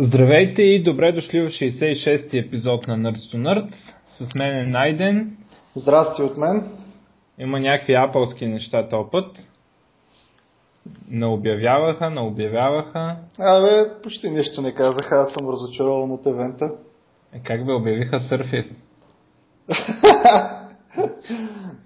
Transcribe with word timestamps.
Здравейте 0.00 0.62
и 0.62 0.82
добре 0.82 1.12
дошли 1.12 1.40
в 1.40 1.48
66-ти 1.48 2.38
епизод 2.38 2.88
на 2.88 2.96
Nerds 2.98 3.34
to 3.34 3.36
Nerds. 3.36 3.74
С 4.06 4.34
мен 4.34 4.58
е 4.58 4.62
Найден. 4.62 5.36
Здрасти 5.76 6.22
от 6.22 6.36
мен. 6.36 6.62
Има 7.38 7.60
някакви 7.60 7.94
апълски 7.94 8.46
неща 8.46 8.88
този 8.88 9.10
път. 9.12 9.36
Не 11.10 11.26
обявяваха, 11.26 12.10
не 12.10 12.20
обявяваха. 12.20 13.16
Абе, 13.38 14.00
почти 14.02 14.30
нищо 14.30 14.62
не 14.62 14.74
казаха, 14.74 15.14
аз 15.14 15.32
съм 15.32 15.48
разочарован 15.48 16.10
от 16.10 16.26
евента. 16.26 16.70
Е, 17.32 17.40
как 17.44 17.66
бе 17.66 17.72
обявиха 17.72 18.20
Surface? 18.20 18.72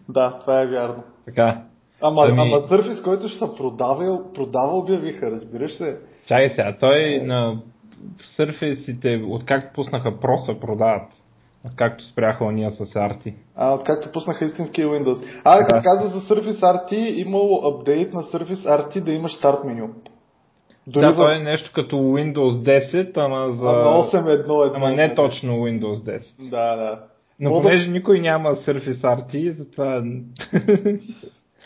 да, 0.09 0.39
това 0.41 0.63
е 0.63 0.67
вярно. 0.67 1.03
Така. 1.25 1.63
Ама, 2.03 2.23
ами... 2.29 2.41
ама 2.41 2.57
Surface, 2.57 3.05
който 3.05 3.29
ще 3.29 3.39
се 3.39 3.57
продава, 3.57 4.33
продава 4.35 4.79
обявиха, 4.79 5.31
разбираш 5.31 5.73
се. 5.77 5.97
Чакай 6.27 6.51
сега, 6.51 6.77
той 6.81 7.21
на 7.25 7.63
Surface-ите, 8.39 9.25
откакто 9.29 9.73
пуснаха 9.75 10.13
се 10.47 10.61
продават. 10.61 11.09
Както 11.77 12.05
спряха 12.05 12.45
ония 12.45 12.71
с 12.71 12.79
RT. 12.79 13.35
А, 13.57 13.75
откакто 13.75 14.13
пуснаха 14.13 14.45
истинския 14.45 14.89
Windows. 14.89 15.41
А, 15.45 15.59
да. 15.59 15.67
като 15.67 15.81
каза 15.83 16.19
за 16.19 16.21
Surface 16.21 16.61
RT, 16.61 16.93
имало 17.27 17.67
апдейт 17.67 18.13
на 18.13 18.23
Surface 18.23 18.81
RT 18.81 19.05
да 19.05 19.13
има 19.13 19.29
старт 19.29 19.65
меню. 19.65 19.89
Дори 20.87 21.07
да, 21.07 21.13
в... 21.13 21.15
това 21.15 21.37
е 21.37 21.43
нещо 21.43 21.71
като 21.75 21.97
Windows 21.97 22.83
10, 22.93 23.13
ама 23.17 23.57
за... 23.57 23.69
Ама 23.69 24.05
8.1.1. 24.05 24.73
Ама 24.75 24.91
не 24.91 25.15
точно 25.15 25.53
Windows 25.53 26.03
10. 26.03 26.23
Да, 26.51 26.77
да. 26.77 27.05
Но 27.41 27.51
Мога 27.51 27.63
понеже 27.63 27.87
да... 27.87 27.93
никой 27.93 28.21
няма 28.21 28.57
Surface 28.57 29.01
RT, 29.01 29.59
затова... 29.59 30.03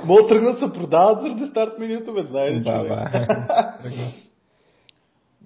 Мога 0.05 0.23
да 0.23 0.29
тръгнат 0.29 0.59
се 0.59 0.73
продават 0.73 1.23
заради 1.23 1.47
старт 1.47 1.79
менюто, 1.79 2.13
бе, 2.13 2.23
знае 2.23 2.51
ли 2.51 2.65
човек? 2.65 2.89
Да, 2.89 3.75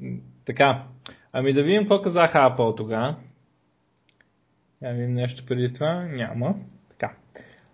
така, 0.46 0.82
ами 1.32 1.52
да 1.52 1.62
видим 1.62 1.82
какво 1.82 2.02
казаха 2.02 2.38
Apple 2.38 2.76
тогава. 2.76 3.16
Я 4.82 4.92
видим 4.92 5.14
нещо 5.14 5.44
преди 5.48 5.72
това. 5.74 5.94
Няма. 5.94 6.54
Така. 6.90 7.12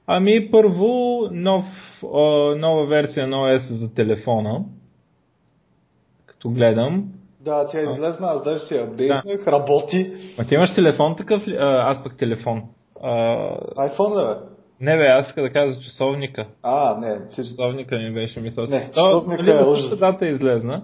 Ами 0.06 0.50
първо 0.50 1.20
нов, 1.32 1.64
о, 2.02 2.54
нова 2.56 2.86
версия 2.86 3.26
на 3.26 3.36
OS 3.36 3.74
за 3.74 3.94
телефона. 3.94 4.64
Като 6.26 6.50
гледам. 6.50 7.12
Да, 7.40 7.68
тя 7.68 7.80
е 7.80 7.82
излезна, 7.82 8.26
аз 8.26 8.44
даже 8.44 8.58
си 8.58 8.74
апдейтнах, 8.74 9.44
да. 9.44 9.52
работи. 9.52 10.06
А 10.38 10.44
ти 10.48 10.54
имаш 10.54 10.74
телефон 10.74 11.16
такъв 11.16 11.46
ли? 11.46 11.56
А, 11.56 11.90
аз 11.90 12.02
пък 12.04 12.18
телефон. 12.18 12.62
А... 13.02 13.10
iPhone 13.88 14.20
ли 14.20 14.34
бе? 14.34 14.40
Не 14.80 14.96
бе, 14.96 15.06
аз 15.06 15.26
иска 15.26 15.42
да 15.42 15.52
кажа 15.52 15.80
часовника. 15.80 16.46
А, 16.62 16.98
не. 17.00 17.28
Ти... 17.28 17.34
Часовника 17.34 17.96
ми 17.96 18.14
беше 18.14 18.40
мисъл. 18.40 18.66
Не, 18.66 18.90
часовника 18.94 19.42
нали, 19.42 19.58
е 19.58 19.70
ужас. 19.70 19.98
дата 19.98 20.26
е 20.26 20.28
излезна. 20.28 20.82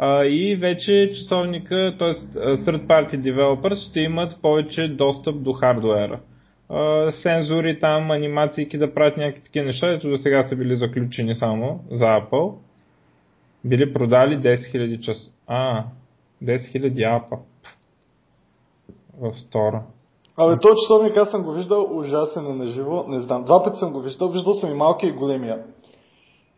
А, 0.00 0.24
и 0.24 0.56
вече 0.56 1.12
часовника, 1.14 1.96
т.е. 1.98 2.14
third 2.38 2.86
party 2.86 3.16
developers 3.16 3.90
ще 3.90 4.00
имат 4.00 4.42
повече 4.42 4.88
достъп 4.88 5.42
до 5.42 5.52
хардуера. 5.52 6.20
Сензори 7.22 7.80
там, 7.80 8.10
анимации 8.10 8.66
да 8.74 8.94
правят 8.94 9.16
някакви 9.16 9.42
такива 9.44 9.66
неща, 9.66 9.92
ето 9.92 10.08
до 10.08 10.16
сега 10.16 10.44
са 10.48 10.56
били 10.56 10.76
заключени 10.76 11.34
само 11.34 11.80
за 11.90 12.04
Apple. 12.04 12.54
Били 13.64 13.92
продали 13.92 14.38
10 14.38 14.74
000 14.74 15.00
час. 15.00 15.16
А, 15.46 15.84
10 16.42 16.72
000 16.74 17.16
апа. 17.16 17.36
В 19.20 19.38
стора. 19.38 19.82
Абе, 20.36 20.54
този 20.62 20.74
часовник 20.82 21.16
аз 21.16 21.30
съм 21.30 21.42
го 21.42 21.52
виждал 21.52 21.98
ужасен 21.98 22.58
на 22.58 22.66
живо. 22.66 23.04
Не 23.08 23.20
знам, 23.20 23.44
два 23.44 23.64
пъти 23.64 23.78
съм 23.78 23.92
го 23.92 24.00
виждал. 24.00 24.28
Виждал 24.28 24.54
съм 24.54 24.70
и 24.70 24.74
малкия 24.74 25.08
и 25.08 25.12
големия. 25.12 25.58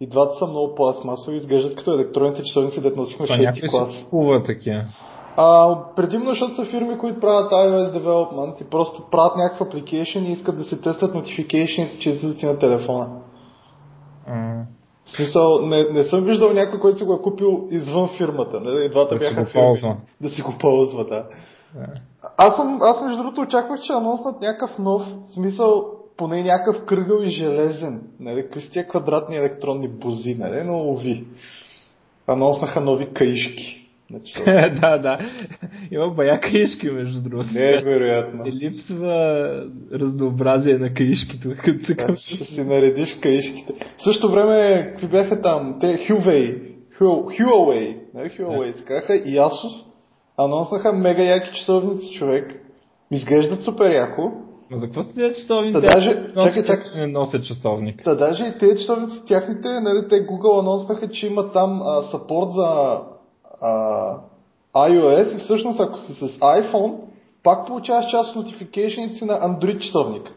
И 0.00 0.06
двата 0.06 0.34
са 0.38 0.46
много 0.46 0.74
пластмасови, 0.74 1.36
изглеждат 1.36 1.76
като 1.76 1.92
електронните 1.92 2.42
часовници, 2.42 2.80
дето 2.80 3.00
носихме 3.00 3.26
в 3.26 3.30
6 3.30 3.70
клас. 3.70 4.04
Това 4.10 4.42
такива. 4.46 4.84
А, 5.36 5.78
предимно, 5.96 6.30
защото 6.30 6.56
са 6.56 6.64
фирми, 6.64 6.98
които 6.98 7.20
правят 7.20 7.52
iOS 7.52 7.92
development 7.92 8.62
и 8.62 8.64
просто 8.64 9.02
правят 9.10 9.36
някакъв 9.36 9.68
application 9.68 10.28
и 10.28 10.32
искат 10.32 10.58
да 10.58 10.64
се 10.64 10.80
тестват 10.80 11.14
notifications, 11.14 11.98
че 11.98 12.10
излизат 12.10 12.42
на 12.42 12.58
телефона. 12.58 13.10
Mm. 14.28 14.64
В 15.04 15.10
смисъл, 15.10 15.66
не, 15.66 15.84
не 15.84 16.04
съм 16.04 16.24
виждал 16.24 16.52
някой, 16.52 16.80
който 16.80 16.98
си 16.98 17.04
го 17.04 17.14
е 17.14 17.22
купил 17.22 17.68
извън 17.70 18.08
фирмата. 18.08 18.60
Не? 18.60 18.84
И 18.84 18.90
двата 18.90 19.14
да 19.14 19.18
бяха 19.18 19.52
ползва. 19.52 19.96
Да 20.20 20.28
си 20.28 20.42
го 20.42 20.54
ползва, 20.60 21.04
да. 21.04 21.24
Yeah. 21.76 22.00
Аз, 22.36 22.56
съм, 22.56 22.78
аз 22.82 23.02
между 23.02 23.18
другото 23.18 23.40
очаквах, 23.40 23.80
че 23.80 23.92
анонснат 23.92 24.40
някакъв 24.40 24.78
нов 24.78 25.02
смисъл 25.34 25.84
поне 26.20 26.42
някакъв 26.42 26.84
кръгъл 26.84 27.22
и 27.22 27.26
железен. 27.26 28.02
Нали? 28.20 28.42
Какви 28.42 28.60
са 28.60 28.70
тия 28.70 28.88
квадратни 28.88 29.36
електронни 29.36 29.88
бузи, 29.88 30.34
нали? 30.34 30.62
но 30.64 30.78
уви. 30.78 31.24
Анонснаха 32.26 32.80
нови 32.80 33.08
каишки. 33.14 33.88
Значи, 34.10 34.34
да, 34.80 34.98
да. 34.98 35.18
Има 35.90 36.14
бая 36.14 36.40
каишки, 36.40 36.90
между 36.90 37.20
другото. 37.20 37.48
Не 37.52 37.70
е 37.70 37.82
вероятно. 37.84 38.46
И 38.46 38.52
липсва 38.52 39.50
разнообразие 39.92 40.78
на 40.78 40.94
каишките. 40.94 41.48
Да, 41.48 42.16
ще 42.16 42.44
си 42.44 42.64
наредиш 42.64 43.18
каишките. 43.22 43.72
В 43.96 44.02
същото 44.02 44.32
време, 44.32 44.86
какви 44.90 45.08
бяха 45.08 45.42
там? 45.42 45.76
Те 45.80 45.86
Huawei. 45.86 46.60
Huawei. 47.00 47.96
Не, 48.14 48.30
Huawei 48.30 48.72
се 48.72 48.84
казаха 48.84 49.14
и 49.14 49.38
Asus. 49.38 49.86
Анонснаха 50.38 50.92
мега 50.92 51.22
яки 51.22 51.54
часовници, 51.54 52.14
човек. 52.14 52.54
Изглеждат 53.10 53.62
супер 53.62 53.90
яко. 53.90 54.49
Но 54.70 54.78
за 54.78 54.86
какво 54.86 55.02
стоят 55.02 55.36
часовници? 55.36 55.72
Та 55.72 55.80
даже, 55.80 56.32
чакай, 56.34 56.64
чакай. 56.64 57.06
Носят 57.06 57.44
часовник. 57.44 58.04
Та 58.04 58.14
даже 58.14 58.44
и 58.44 58.58
тези 58.58 58.78
часовници, 58.78 59.24
тяхните, 59.26 59.68
нали, 59.68 60.08
те 60.08 60.26
Google 60.26 60.60
анонснаха, 60.60 61.08
че 61.08 61.26
има 61.26 61.52
там 61.52 61.82
а, 61.82 62.02
сапорт 62.02 62.50
за 62.50 63.00
а, 63.60 64.16
iOS 64.74 65.36
и 65.36 65.38
всъщност 65.38 65.80
ако 65.80 65.98
си 65.98 66.12
с 66.12 66.38
iPhone, 66.38 66.96
пак 67.42 67.66
получаваш 67.66 68.10
част 68.10 68.36
от 68.36 68.46
notifications 68.46 69.22
на 69.22 69.32
Android 69.32 69.78
часовник. 69.78 70.32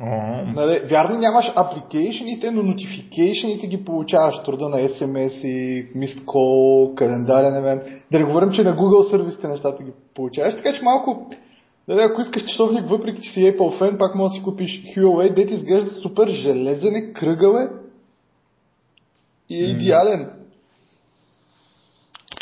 Oh. 0.00 0.54
Нали, 0.54 0.80
вярно 0.90 1.18
нямаш 1.18 1.52
апликейшените, 1.56 2.50
но 2.50 2.62
нотификейшените 2.62 3.66
ги 3.66 3.84
получаваш. 3.84 4.42
Труда 4.42 4.68
на 4.68 4.76
SMS 4.76 5.46
и 5.46 5.86
Missed 5.96 6.24
Call, 6.24 6.94
календарен 6.94 7.56
евент. 7.56 7.82
Да 8.12 8.18
не 8.18 8.24
говорим, 8.24 8.50
че 8.50 8.62
на 8.62 8.76
Google 8.76 9.10
сервисите 9.10 9.48
нещата 9.48 9.84
ги 9.84 9.90
получаваш. 10.14 10.56
Така 10.56 10.72
че 10.72 10.82
малко 10.82 11.28
Дали, 11.88 12.00
ако 12.00 12.20
искаш 12.20 12.44
часовник, 12.44 12.88
въпреки 12.88 13.22
че 13.22 13.30
си 13.30 13.40
Apple 13.40 13.78
фен, 13.78 13.98
пак 13.98 14.14
може 14.14 14.30
да 14.30 14.34
си 14.34 14.42
купиш 14.42 14.82
Huawei, 14.96 15.34
дете 15.34 15.54
изглежда 15.54 15.90
супер 15.90 16.28
железен 16.28 16.94
е, 16.94 17.12
кръгъл 17.12 17.54
е 17.54 17.68
и 19.48 19.64
е 19.64 19.68
mm. 19.68 19.70
идеален. 19.70 20.30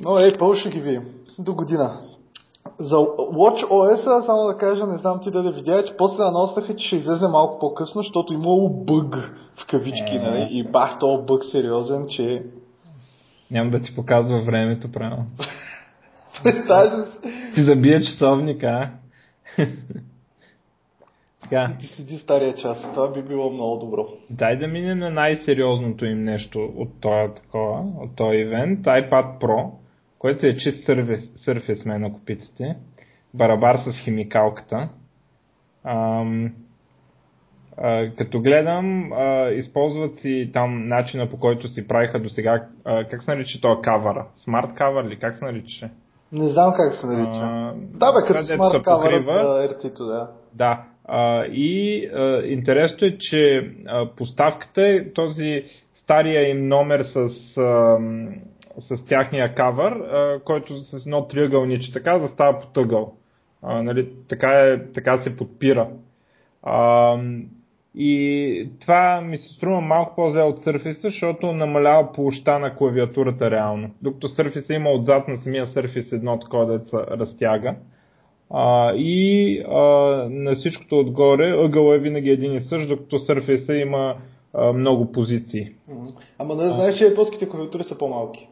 Но 0.04 0.10
Apple 0.10 0.54
ще 0.54 0.68
ги 0.70 0.80
видим 0.80 1.02
до 1.38 1.54
година. 1.54 2.00
За 2.78 2.96
Watch 2.96 3.64
OS, 3.64 4.26
само 4.26 4.46
да 4.46 4.56
кажа, 4.56 4.86
не 4.86 4.98
знам 4.98 5.20
ти 5.22 5.30
да 5.30 5.42
да 5.42 5.50
видя, 5.50 5.84
че 5.84 5.96
после 5.96 6.22
анонснаха, 6.24 6.76
че 6.76 6.86
ще 6.86 6.96
излезе 6.96 7.26
малко 7.28 7.58
по-късно, 7.58 8.02
защото 8.02 8.32
имало 8.32 8.84
бъг 8.84 9.14
в 9.56 9.66
кавички, 9.66 10.12
mm. 10.12 10.22
нали? 10.22 10.48
И 10.50 10.64
бах, 10.64 10.98
то 11.00 11.24
бъг 11.26 11.44
сериозен, 11.44 12.06
че... 12.08 12.42
Няма 13.50 13.70
да 13.70 13.82
ти 13.82 13.94
показва 13.94 14.44
времето 14.46 14.92
правилно. 14.92 15.26
Представя 16.42 17.06
си. 17.06 17.18
Ти 17.54 17.64
забия 17.64 18.02
часовника, 18.02 18.66
а? 18.66 19.05
Така. 21.42 21.68
И 21.74 21.78
ти 21.78 21.86
седи 21.86 22.18
стария 22.18 22.54
час. 22.54 22.92
Това 22.94 23.12
би 23.12 23.22
било 23.22 23.50
много 23.50 23.76
добро. 23.76 24.06
Дай 24.30 24.56
да 24.56 24.66
минем 24.66 24.98
на 24.98 25.10
най-сериозното 25.10 26.04
им 26.04 26.24
нещо 26.24 26.72
от 26.76 27.00
този, 27.00 27.34
такова, 27.34 27.84
от 27.98 28.16
този 28.16 28.38
ивент. 28.38 28.80
iPad 28.80 29.40
Pro, 29.40 29.70
който 30.18 30.46
е 30.46 30.56
чист 30.56 30.86
Surface 30.86 31.86
мен, 31.86 32.04
ако 32.04 32.24
питате. 32.24 32.76
Барабар 33.34 33.76
с 33.76 33.98
химикалката. 34.04 34.88
Ам, 35.84 36.54
а, 37.76 38.10
като 38.18 38.40
гледам, 38.40 39.12
а, 39.12 39.50
използват 39.50 40.20
си 40.20 40.50
там 40.52 40.88
начина 40.88 41.30
по 41.30 41.38
който 41.38 41.68
си 41.68 41.88
правиха 41.88 42.20
до 42.20 42.28
сега, 42.28 42.68
как 42.84 43.22
се 43.22 43.30
нарича 43.30 43.60
това 43.60 43.80
кавара? 43.82 44.26
Смарт 44.44 44.74
кавър 44.74 45.04
ли? 45.04 45.18
Как 45.18 45.38
се 45.38 45.44
наричаше? 45.44 45.90
Не 46.32 46.48
знам 46.48 46.72
как 46.76 46.94
се 46.94 47.06
нарича. 47.06 47.40
А, 47.42 47.74
да, 47.76 48.12
бе, 48.12 48.26
като 48.26 48.44
смарт 48.44 48.82
кавър 48.82 49.14
за 49.14 49.68
RT-то, 49.68 50.04
да. 50.04 50.30
Да. 50.54 50.84
А, 51.04 51.44
и 51.44 52.06
а, 52.14 52.42
интересното 52.46 53.04
е, 53.04 53.16
че 53.20 53.70
а, 53.86 54.08
поставката 54.16 54.82
е 54.82 55.12
този 55.12 55.64
стария 56.02 56.50
им 56.50 56.68
номер 56.68 57.02
с, 57.02 57.16
а, 57.56 57.98
с 58.80 59.04
тяхния 59.08 59.54
кавър, 59.54 59.92
а, 59.92 60.40
който 60.44 60.80
с 60.80 61.06
едно 61.06 61.28
триъгълниче 61.28 61.92
така 61.92 62.18
застава 62.18 62.60
по 62.60 62.66
тъгъл. 62.66 63.12
А, 63.62 63.82
нали, 63.82 64.12
така, 64.28 64.50
е, 64.50 64.92
така 64.92 65.22
се 65.22 65.36
подпира. 65.36 65.88
А, 66.62 67.16
и 67.96 68.68
това 68.80 69.20
ми 69.20 69.38
се 69.38 69.48
струва 69.48 69.80
малко 69.80 70.14
по-зле 70.16 70.42
от 70.42 70.64
Surface, 70.64 71.02
защото 71.02 71.52
намалява 71.52 72.12
площа 72.12 72.58
на 72.58 72.76
клавиатурата 72.76 73.50
реално. 73.50 73.90
Докато 74.02 74.28
Surface 74.28 74.76
има 74.76 74.90
отзад 74.90 75.28
на 75.28 75.38
самия 75.38 75.66
Surface 75.66 76.12
едно 76.12 76.38
такова 76.38 76.66
да 76.66 76.78
се 76.78 76.96
разтяга. 76.96 77.74
А, 78.50 78.92
и 78.94 79.60
а, 79.60 79.80
на 80.30 80.54
всичкото 80.54 80.98
отгоре 80.98 81.64
ъгъл 81.64 81.92
е 81.92 81.98
винаги 81.98 82.30
един 82.30 82.54
и 82.54 82.60
същ, 82.60 82.88
докато 82.88 83.16
Surface 83.16 83.72
има 83.72 84.14
а, 84.54 84.72
много 84.72 85.12
позиции. 85.12 85.72
Ама 86.38 86.54
не 86.54 86.70
знаеш, 86.70 86.98
че 86.98 87.04
японските 87.04 87.48
клавиатури 87.48 87.84
са 87.84 87.98
по-малки. 87.98 88.48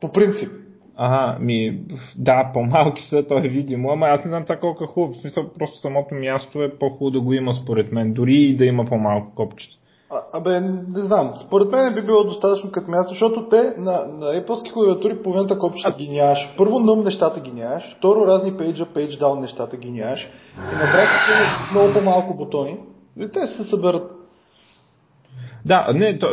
По 0.00 0.12
принцип. 0.12 0.63
Ага, 0.96 1.38
ми, 1.40 1.80
да, 2.16 2.50
по-малки 2.54 3.02
са, 3.02 3.24
то 3.28 3.38
е 3.38 3.48
видимо, 3.48 3.90
ама 3.90 4.06
аз 4.06 4.24
не 4.24 4.30
знам 4.30 4.42
това 4.42 4.56
колко 4.56 4.84
е 4.84 4.86
хубаво. 4.86 5.12
В 5.12 5.20
смисъл, 5.20 5.44
просто 5.58 5.80
самото 5.80 6.14
място 6.14 6.62
е 6.62 6.78
по-хубаво 6.78 7.10
да 7.10 7.20
го 7.20 7.32
има 7.32 7.54
според 7.62 7.92
мен, 7.92 8.12
дори 8.12 8.34
и 8.34 8.56
да 8.56 8.64
има 8.64 8.84
по-малко 8.84 9.34
копчета. 9.34 9.76
А, 10.10 10.38
абе, 10.38 10.60
не 10.60 11.00
знам. 11.00 11.32
Според 11.46 11.70
мен 11.70 11.94
би 11.94 12.02
било 12.02 12.24
достатъчно 12.24 12.72
като 12.72 12.90
място, 12.90 13.12
защото 13.12 13.48
те 13.48 13.74
на, 13.78 13.92
на 13.92 14.26
Apple 14.26 14.72
клавиатури 14.72 15.22
половината 15.22 15.58
копчета 15.58 15.96
ги 15.98 16.08
нямаш. 16.08 16.54
Първо 16.58 16.78
нъм 16.78 17.04
нещата 17.04 17.40
ги 17.40 17.52
нямаш, 17.52 17.96
второ 17.96 18.26
разни 18.26 18.56
пейджа, 18.58 18.86
пейдж 18.94 19.16
даун 19.16 19.40
нещата 19.40 19.76
ги 19.76 19.90
нямаш 19.90 20.30
и 20.58 20.74
на 20.74 20.92
практика 20.92 21.68
много 21.72 21.92
по-малко 21.92 22.36
бутони. 22.36 22.78
И 23.20 23.30
те 23.32 23.46
се 23.46 23.64
съберат. 23.64 24.10
Да, 25.64 25.92
не, 25.94 26.18
то, 26.18 26.26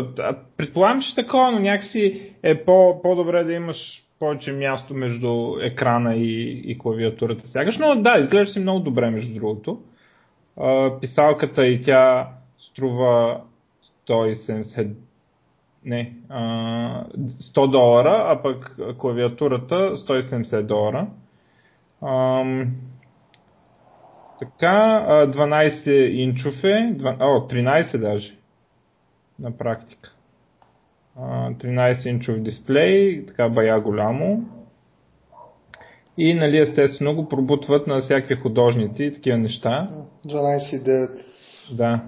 предполагам, 0.58 1.02
че 1.02 1.16
такова, 1.16 1.52
но 1.52 1.60
някакси 1.60 2.34
е 2.44 2.66
по, 2.66 3.02
по-добре 3.02 3.44
да 3.44 3.54
имаш 3.54 3.78
повече 4.22 4.52
място 4.52 4.94
между 4.94 5.56
екрана 5.62 6.16
и, 6.16 6.62
и 6.72 6.78
клавиатурата. 6.78 7.48
Сягаш, 7.48 7.78
но 7.78 7.96
да, 7.96 8.18
изглежда 8.20 8.54
си 8.54 8.60
много 8.60 8.80
добре, 8.80 9.10
между 9.10 9.34
другото. 9.34 9.82
писалката 11.02 11.66
и 11.68 11.84
тя 11.84 12.30
струва 12.58 13.42
170 14.10 14.94
не, 15.86 16.14
100 16.30 17.72
долара, 17.72 18.26
а 18.28 18.42
пък 18.42 18.78
клавиатурата 18.98 19.76
170 19.76 20.62
долара. 20.62 21.08
така, 24.40 25.06
12 25.28 25.90
инчов 26.10 26.64
е, 26.64 26.96
о, 27.20 27.48
13 27.48 27.98
даже, 27.98 28.36
на 29.40 29.58
практика. 29.58 30.11
13 31.20 32.10
инчов 32.10 32.40
дисплей, 32.40 33.26
така 33.26 33.50
бая 33.50 33.82
голямо. 33.82 34.44
И 36.18 36.34
нали 36.34 36.58
естествено 36.58 37.16
го 37.16 37.30
пробутват 37.30 37.88
на 37.88 38.02
всякакви 38.02 38.36
художници 38.36 39.04
и 39.04 39.14
такива 39.14 39.38
неща. 39.38 39.90
12,9. 40.28 41.24
Да. 41.78 42.02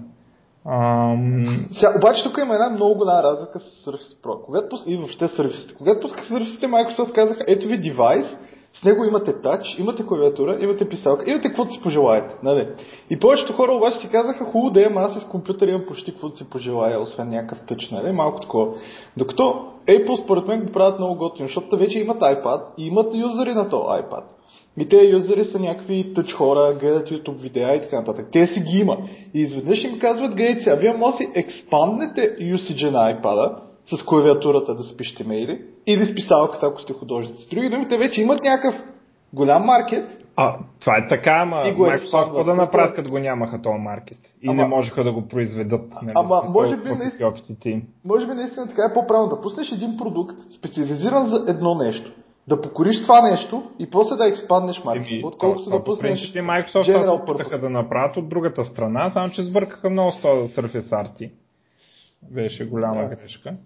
Ам... 0.66 1.66
Сега, 1.70 1.92
обаче 1.98 2.22
тук 2.22 2.38
има 2.38 2.54
една 2.54 2.70
много 2.70 2.98
голяма 2.98 3.22
разлика 3.22 3.58
с 3.58 3.86
Surface 3.86 4.22
Pro. 4.24 4.44
Когато 4.44 4.68
пуск... 4.68 4.84
И 4.88 4.96
въобще 4.96 5.24
Surface. 5.24 5.76
Когато 5.76 6.00
пусках 6.00 6.28
Surface, 6.28 6.66
Microsoft 6.66 7.12
казаха, 7.12 7.44
ето 7.48 7.66
ви 7.66 7.80
девайс, 7.80 8.26
с 8.74 8.84
него 8.84 9.04
имате 9.04 9.40
тач, 9.40 9.78
имате 9.78 10.06
клавиатура, 10.06 10.58
имате 10.60 10.88
писалка, 10.88 11.30
имате 11.30 11.48
каквото 11.48 11.72
си 11.72 11.82
пожелаете. 11.82 12.34
Нали? 12.42 12.68
И 13.10 13.18
повечето 13.18 13.52
хора 13.52 13.72
обаче 13.72 14.00
си 14.00 14.08
казаха, 14.08 14.44
хубаво 14.44 14.70
да 14.70 14.80
имам, 14.80 14.98
аз 14.98 15.14
с 15.14 15.24
компютър 15.24 15.68
имам 15.68 15.84
почти 15.88 16.10
каквото 16.10 16.36
си 16.36 16.50
пожелая, 16.50 17.00
освен 17.00 17.28
някакъв 17.28 17.66
тъч, 17.66 17.90
нали? 17.90 18.12
малко 18.12 18.40
такова. 18.40 18.74
Докато 19.16 19.74
Apple 19.88 20.24
според 20.24 20.46
мен 20.46 20.64
го 20.64 20.72
правят 20.72 20.98
много 20.98 21.18
готино, 21.18 21.48
защото 21.48 21.76
вече 21.76 21.98
имат 21.98 22.20
iPad 22.20 22.60
и 22.78 22.86
имат 22.86 23.14
юзери 23.14 23.54
на 23.54 23.68
този 23.68 24.02
iPad. 24.02 24.22
И 24.78 24.88
те 24.88 25.08
юзери 25.08 25.44
са 25.44 25.58
някакви 25.58 26.14
тъч 26.14 26.32
хора, 26.32 26.76
гледат 26.80 27.08
YouTube 27.08 27.40
видеа 27.40 27.74
и 27.74 27.82
така 27.82 27.96
нататък. 27.96 28.28
Те 28.32 28.46
си 28.46 28.60
ги 28.60 28.78
има. 28.78 28.98
И 29.34 29.40
изведнъж 29.40 29.84
им 29.84 29.98
казват, 29.98 30.34
гледайте 30.34 30.60
сега, 30.60 30.76
вие 30.76 30.92
може 30.92 31.12
да 31.12 31.16
си 31.16 31.30
експанднете 31.34 32.36
usage 32.40 32.90
на 32.90 33.14
iPad 33.14 33.56
с 33.84 34.04
клавиатурата 34.04 34.74
да 34.74 34.82
спишете 34.82 35.24
мейли 35.24 35.64
или 35.86 36.06
с 36.06 36.14
писалката, 36.14 36.66
ако 36.66 36.80
сте 36.80 36.92
художници. 36.92 37.48
Други 37.50 37.68
думи, 37.68 37.88
те 37.88 37.98
вече 37.98 38.22
имат 38.22 38.44
някакъв 38.44 38.82
голям 39.32 39.62
маркет. 39.62 40.24
А, 40.36 40.56
това 40.80 40.92
е 40.96 41.08
така, 41.08 41.30
ама 41.30 41.56
Microsoft 41.56 42.24
какво 42.24 42.44
да 42.44 42.54
направят, 42.54 42.94
като 42.94 43.10
го 43.10 43.18
нямаха 43.18 43.62
този 43.62 43.78
маркет? 43.78 44.18
И 44.42 44.48
ама, 44.48 44.62
не 44.62 44.68
можеха 44.68 45.04
да 45.04 45.12
го 45.12 45.28
произведат. 45.28 45.80
Нали, 46.02 46.12
ама, 46.14 46.42
може 46.48 46.76
би, 46.76 46.88
наистина, 46.88 47.82
може 48.04 48.26
би 48.26 48.32
наистина 48.32 48.68
така 48.68 48.82
е 48.90 48.94
по-правилно 48.94 49.30
да 49.30 49.40
пуснеш 49.40 49.72
един 49.72 49.96
продукт, 49.96 50.36
специализиран 50.58 51.24
за 51.24 51.44
едно 51.48 51.74
нещо 51.74 52.12
да 52.48 52.60
покориш 52.60 53.02
това 53.02 53.30
нещо 53.30 53.70
и 53.78 53.90
после 53.90 54.16
да 54.16 54.28
експанднеш 54.28 54.84
маркета, 54.84 55.26
отколкото 55.26 55.70
да 55.70 55.84
пуснеш 55.84 56.32
принцип, 56.32 56.36
Microsoft 56.36 57.48
се 57.48 57.58
да 57.58 57.70
направят 57.70 58.16
от 58.16 58.28
другата 58.28 58.64
страна, 58.64 59.10
само 59.12 59.30
че 59.30 59.42
сбъркаха 59.42 59.90
много 59.90 60.12
с 60.12 60.22
Surface 60.22 60.90
RT. 60.90 61.30
Беше 62.30 62.64
голяма 62.64 63.02
да. 63.02 63.16
грешка. 63.16 63.56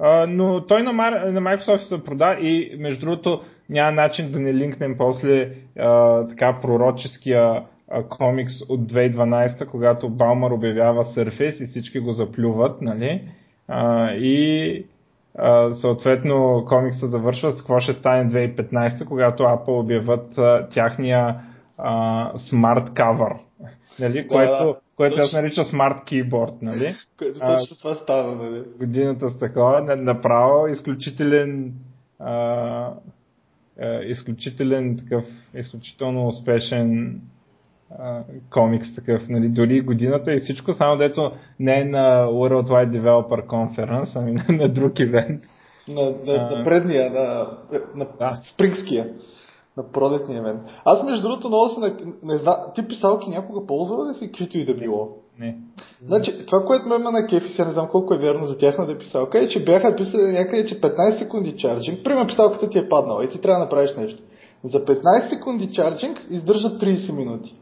Uh, 0.00 0.26
но 0.26 0.66
той 0.66 0.82
на, 0.82 0.92
на 0.92 1.40
Microsoft 1.40 1.82
се 1.82 2.04
прода 2.04 2.36
и 2.40 2.76
между 2.78 3.00
другото 3.00 3.42
няма 3.68 3.92
начин 3.92 4.32
да 4.32 4.38
не 4.38 4.54
линкнем 4.54 4.94
после 4.98 5.50
uh, 5.78 6.28
така 6.28 6.58
пророческия 6.62 7.62
uh, 7.92 8.08
комикс 8.08 8.52
от 8.68 8.80
2012, 8.80 9.66
когато 9.66 10.08
Балмар 10.08 10.50
обявява 10.50 11.04
Surface 11.04 11.64
и 11.64 11.66
всички 11.66 11.98
го 11.98 12.12
заплюват, 12.12 12.82
нали? 12.82 13.22
Uh, 13.70 14.14
и 14.14 14.86
съответно 15.80 16.64
комикса 16.68 17.08
завършва 17.08 17.52
с 17.52 17.58
какво 17.58 17.80
ще 17.80 17.92
стане 17.92 18.30
2015, 18.30 19.04
когато 19.04 19.42
Apple 19.42 19.80
обяват 19.80 20.38
а, 20.38 20.68
тяхния 20.68 21.36
а, 21.78 22.32
смарт 22.38 22.94
кавър, 22.94 23.32
нали? 24.00 24.22
да, 24.22 24.28
което, 24.28 24.76
което 24.96 25.20
аз 25.20 25.32
нарича 25.32 25.64
смарт 25.64 26.04
кейборд. 26.06 26.52
Нали? 26.62 26.94
Което 27.18 27.38
точно 27.38 27.76
това 27.76 27.94
става. 27.94 28.36
Нали? 28.36 28.62
Годината 28.78 29.30
с 29.30 29.38
такова, 29.38 29.96
направо 29.96 30.66
изключителен 30.66 31.72
а, 32.18 32.34
а, 33.80 34.02
изключителен 34.04 34.98
такъв, 34.98 35.24
изключително 35.54 36.28
успешен 36.28 37.20
комикс 38.50 38.94
такъв, 38.94 39.28
нали, 39.28 39.48
дори 39.48 39.80
годината 39.80 40.34
и 40.34 40.40
всичко, 40.40 40.72
само 40.72 40.96
дето 40.96 41.32
не 41.60 41.80
е 41.80 41.84
на 41.84 42.26
World 42.26 42.68
Wide 42.68 43.00
Developer 43.00 43.46
Conference, 43.46 44.10
ами 44.14 44.32
на, 44.32 44.44
на 44.48 44.68
друг 44.68 44.98
ивент. 44.98 45.42
На, 45.88 46.02
на, 46.02 46.56
на 46.56 46.64
предния, 46.64 47.10
на, 47.10 47.46
на 47.94 48.06
да. 48.18 48.32
спрингския, 48.54 49.06
на 49.76 49.82
пролетния 49.92 50.38
ивент. 50.38 50.60
Аз 50.84 51.02
между 51.02 51.22
другото 51.22 51.48
много 51.48 51.68
се 51.68 51.80
не, 51.80 51.94
не 52.22 52.38
знам, 52.38 52.56
ти 52.74 52.88
писалки 52.88 53.30
някога 53.30 53.66
ползвала 53.66 54.10
ли 54.10 54.14
си 54.14 54.26
каквито 54.26 54.58
и 54.58 54.64
да 54.64 54.74
било? 54.74 55.08
Не. 55.38 55.58
Значи, 56.06 56.46
това, 56.46 56.64
което 56.64 56.88
ме 56.88 56.94
има 56.94 57.10
на 57.10 57.26
кефи, 57.26 57.52
сега 57.52 57.68
не 57.68 57.72
знам 57.72 57.88
колко 57.90 58.14
е 58.14 58.18
вярно 58.18 58.46
за 58.46 58.58
тяхната 58.58 58.98
писалка, 58.98 59.38
е, 59.38 59.48
че 59.48 59.64
бяха 59.64 59.96
писали 59.96 60.32
някъде, 60.32 60.66
че 60.66 60.80
15 60.80 61.18
секунди 61.18 61.56
чарджинг, 61.56 62.04
примерно 62.04 62.26
писалката 62.26 62.68
ти 62.68 62.78
е 62.78 62.88
паднала 62.88 63.24
и 63.24 63.30
ти 63.30 63.40
трябва 63.40 63.58
да 63.58 63.64
направиш 63.64 63.96
нещо. 63.96 64.22
За 64.64 64.84
15 64.84 65.28
секунди 65.28 65.72
чарджинг 65.72 66.26
издържа 66.30 66.68
30 66.68 67.12
минути. 67.12 67.54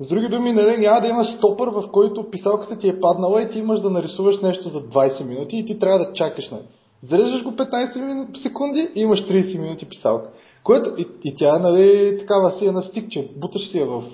С 0.00 0.08
други 0.08 0.28
думи, 0.28 0.52
нали, 0.52 0.76
няма 0.76 1.00
да 1.00 1.08
имаш 1.08 1.36
стопър, 1.36 1.68
в 1.68 1.90
който 1.92 2.30
писалката 2.30 2.78
ти 2.78 2.88
е 2.88 3.00
паднала 3.00 3.42
и 3.42 3.48
ти 3.48 3.58
имаш 3.58 3.80
да 3.80 3.90
нарисуваш 3.90 4.40
нещо 4.40 4.68
за 4.68 4.78
20 4.78 5.24
минути 5.24 5.56
и 5.56 5.66
ти 5.66 5.78
трябва 5.78 5.98
да 5.98 6.12
чакаш. 6.12 6.50
Нали. 6.50 6.62
Зареждаш 7.02 7.42
го 7.42 7.50
15 7.50 8.42
секунди 8.42 8.90
и 8.94 9.00
имаш 9.00 9.26
30 9.26 9.58
минути 9.58 9.88
писалка. 9.88 10.28
Което 10.64 10.94
и, 10.98 11.06
и 11.24 11.36
тя 11.36 11.58
нали, 11.58 12.16
такава 12.18 12.52
си 12.52 12.66
е 12.66 12.72
на 12.72 12.82
стик, 12.82 13.10
че 13.10 13.30
буташ 13.36 13.70
си 13.70 13.78
я 13.78 13.86
в 13.86 14.04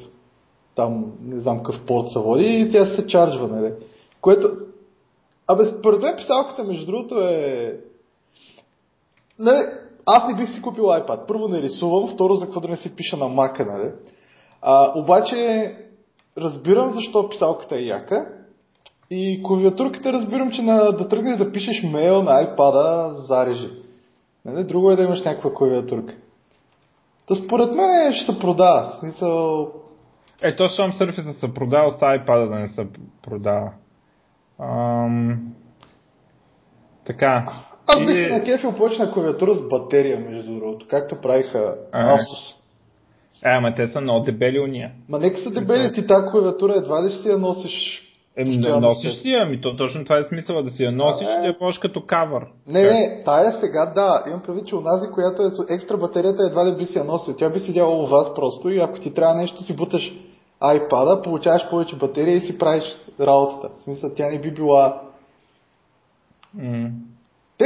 там, 0.75 1.13
не 1.23 1.41
знам 1.41 1.59
какъв 1.59 1.87
порт 1.87 2.09
се 2.09 2.19
води 2.19 2.45
и 2.45 2.71
тя 2.71 2.87
се 2.87 3.07
чарджва. 3.07 3.49
Нали. 3.49 3.73
Което, 4.21 4.51
абе, 5.47 5.65
според 5.65 6.03
мен 6.03 6.17
писалката, 6.17 6.65
между 6.65 6.87
другото, 6.87 7.21
е... 7.21 7.81
Нали, 9.39 9.59
аз 10.07 10.29
не 10.29 10.35
бих 10.35 10.55
си 10.55 10.63
купил 10.63 10.85
iPad. 10.85 11.27
Първо 11.27 11.49
не 11.49 11.63
рисувам, 11.63 12.15
второ 12.15 12.35
за 12.35 12.45
какво 12.45 12.61
да 12.61 12.69
не 12.69 12.77
си 12.77 12.97
пиша 12.97 13.17
на 13.17 13.29
мака, 13.29 13.67
нали? 13.67 13.91
А, 14.63 14.99
обаче 14.99 15.75
разбирам 16.39 16.93
защо 16.95 17.29
писалката 17.29 17.77
е 17.77 17.83
яка 17.83 18.38
и 19.11 19.43
клавиатурката 19.43 20.13
разбирам, 20.13 20.51
че 20.51 20.63
на, 20.63 20.93
да 20.93 21.09
тръгнеш 21.09 21.39
да 21.39 21.53
пишеш 21.53 21.83
мейл 21.83 22.23
на 22.23 22.31
iPad 22.31 23.15
зарежи. 23.17 23.71
Нали? 24.45 24.65
Друго 24.65 24.91
е 24.91 24.97
да 24.97 25.03
имаш 25.03 25.23
някаква 25.23 25.55
клавиатурка. 25.55 26.15
Та 27.29 27.35
според 27.35 27.75
мен 27.75 28.13
ще 28.13 28.33
се 28.33 28.39
продава. 28.39 28.91
В 28.91 29.01
смисъл... 29.01 29.67
Е, 30.43 30.57
то 30.57 30.69
щом 30.69 30.93
Surface 30.93 31.41
се 31.41 31.55
продава, 31.55 31.89
остава 31.89 32.19
iPad 32.19 32.49
да 32.49 32.55
не 32.55 32.69
се 32.69 32.87
продава. 33.23 33.73
Ам... 34.61 35.53
Така. 37.07 37.45
Аз 37.87 38.07
бих 38.07 38.19
и... 38.19 38.31
на 38.31 38.45
кефил 38.45 38.73
повече 38.73 39.03
на 39.03 39.13
клавиатура 39.13 39.55
с 39.55 39.69
батерия, 39.69 40.21
между 40.21 40.55
другото, 40.55 40.87
както 40.91 41.21
правиха 41.21 41.77
Asus. 41.95 42.59
Е, 43.45 43.49
ама 43.49 43.75
те 43.77 43.93
са 43.93 44.01
много 44.01 44.25
дебели 44.25 44.61
уния. 44.61 44.93
Ма 45.09 45.19
нека 45.19 45.39
са 45.39 45.51
дебели, 45.51 45.93
ти 45.93 46.07
тази 46.07 46.31
клавиатура 46.31 46.75
едва 46.77 47.05
ли 47.05 47.11
си 47.11 47.29
я 47.29 47.39
носиш 47.39 48.08
Еми, 48.39 48.59
не 48.59 48.81
носиш 48.81 49.13
си 49.13 49.29
я, 49.29 49.43
ами 49.43 49.61
то 49.61 49.77
точно 49.77 50.05
това 50.05 50.19
е 50.19 50.25
смисъла, 50.25 50.63
да 50.63 50.71
си 50.71 50.83
я 50.85 50.93
носиш 50.93 51.29
и 51.29 51.41
да 51.41 51.47
я 51.47 51.59
ползваш 51.59 51.79
като 51.79 52.07
кавър. 52.07 52.47
Не, 52.67 52.83
не, 52.83 53.23
тая 53.25 53.53
сега 53.53 53.87
да, 53.87 54.25
имам 54.27 54.43
прави, 54.43 54.61
че 54.65 54.77
онази, 54.77 55.11
която 55.15 55.43
е 55.43 55.51
с 55.51 55.75
екстра 55.75 55.97
батерията, 55.97 56.43
едва 56.43 56.67
ли 56.67 56.77
би 56.77 56.85
си 56.85 56.99
я 56.99 57.05
носил. 57.05 57.35
Тя 57.37 57.51
би 57.51 57.61
седяла 57.61 58.03
у 58.03 58.07
вас 58.07 58.35
просто 58.35 58.71
и 58.71 58.79
ако 58.79 59.01
ти 59.01 59.15
трябва 59.15 59.35
нещо, 59.35 59.63
си 59.63 59.77
буташ 59.77 60.15
iPad, 60.63 61.25
получаваш 61.25 61.71
повече 61.71 61.97
батерия 61.97 62.37
и 62.37 62.41
си 62.41 62.59
правиш 62.59 62.97
работата. 63.21 63.69
В 63.75 63.83
смисъл, 63.83 64.11
тя 64.17 64.31
не 64.31 64.41
би 64.41 64.51
била... 64.51 65.01
Mm. 66.59 66.91
Те, 67.59 67.65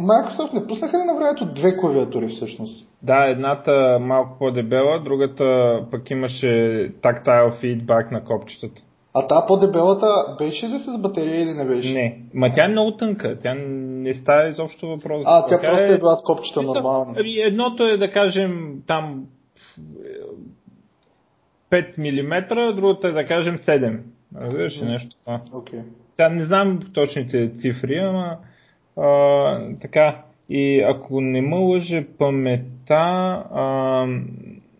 Microsoft 0.00 0.54
не 0.54 0.66
пуснаха 0.66 0.98
ли 0.98 1.04
на 1.04 1.16
времето 1.16 1.44
две 1.44 1.76
клавиатури 1.76 2.28
всъщност? 2.28 2.88
Да, 3.02 3.24
едната 3.24 3.98
малко 4.00 4.38
по-дебела, 4.38 5.02
другата 5.04 5.44
пък 5.90 6.10
имаше 6.10 6.92
тактайл 7.02 7.52
фидбак 7.60 8.10
на 8.10 8.24
копчетата. 8.24 8.80
А 9.18 9.26
та 9.28 9.46
по-дебелата 9.46 10.06
беше 10.38 10.66
ли 10.68 10.78
с 10.78 10.98
батерия 11.02 11.42
или 11.42 11.54
не 11.54 11.64
беше? 11.64 11.92
Не, 11.92 12.18
ма 12.34 12.54
тя 12.54 12.64
е 12.64 12.68
много 12.68 12.96
тънка, 12.96 13.38
тя 13.42 13.54
не 13.54 14.14
става 14.14 14.48
изобщо 14.48 14.88
въпрос. 14.88 15.24
А, 15.26 15.46
тя 15.46 15.56
Така 15.56 15.70
просто 15.72 15.92
е 15.92 15.98
била 15.98 16.16
с 16.16 16.22
копчета 16.26 16.62
нормални. 16.62 17.14
ами, 17.18 17.40
Едното 17.40 17.84
е 17.84 17.96
да 17.96 18.12
кажем 18.12 18.82
там 18.86 19.24
5 21.70 21.98
мм, 21.98 22.74
другото 22.74 23.06
е 23.06 23.12
да 23.12 23.26
кажем 23.26 23.58
7. 23.58 24.00
Разбираш 24.36 24.82
ли 24.82 24.84
нещо 24.84 25.16
това? 25.24 25.40
Окей. 25.54 25.80
Сега 26.10 26.28
не 26.28 26.46
знам 26.46 26.80
точните 26.94 27.52
цифри, 27.60 27.98
ама 27.98 28.36
а, 28.96 29.58
така. 29.80 30.22
И 30.50 30.80
ако 30.80 31.20
не 31.20 31.40
ме 31.40 31.56
лъже 31.56 32.06
памета, 32.18 32.94
а, 33.52 33.62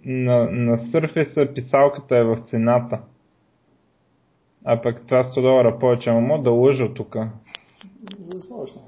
на, 0.05 0.51
на 0.51 0.79
Surface 0.79 1.55
писалката 1.55 2.17
е 2.17 2.25
в 2.25 2.39
цената. 2.51 2.99
А 4.71 4.83
пък 4.83 5.03
това 5.07 5.25
100 5.25 5.43
долара 5.43 5.79
повече, 5.79 6.11
ама 6.11 6.21
мога 6.21 6.43
да 6.43 6.51
лъжа 6.51 6.95
тук. 6.95 7.17
Възможно. 8.35 8.81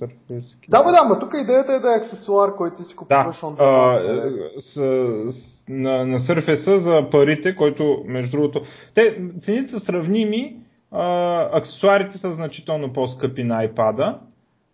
Surface. 0.00 0.68
Да, 0.68 0.84
бе, 0.84 0.90
да, 0.90 1.04
ма 1.08 1.18
тук 1.18 1.34
идеята 1.42 1.72
е 1.72 1.78
да 1.78 1.94
е 1.94 1.98
аксесуар, 1.98 2.56
който 2.56 2.76
ти 2.76 2.82
си 2.82 2.94
Да, 2.94 2.98
купуваш 2.98 3.40
on 3.40 3.56
а, 3.58 3.64
demand, 3.64 4.24
нали? 4.24 4.60
с, 4.60 4.72
с, 5.32 5.64
на, 5.68 6.06
на 6.06 6.18
Surface 6.18 6.76
за 6.76 7.10
парите, 7.10 7.56
който 7.56 8.02
между 8.06 8.36
другото... 8.36 8.62
Те, 8.94 9.20
цените 9.44 9.72
са 9.72 9.80
сравними, 9.80 10.56
а, 10.90 11.58
аксесуарите 11.58 12.18
са 12.18 12.34
значително 12.34 12.92
по-скъпи 12.92 13.44
на 13.44 13.68
iPad 13.68 14.18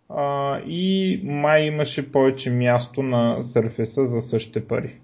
а, 0.09 0.57
и 0.59 1.21
май 1.23 1.61
имаше 1.61 2.11
повече 2.11 2.49
място 2.49 3.03
на 3.03 3.43
Surface 3.43 4.07
за 4.07 4.21
същите 4.29 4.67
пари. 4.67 4.99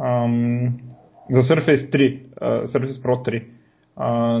Ам, 0.00 0.72
за 1.32 1.42
Surface 1.42 1.90
3, 1.90 2.20
а, 2.40 2.66
Surface 2.66 3.02
Pro 3.02 3.28
3. 3.28 3.44
А, 3.96 4.40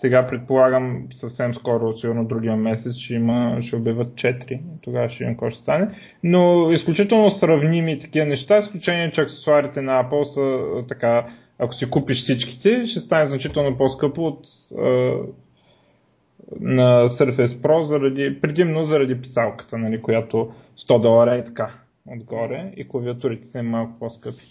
сега 0.00 0.26
предполагам 0.26 1.06
съвсем 1.20 1.54
скоро, 1.54 1.98
сигурно 1.98 2.24
другия 2.24 2.56
месец, 2.56 2.96
ще, 2.96 3.14
има, 3.14 3.58
ще 3.62 3.76
обявят 3.76 4.08
4. 4.08 4.60
Тогава 4.82 5.08
ще 5.08 5.24
видим 5.24 5.34
какво 5.34 5.50
ще 5.50 5.60
стане. 5.60 5.88
Но 6.22 6.70
изключително 6.72 7.30
сравними 7.30 8.00
такива 8.00 8.26
неща, 8.26 8.58
изключение, 8.58 9.12
че 9.12 9.20
аксесуарите 9.20 9.82
на 9.82 10.04
Apple 10.04 10.34
са 10.34 10.86
така, 10.88 11.26
ако 11.58 11.74
си 11.74 11.90
купиш 11.90 12.22
всичките, 12.22 12.86
ще 12.86 13.00
стане 13.00 13.28
значително 13.28 13.76
по-скъпо 13.76 14.26
от 14.26 14.40
а, 14.78 14.82
на 16.60 17.08
Surface 17.08 17.60
Pro, 17.60 17.86
заради, 17.86 18.40
предимно 18.40 18.84
заради 18.86 19.20
писалката, 19.20 19.78
нали, 19.78 20.02
която 20.02 20.52
100 20.88 21.00
долара 21.00 21.36
е 21.36 21.44
така 21.44 21.74
отгоре 22.08 22.72
и 22.76 22.88
клавиатурите 22.88 23.48
са 23.48 23.62
малко 23.62 23.98
по-скъпи. 23.98 24.44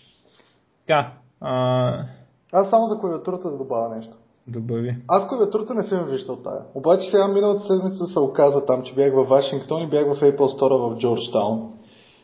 Така, 0.88 1.12
а, 1.46 2.06
Аз 2.54 2.70
само 2.70 2.88
за 2.88 3.00
клавиатурата 3.00 3.52
да 3.52 3.58
добавя 3.58 3.96
нещо. 3.96 4.14
добави. 4.48 4.98
Аз 5.08 5.28
клавиатурата 5.28 5.74
не 5.74 5.84
съм 5.84 6.06
виждал 6.06 6.36
тая. 6.36 6.66
Обаче 6.76 7.10
сега 7.10 7.28
миналата 7.28 7.68
седмица 7.68 8.06
се 8.06 8.20
оказа 8.20 8.66
там, 8.66 8.82
че 8.84 8.96
бях 8.96 9.14
във 9.14 9.30
Вашингтон 9.30 9.84
и 9.84 9.88
бях 9.88 10.06
в 10.06 10.22
Apple 10.22 10.60
Store 10.60 10.78
в 10.78 10.98
Джорджтаун. 10.98 11.72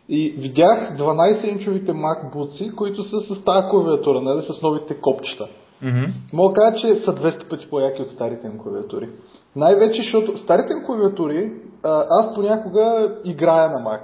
И 0.10 0.36
видях 0.38 0.98
12-инчовите 0.98 1.92
MacBooks, 1.92 2.76
които 2.76 3.04
са 3.04 3.20
с 3.20 3.44
тази 3.44 3.70
клавиатура, 3.70 4.22
нали, 4.22 4.42
с 4.42 4.62
новите 4.62 5.02
копчета. 5.02 5.48
Мгм. 5.82 6.06
Мога 6.34 6.54
да 6.54 6.62
кажа, 6.62 6.78
че 6.78 6.96
са 6.96 7.16
200 7.16 7.50
пъти 7.50 7.70
по-яки 7.70 8.02
от 8.02 8.10
старите 8.10 8.48
им 8.48 8.58
клавиатури. 8.58 9.10
Най-вече, 9.56 10.02
защото 10.02 10.38
старите 10.38 10.74
им 10.74 10.86
клавиатури, 10.86 11.54
а, 11.84 12.06
аз 12.10 12.36
понякога 12.36 13.16
играя 13.24 13.70
на 13.70 13.86
Mac. 13.86 14.02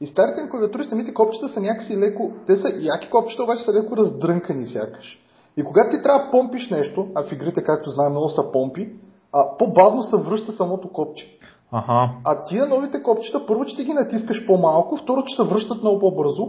И 0.00 0.06
старите 0.06 0.40
им 0.40 0.48
клавиатури, 0.48 0.84
самите 0.84 1.14
копчета 1.14 1.48
са 1.48 1.60
някакси 1.60 1.96
леко, 1.96 2.32
те 2.46 2.56
са 2.56 2.68
яки 2.80 3.10
копчета, 3.10 3.42
обаче 3.42 3.62
са 3.62 3.72
леко 3.72 3.96
раздрънкани 3.96 4.66
сякаш. 4.66 5.18
И 5.56 5.64
когато 5.64 5.96
ти 5.96 6.02
трябва 6.02 6.24
да 6.24 6.30
помпиш 6.30 6.70
нещо, 6.70 7.06
а 7.14 7.22
в 7.22 7.32
игрите, 7.32 7.62
както 7.64 7.90
знаем, 7.90 8.10
много 8.12 8.28
са 8.28 8.52
помпи, 8.52 8.88
а 9.32 9.56
по-бавно 9.58 10.02
се 10.02 10.16
връща 10.16 10.52
самото 10.52 10.88
копче. 10.88 11.38
Аха. 11.72 12.10
А 12.24 12.42
тия 12.48 12.66
новите 12.66 13.02
копчета, 13.02 13.46
първо, 13.46 13.64
че 13.64 13.76
ти 13.76 13.84
ги 13.84 13.92
натискаш 13.92 14.46
по-малко, 14.46 14.96
второ, 14.96 15.22
че 15.26 15.36
се 15.36 15.48
връщат 15.48 15.82
много 15.82 15.98
по-бързо 16.00 16.48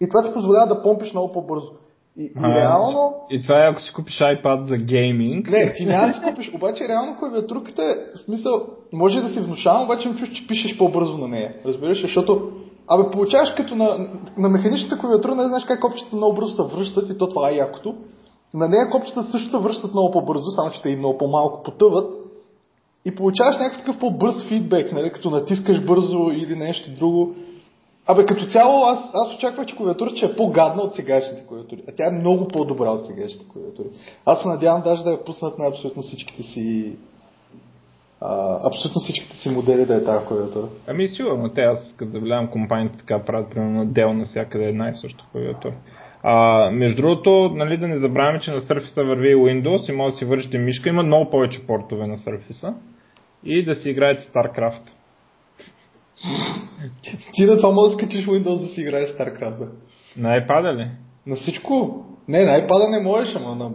и 0.00 0.08
това 0.08 0.22
ти 0.22 0.32
позволява 0.32 0.66
да 0.66 0.82
помпиш 0.82 1.12
много 1.12 1.32
по-бързо. 1.32 1.72
И, 2.16 2.24
и 2.24 2.32
А, 2.42 2.54
реално, 2.54 3.14
И 3.30 3.42
това 3.42 3.66
е 3.66 3.70
ако 3.70 3.80
си 3.80 3.92
купиш 3.92 4.18
iPad 4.18 4.68
за 4.68 4.84
гейминг. 4.84 5.50
не, 5.50 5.72
ти 5.72 5.86
няма 5.86 6.06
да 6.06 6.12
си 6.12 6.20
купиш, 6.28 6.54
обаче 6.54 6.88
реално 6.88 7.16
клавиатурката 7.18 7.82
в 8.14 8.18
смисъл, 8.18 8.66
може 8.92 9.20
да 9.20 9.28
си 9.28 9.40
внушавам, 9.40 9.84
обаче 9.84 10.08
им 10.08 10.14
чуш, 10.14 10.32
че 10.32 10.46
пишеш 10.46 10.78
по-бързо 10.78 11.18
на 11.18 11.28
нея. 11.28 11.54
Разбираш, 11.66 12.02
защото 12.02 12.52
Абе, 12.88 13.10
получаваш 13.10 13.54
като 13.54 13.74
на, 13.76 14.08
на 14.38 14.48
механичната 14.48 14.98
клавиатура, 14.98 15.34
не 15.34 15.48
знаеш 15.48 15.64
как 15.64 15.80
копчета 15.80 16.16
много 16.16 16.34
бързо 16.34 16.54
се 16.54 16.76
връщат 16.76 17.10
и 17.10 17.18
то 17.18 17.28
това 17.28 17.50
е 17.50 17.54
якото. 17.54 17.94
На 18.54 18.68
нея 18.68 18.90
копчета 18.90 19.24
също 19.24 19.50
се 19.50 19.58
връщат 19.58 19.92
много 19.92 20.10
по-бързо, 20.10 20.50
само 20.50 20.70
че 20.70 20.82
те 20.82 20.90
и 20.90 20.96
много 20.96 21.18
по-малко 21.18 21.62
потъват. 21.62 22.14
И 23.04 23.14
получаваш 23.14 23.56
някакъв 23.56 23.78
такъв 23.78 23.98
по-бърз 23.98 24.42
фидбек, 24.48 24.92
нали, 24.92 25.10
като 25.10 25.30
натискаш 25.30 25.84
бързо 25.84 26.30
или 26.32 26.56
нещо 26.56 26.90
друго. 26.98 27.34
Абе, 28.06 28.26
като 28.26 28.46
цяло, 28.46 28.82
аз, 28.82 28.98
аз 29.14 29.34
очаквах, 29.34 29.66
че 29.66 29.76
клавиатурата 29.76 30.16
ще 30.16 30.26
е 30.26 30.36
по-гадна 30.36 30.82
от 30.82 30.94
сегашните 30.94 31.46
клавиатури. 31.46 31.82
А 31.88 31.92
тя 31.96 32.06
е 32.06 32.18
много 32.20 32.48
по-добра 32.48 32.90
от 32.90 33.06
сегашните 33.06 33.46
клавиатури. 33.52 33.88
Аз 34.24 34.42
се 34.42 34.48
надявам 34.48 34.82
даже 34.82 35.04
да 35.04 35.10
я 35.10 35.24
пуснат 35.24 35.58
на 35.58 35.66
абсолютно 35.66 36.02
всичките 36.02 36.42
си 36.42 36.96
а, 38.20 38.58
абсолютно 38.68 39.00
всичките 39.00 39.36
си 39.36 39.48
модели 39.48 39.86
да 39.86 39.96
е 39.96 40.04
тази 40.04 40.26
клавиатура. 40.26 40.68
Ами 40.86 41.08
сигурно, 41.08 41.48
те 41.48 41.60
аз 41.60 41.78
като 41.96 42.12
да 42.12 42.20
влявам 42.20 42.50
компаниите 42.50 42.98
така 42.98 43.24
правят, 43.24 43.50
примерно 43.50 43.86
дел 43.86 44.12
навсякъде 44.12 44.64
една 44.64 44.88
и 44.88 45.00
съща 45.00 45.24
клавиатура. 45.32 45.74
А, 46.22 46.70
между 46.70 47.02
другото, 47.02 47.50
нали, 47.54 47.76
да 47.76 47.88
не 47.88 47.98
забравяме, 47.98 48.40
че 48.40 48.50
на 48.50 48.62
Surface 48.62 49.06
върви 49.06 49.34
Windows 49.34 49.90
и 49.90 49.96
може 49.96 50.12
да 50.12 50.18
си 50.18 50.24
вършите 50.24 50.58
мишка. 50.58 50.88
Има 50.88 51.02
много 51.02 51.30
повече 51.30 51.66
портове 51.66 52.06
на 52.06 52.18
Surface 52.18 52.74
и 53.44 53.64
да 53.64 53.76
си 53.76 53.88
играете 53.88 54.28
StarCraft. 54.32 54.82
Ти 57.32 57.44
на 57.44 57.56
това 57.56 57.70
може 57.70 57.90
да 57.90 57.94
скачиш 57.94 58.26
Windows 58.26 58.60
да 58.60 58.66
си 58.66 58.80
играеш 58.80 59.08
StarCraft. 59.08 59.58
Бе. 59.58 59.64
На 60.16 60.28
iPad 60.28 60.76
ли? 60.76 60.90
На 61.26 61.36
всичко. 61.36 62.04
Не, 62.28 62.44
на 62.44 62.50
iPad 62.50 62.90
не 62.90 63.04
можеш, 63.08 63.36
ама 63.36 63.54
на 63.54 63.70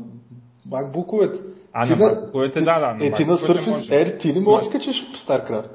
MacBook-овете. 0.70 1.53
А, 1.74 1.88
Ти 1.88 1.92
на 1.92 1.98
MacBook-овете, 1.98 2.64
да, 2.64 2.80
да, 2.80 2.94
на 2.94 3.06
Е, 3.06 3.12
ти 3.12 3.26
на 3.26 3.38
Surface. 3.38 3.90
Air, 3.90 4.20
ти 4.20 4.34
ли 4.34 4.40
можеш 4.40 4.68
да 4.68 4.70
скачиш 4.70 4.96
StarCraft? 5.28 5.70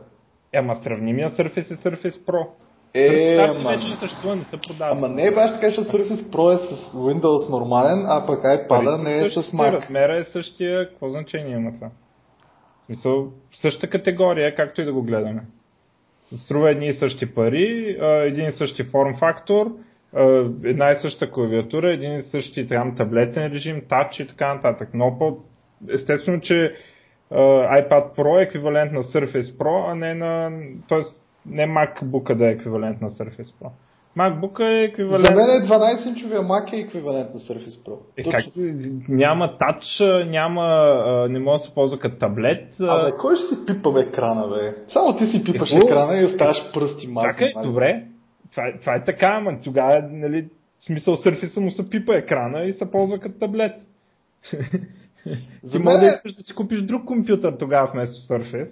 Ема 0.52 0.81
сравнимия 0.83 1.31
Surface 1.37 1.73
е 1.73 1.76
Surface 1.76 2.17
Pro. 2.17 2.47
Е, 2.95 3.37
ама... 3.49 3.71
вече 3.71 3.88
не 3.88 3.97
съществува, 3.97 4.37
не 4.37 4.43
се 4.43 4.57
продава. 4.69 4.93
Ама 4.93 5.09
не 5.09 5.26
е 5.26 5.35
баш 5.35 5.52
така, 5.52 5.69
защото 5.69 5.99
Surface 5.99 6.33
Pro 6.33 6.55
е 6.55 6.59
с 6.59 6.93
Windows 6.93 7.50
нормален, 7.50 8.07
а 8.07 8.26
пък 8.26 8.43
iPad 8.43 9.02
не 9.05 9.17
е 9.19 9.31
с 9.31 9.43
Mac. 9.43 9.73
Размера 9.73 10.19
е 10.21 10.33
същия, 10.33 10.88
какво 10.88 11.09
значение 11.11 11.57
има 11.57 11.73
това? 11.75 11.88
В 12.83 12.87
смисъл, 12.87 13.28
същата 13.61 13.90
категория, 13.90 14.55
както 14.55 14.81
и 14.81 14.85
да 14.85 14.93
го 14.93 15.02
гледаме. 15.02 15.43
Струва 16.37 16.71
едни 16.71 16.88
и 16.88 16.95
същи 16.95 17.35
пари, 17.35 17.97
един 18.02 18.47
и 18.47 18.52
същи 18.52 18.85
форм 18.85 19.17
фактор, 19.19 19.67
една 20.64 20.90
и 20.90 20.97
съща 20.97 21.31
клавиатура, 21.31 21.93
един 21.93 22.19
и 22.19 22.23
същи 22.23 22.69
там, 22.69 22.97
таблетен 22.97 23.47
режим, 23.47 23.83
тач 23.88 24.21
и 24.21 24.26
така 24.26 24.55
нататък. 24.55 24.88
По... 25.19 25.38
Естествено, 25.94 26.40
че 26.40 26.75
iPad 27.32 28.16
Pro 28.16 28.40
е 28.40 28.42
еквивалент 28.42 28.92
на 28.92 29.02
Surface 29.04 29.56
Pro, 29.56 29.92
а 29.92 29.94
не 29.94 30.14
на... 30.14 30.50
Тоест, 30.88 31.20
не 31.47 31.62
MacBook 31.66 32.35
да 32.35 32.49
е 32.49 32.52
еквивалент 32.52 33.00
на 33.00 33.11
Surface 33.11 33.52
Pro. 33.62 33.70
MacBook 34.16 34.61
е 34.61 34.85
еквивалент... 34.85 35.26
За 35.26 35.35
мен 35.35 35.50
е 35.50 35.68
12-инчовия 35.68 36.38
Mac 36.38 36.73
е 36.73 36.80
еквивалент 36.80 37.35
на 37.35 37.40
Surface 37.40 37.87
Pro. 37.87 37.99
Е, 38.16 38.23
Точно. 38.23 38.52
как, 38.54 39.08
няма 39.08 39.58
тач, 39.58 39.85
няма, 40.26 40.64
не 41.30 41.38
може 41.38 41.62
да 41.62 41.68
се 41.68 41.75
ползва 41.75 41.99
като 41.99 42.18
таблет. 42.18 42.75
а, 42.80 43.00
Абе, 43.00 43.16
кой 43.20 43.37
ще 43.37 43.44
си 43.44 43.66
пипаме 43.66 44.00
екрана, 44.00 44.49
бе? 44.49 44.75
Само 44.88 45.16
ти 45.16 45.25
си 45.25 45.44
пипаш 45.44 45.70
Какво? 45.70 45.88
екрана 45.88 46.20
и 46.20 46.25
оставаш 46.25 46.73
пръсти 46.75 47.06
мазни. 47.08 47.32
Така 47.32 47.61
е, 47.61 47.66
добре. 47.66 48.04
Това, 48.50 48.66
е- 48.68 48.80
това 48.80 48.94
е 48.94 49.04
така, 49.04 49.26
ама 49.26 49.61
тогава, 49.64 50.02
нали, 50.11 50.49
в 50.80 50.85
смисъл 50.85 51.16
Surface 51.16 51.56
му 51.56 51.70
се 51.70 51.90
пипа 51.90 52.14
екрана 52.14 52.64
и 52.64 52.73
се 52.73 52.90
ползва 52.90 53.18
като 53.18 53.38
таблет. 53.38 53.73
За 55.62 55.72
Ти 55.72 55.78
мен 55.78 55.84
може 55.84 55.98
да 55.98 56.06
е- 56.06 56.14
искаш 56.14 56.32
да 56.34 56.42
си 56.42 56.54
купиш 56.54 56.82
друг 56.82 57.04
компютър 57.04 57.52
тогава 57.58 57.90
вместо 57.92 58.16
Surface, 58.32 58.70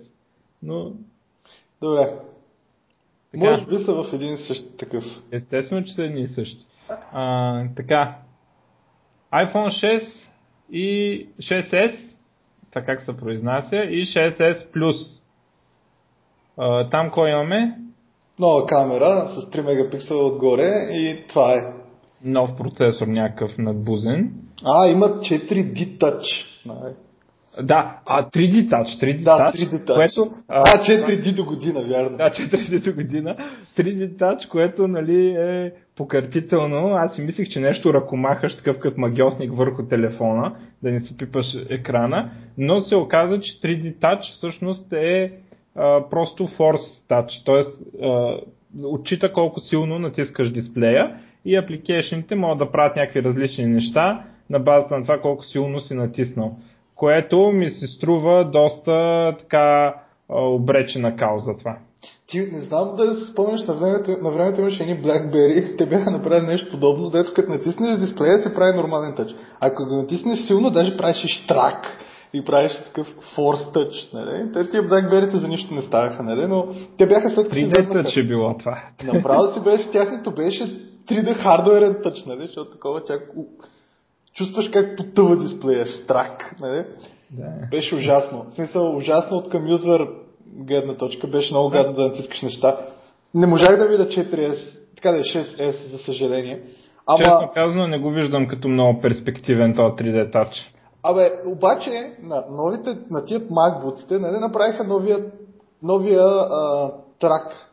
но 0.62 0.92
Добре. 1.80 2.10
Така. 3.32 3.50
Може 3.50 3.66
би 3.66 3.76
са 3.76 4.04
в 4.04 4.12
един 4.12 4.34
и 4.34 4.36
същ 4.36 4.78
такъв. 4.78 5.04
естествено, 5.32 5.84
че 5.84 5.94
са 5.94 6.02
едни 6.02 6.20
и 6.22 6.28
същи. 6.28 6.66
А, 7.12 7.64
така. 7.76 8.16
iPhone 9.32 9.68
6 9.68 10.08
и 10.72 11.28
6S, 11.38 11.98
така 12.72 12.86
как 12.86 13.04
се 13.04 13.16
произнася, 13.16 13.76
и 13.76 14.06
6S 14.06 14.72
Plus. 14.74 15.20
А, 16.56 16.90
там 16.90 17.10
кой 17.10 17.30
имаме? 17.30 17.78
Нова 18.38 18.66
камера 18.66 19.28
с 19.28 19.50
3 19.50 19.64
мегапиксела 19.64 20.26
отгоре 20.26 20.62
и 20.92 21.24
това 21.28 21.52
е. 21.54 21.56
Нов 22.24 22.56
процесор 22.56 23.06
някакъв 23.06 23.58
надбузен. 23.58 24.32
А, 24.64 24.88
има 24.88 25.06
4D 25.06 25.98
Touch. 25.98 26.46
Да, 27.62 27.98
а 28.06 28.22
3D 28.22 28.68
Touch, 28.68 29.02
3D 29.02 29.22
Да, 29.22 29.30
Touch, 29.30 29.54
3D 29.54 29.84
Touch. 29.84 29.96
което... 29.96 30.34
А, 30.48 30.64
4D 30.64 31.36
до 31.36 31.44
година, 31.44 31.82
вярно. 31.82 32.16
Да, 32.16 32.30
4D 32.30 32.94
година. 32.94 33.36
3D 33.76 34.16
Touch, 34.16 34.48
което 34.48 34.88
нали, 34.88 35.26
е 35.28 35.72
покъртително. 35.96 36.94
Аз 36.94 37.14
си 37.16 37.22
мислих, 37.22 37.48
че 37.48 37.60
нещо 37.60 37.94
ръкомахаш 37.94 38.56
такъв 38.56 38.78
като 38.78 39.00
магиосник 39.00 39.56
върху 39.56 39.88
телефона, 39.88 40.54
да 40.82 40.90
не 40.90 41.00
си 41.00 41.16
пипаш 41.16 41.46
екрана, 41.70 42.30
но 42.58 42.80
се 42.80 42.94
оказа, 42.94 43.40
че 43.40 43.60
3D 43.60 43.94
Touch 43.96 44.32
всъщност 44.32 44.92
е 44.92 45.32
а, 45.76 46.08
просто 46.10 46.48
Force 46.48 47.08
Touch, 47.10 47.44
т.е. 47.46 47.62
отчита 48.84 49.32
колко 49.32 49.60
силно 49.60 49.98
натискаш 49.98 50.52
дисплея 50.52 51.16
и 51.44 51.56
апликейшените 51.56 52.34
могат 52.34 52.58
да 52.58 52.70
правят 52.70 52.96
някакви 52.96 53.22
различни 53.22 53.66
неща 53.66 54.24
на 54.50 54.58
базата 54.58 54.96
на 54.98 55.02
това 55.02 55.20
колко 55.20 55.44
силно 55.44 55.80
си 55.80 55.94
натиснал. 55.94 56.56
Което 56.94 57.36
ми 57.36 57.70
се 57.70 57.86
струва 57.86 58.50
доста 58.52 59.32
така 59.38 59.94
обречена 60.28 61.16
кауза 61.16 61.52
това. 61.58 61.78
Ти 62.26 62.38
не 62.38 62.60
знам 62.60 62.96
да 62.96 63.14
се 63.14 63.32
спомняш, 63.32 63.66
на 63.66 63.74
времето, 63.74 64.10
на 64.22 64.30
времето 64.30 64.60
имаше 64.60 64.82
едни 64.82 65.02
BlackBerry, 65.02 65.78
те 65.78 65.86
бяха 65.86 66.10
направили 66.10 66.46
нещо 66.46 66.70
подобно, 66.70 67.10
дето 67.10 67.34
като 67.34 67.52
натиснеш 67.52 67.98
дисплея 67.98 68.38
се 68.38 68.54
прави 68.54 68.76
нормален 68.76 69.14
тъч. 69.14 69.34
Ако 69.60 69.84
го 69.84 69.96
натиснеш 69.96 70.38
силно, 70.38 70.70
даже 70.70 70.96
правиш 70.96 71.24
и 71.24 71.28
штрак 71.28 71.98
и 72.34 72.44
правиш 72.44 72.72
такъв 72.84 73.16
force 73.36 73.74
touch. 73.74 74.14
Нали? 74.14 74.52
Те 74.52 74.70
тия 74.70 74.82
BlackBerry 74.82 75.36
за 75.36 75.48
нищо 75.48 75.74
не 75.74 75.82
ставаха, 75.82 76.22
нали? 76.22 76.46
но 76.46 76.66
те 76.98 77.06
бяха 77.06 77.30
след 77.30 77.48
като 77.48 77.54
си 77.54 78.14
че 78.14 78.22
било 78.22 78.58
това. 78.58 78.82
Направо 79.04 79.52
си 79.52 79.60
беше, 79.60 79.90
тяхното 79.90 80.30
беше 80.30 80.64
3D 81.08 81.34
хардуерен 81.34 81.96
тъч, 82.02 82.24
нали? 82.24 82.46
защото 82.46 82.70
такова 82.70 83.02
чак 83.06 83.32
чувстваш 84.36 84.70
как 84.70 84.96
потъва 84.96 85.36
дисплея, 85.36 85.86
штрак. 85.86 86.56
Нали? 86.60 86.84
Да. 87.30 87.68
Беше 87.70 87.94
ужасно. 87.94 88.44
В 88.44 88.52
смисъл, 88.52 88.96
ужасно 88.96 89.36
от 89.36 89.48
към 89.48 89.68
юзър 89.68 90.08
гледна 90.46 90.96
точка. 90.96 91.26
Беше 91.26 91.54
много 91.54 91.70
гадно 91.70 91.92
да 91.92 92.02
натискаш 92.02 92.42
неща. 92.42 92.76
Не 93.34 93.46
можах 93.46 93.76
да 93.78 93.88
видя 93.88 94.08
4S, 94.08 94.78
така 94.96 95.10
да 95.10 95.18
е 95.18 95.22
6S, 95.22 95.90
за 95.90 95.98
съжаление. 95.98 96.60
Ама... 97.06 97.18
Честно 97.18 97.50
казано, 97.54 97.86
не 97.86 97.98
го 97.98 98.10
виждам 98.10 98.48
като 98.48 98.68
много 98.68 99.00
перспективен 99.00 99.74
този 99.74 99.94
3D 99.94 100.32
Touch. 100.32 100.54
Абе, 101.02 101.30
обаче, 101.46 101.90
на 102.22 102.44
новите, 102.50 102.90
на 103.10 103.24
тия 103.24 103.40
MacBooks-те, 103.40 104.18
нали, 104.18 104.40
направиха 104.40 104.84
новия, 104.84 105.18
новия 105.82 106.24
а, 106.24 106.90
трак. 107.20 107.70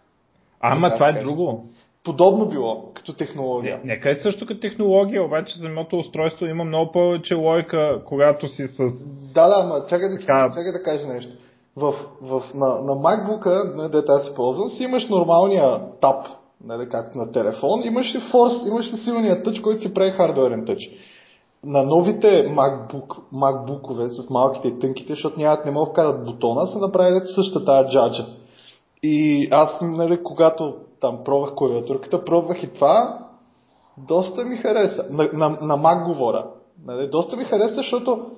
Ама 0.62 0.90
това 0.90 1.10
е 1.10 1.24
друго 1.24 1.70
подобно 2.04 2.46
било 2.46 2.92
като 2.94 3.14
технология. 3.14 3.78
Не, 3.78 3.94
нека 3.94 4.12
е 4.12 4.20
също 4.22 4.46
като 4.46 4.60
технология, 4.60 5.26
обаче 5.26 5.58
самото 5.58 5.98
устройство 5.98 6.46
има 6.46 6.64
много 6.64 6.92
повече 6.92 7.34
лойка, 7.34 8.02
когато 8.06 8.50
си 8.50 8.68
с... 8.68 8.78
Да, 9.34 9.48
да, 9.48 9.56
ама 9.64 9.86
чакай 9.90 10.10
да, 10.10 10.20
така... 10.20 10.50
чакай 10.50 10.72
да 10.72 10.84
кажа 10.84 11.08
нещо. 11.08 11.32
В, 11.76 11.94
в, 12.22 12.44
на, 12.54 12.68
на 12.68 12.94
MacBook-а, 12.94 13.76
на 13.76 13.90
дете 13.90 14.12
аз 14.12 14.26
си 14.26 14.34
ползвам, 14.36 14.70
си 14.70 14.84
имаш 14.84 15.10
нормалния 15.10 15.82
тап, 16.02 16.26
нали, 16.64 16.90
както 16.90 17.18
на 17.18 17.32
телефон, 17.32 17.82
имаш 17.86 18.16
и 18.16 18.18
force, 18.18 18.68
имаш 18.68 18.94
и 18.94 18.98
силния 18.98 19.44
тъч, 19.44 19.60
който 19.60 19.82
си 19.82 19.94
прави 19.94 20.12
хардуерен 20.12 20.66
тъч. 20.66 20.80
На 21.66 21.84
новите 21.84 22.28
MacBook, 22.48 23.08
MacBook-ове 23.34 24.08
с 24.08 24.30
малките 24.30 24.68
и 24.68 24.80
тънките, 24.80 25.14
защото 25.14 25.40
нямат, 25.40 25.66
не 25.66 25.72
могат 25.72 25.90
да 25.90 25.92
вкарат 25.92 26.26
бутона, 26.26 26.68
са 26.68 26.80
направили 26.80 27.20
същата 27.36 27.66
тази 27.66 27.90
джаджа. 27.90 28.26
И 29.04 29.48
аз, 29.52 29.82
нали, 29.82 30.24
когато 30.24 30.76
там 31.04 31.24
пробвах 31.24 31.56
клавиатурката, 31.56 32.26
пробвах 32.26 32.64
и 32.64 32.74
това, 32.74 33.20
доста 33.98 34.46
ми 34.46 34.58
хареса. 34.58 35.06
На, 35.10 35.30
на, 35.34 35.50
на 35.50 35.78
Mac 35.78 36.06
говоря. 36.06 36.46
Нали? 36.86 37.08
Доста 37.08 37.36
ми 37.36 37.44
хареса, 37.44 37.76
защото 37.76 38.32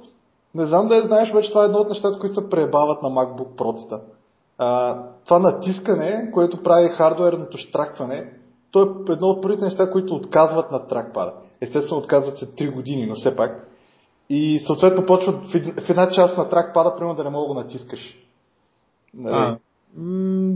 не 0.55 0.65
знам 0.65 0.87
да 0.87 0.95
я 0.95 1.01
знаеш, 1.01 1.31
вече 1.31 1.49
това 1.49 1.61
е 1.61 1.65
едно 1.65 1.77
от 1.77 1.89
нещата, 1.89 2.19
които 2.19 2.35
се 2.35 2.49
пребават 2.49 3.01
на 3.01 3.09
MacBook 3.09 3.55
Pro. 3.55 3.99
А, 4.57 4.99
това 5.25 5.39
натискане, 5.39 6.31
което 6.33 6.63
прави 6.63 6.89
хардуерното 6.89 7.57
штракване, 7.57 8.33
то 8.71 8.81
е 8.81 9.11
едно 9.11 9.27
от 9.27 9.41
първите 9.41 9.65
неща, 9.65 9.91
които 9.91 10.15
отказват 10.15 10.71
на 10.71 10.87
тракпада. 10.87 11.33
Естествено, 11.61 12.01
отказват 12.01 12.37
се 12.37 12.45
3 12.45 12.73
години, 12.73 13.05
но 13.05 13.15
все 13.15 13.35
пак. 13.35 13.67
И 14.29 14.59
съответно 14.59 15.05
почват 15.05 15.45
в 15.85 15.89
една 15.89 16.09
част 16.09 16.37
на 16.37 16.49
тракпада, 16.49 16.95
примерно 16.95 17.15
да 17.15 17.23
не 17.23 17.29
мога 17.29 17.53
да 17.53 17.59
натискаш. 17.59 18.17
Нали? 19.13 19.57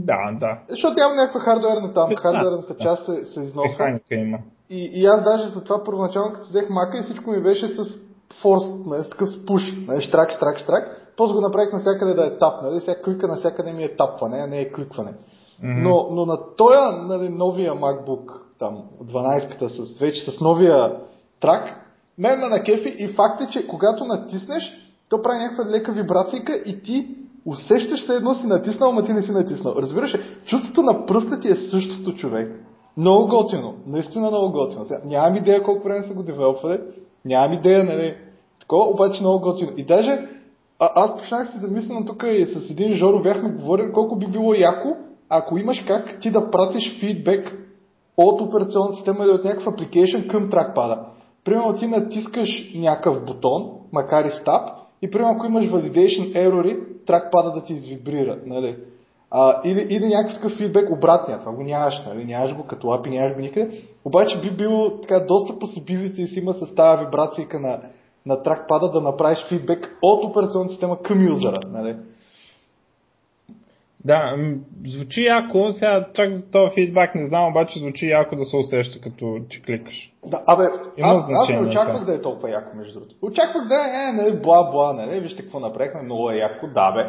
Да, 0.04 0.38
да. 0.40 0.58
Защото 0.68 0.94
няма 0.96 1.14
някаква 1.14 1.40
хардуерна 1.40 1.94
там, 1.94 2.16
хардуерната 2.16 2.76
част 2.76 3.06
се, 3.06 3.24
се 3.24 3.40
износва. 3.40 3.84
Механика 3.84 4.14
има. 4.14 4.38
И, 4.70 4.90
и 4.92 5.06
аз 5.06 5.24
даже 5.24 5.48
за 5.48 5.64
това 5.64 5.84
първоначално, 5.84 6.32
като 6.32 6.48
взех 6.48 6.70
мака 6.70 6.98
и 6.98 7.02
всичко 7.02 7.30
ми 7.30 7.42
беше 7.42 7.68
с 7.68 7.98
форс, 8.42 8.62
нали, 8.86 9.04
с 9.04 9.10
такъв 9.10 9.30
спуш, 9.30 9.62
нали, 9.88 10.00
штрак, 10.00 10.30
штрак, 10.30 10.58
штрак. 10.58 11.12
После 11.16 11.34
го 11.34 11.40
направих 11.40 11.72
навсякъде 11.72 12.14
да 12.14 12.26
е 12.26 12.38
тап, 12.38 12.62
нали, 12.62 12.80
сега 12.80 13.02
клика 13.02 13.28
навсякъде 13.28 13.72
ми 13.72 13.84
е 13.84 13.96
тапване, 13.96 14.38
а 14.38 14.46
не 14.46 14.60
е 14.60 14.72
кликване. 14.72 15.10
Mm-hmm. 15.10 15.82
Но, 15.82 16.08
но 16.10 16.26
на 16.26 16.56
този 16.56 17.06
нали, 17.06 17.28
новия 17.28 17.74
MacBook, 17.74 18.32
там, 18.58 18.82
12-ката, 19.04 19.66
с, 19.66 19.98
вече 19.98 20.30
с 20.30 20.40
новия 20.40 20.96
трак, 21.40 21.86
мен 22.18 22.40
ме 22.40 22.48
на 22.48 22.62
кефи 22.62 22.96
и 22.98 23.08
факт 23.08 23.40
е, 23.40 23.50
че 23.50 23.66
когато 23.66 24.04
натиснеш, 24.04 24.72
то 25.08 25.22
прави 25.22 25.38
някаква 25.38 25.64
лека 25.64 25.92
вибрация 25.92 26.42
и 26.66 26.82
ти 26.82 27.16
усещаш 27.46 28.06
се 28.06 28.14
едно 28.14 28.34
си 28.34 28.46
натиснал, 28.46 28.90
ама 28.90 29.04
ти 29.04 29.12
не 29.12 29.22
си 29.22 29.32
натиснал. 29.32 29.74
Разбираш? 29.76 30.16
Чувството 30.44 30.82
на 30.82 31.06
пръста 31.06 31.40
ти 31.40 31.48
е 31.48 31.56
същото 31.56 32.16
човек. 32.16 32.64
Много 32.96 33.26
готино. 33.26 33.74
Наистина 33.86 34.28
много 34.28 34.52
готино. 34.52 34.84
Сега, 34.84 35.00
нямам 35.04 35.36
идея 35.36 35.62
колко 35.62 35.88
време 35.88 36.06
са 36.06 36.14
го 36.14 36.22
девелопвали. 36.22 36.80
Нямам 37.24 37.52
идея, 37.52 37.84
нали? 37.84 38.14
Такова, 38.60 38.84
обаче 38.84 39.22
много 39.22 39.40
готино. 39.40 39.72
И 39.76 39.86
даже 39.86 40.28
а, 40.78 40.90
аз 40.94 41.18
почнах 41.18 41.50
се 41.50 41.58
замислям 41.58 42.06
тук 42.06 42.24
и 42.26 42.46
с 42.46 42.70
един 42.70 42.92
Жоро 42.92 43.22
бяхме 43.22 43.48
говорили 43.48 43.92
колко 43.92 44.16
би 44.16 44.26
било 44.26 44.54
яко, 44.54 44.96
ако 45.28 45.58
имаш 45.58 45.84
как 45.86 46.20
ти 46.20 46.30
да 46.30 46.50
пратиш 46.50 47.00
фидбек 47.00 47.56
от 48.16 48.40
операционната 48.40 48.96
система 48.96 49.24
или 49.24 49.30
от 49.30 49.44
някакъв 49.44 49.66
апликейшн 49.66 50.28
към 50.28 50.50
тракпада. 50.50 50.98
Примерно 51.44 51.76
ти 51.76 51.86
натискаш 51.86 52.72
някакъв 52.74 53.24
бутон, 53.24 53.70
макар 53.92 54.24
и 54.24 54.30
стап, 54.30 54.68
и 55.02 55.10
примерно 55.10 55.34
ако 55.36 55.46
имаш 55.46 55.64
validation 55.64 56.32
error, 56.32 56.89
тракпада 57.06 57.52
да 57.52 57.64
ти 57.64 57.72
извибрира. 57.72 58.38
Нали? 58.46 58.76
А, 59.30 59.60
или, 59.64 59.86
или 59.90 60.06
някакъв 60.06 60.34
такъв 60.34 60.58
фидбек 60.58 60.90
обратния. 60.90 61.38
Това 61.38 61.52
го 61.52 61.62
нямаш, 61.62 62.02
нали? 62.06 62.24
нямаш 62.24 62.56
го 62.56 62.62
като 62.62 62.86
API, 62.86 63.10
нямаш 63.10 63.34
го 63.34 63.40
никъде. 63.40 63.70
Обаче 64.04 64.40
би 64.40 64.50
било 64.50 65.00
така 65.00 65.20
доста 65.20 65.52
possibilities 65.52 66.26
си 66.26 66.38
има 66.38 66.54
с 66.54 66.74
тази 66.74 67.04
вибрация 67.04 67.48
на, 67.54 67.80
на 68.26 68.42
тракпада 68.42 68.90
да 68.90 69.00
направиш 69.00 69.46
фидбек 69.48 69.98
от 70.02 70.24
операционната 70.24 70.70
система 70.70 71.02
към 71.02 71.26
юзера. 71.26 71.58
Нали? 71.68 71.96
Да, 74.04 74.36
звучи 74.86 75.24
яко, 75.24 75.72
сега 75.72 76.06
чак 76.14 76.30
за 76.32 76.42
този 76.50 76.74
фидбак 76.74 77.14
не 77.14 77.28
знам, 77.28 77.50
обаче 77.50 77.78
звучи 77.78 78.06
яко 78.06 78.36
да 78.36 78.44
се 78.44 78.56
усеща 78.56 79.00
като 79.00 79.38
че 79.50 79.62
кликаш. 79.62 80.12
Да, 80.26 80.42
абе, 80.46 80.64
аз, 81.02 81.24
аз 81.30 81.48
не 81.48 81.60
очаквах 81.60 82.04
да 82.04 82.14
е 82.14 82.22
толкова 82.22 82.50
яко, 82.50 82.76
между 82.76 82.94
другото. 82.94 83.14
Очаквах 83.22 83.68
да 83.68 83.74
е, 83.74 84.08
е, 84.08 84.12
нали, 84.12 84.42
бла, 84.42 84.70
бла, 84.70 84.92
нали, 84.92 85.20
вижте 85.20 85.42
какво 85.42 85.60
направихме, 85.60 86.02
много 86.02 86.30
е 86.30 86.36
яко, 86.36 86.66
да 86.66 86.92
бе. 86.92 87.06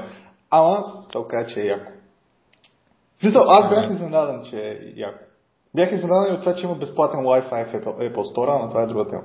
Ама, 0.49 0.83
се 1.11 1.17
оказа, 1.17 1.47
че 1.47 1.61
е 1.61 1.65
яко. 1.65 1.91
Висъл, 3.23 3.43
аз 3.47 3.69
бях 3.69 3.91
изненадан, 3.91 4.43
че 4.43 4.57
е 4.57 4.77
яко. 4.95 5.19
Бях 5.75 5.91
изненадан 5.91 6.33
и 6.33 6.35
от 6.35 6.39
това, 6.39 6.55
че 6.55 6.65
има 6.65 6.75
безплатен 6.75 7.19
Wi-Fi 7.19 7.65
в 7.65 7.73
Apple, 7.73 8.13
Apple 8.13 8.35
Store, 8.35 8.61
но 8.61 8.69
това 8.69 8.83
е 8.83 8.87
друга 8.87 9.07
тема. 9.07 9.23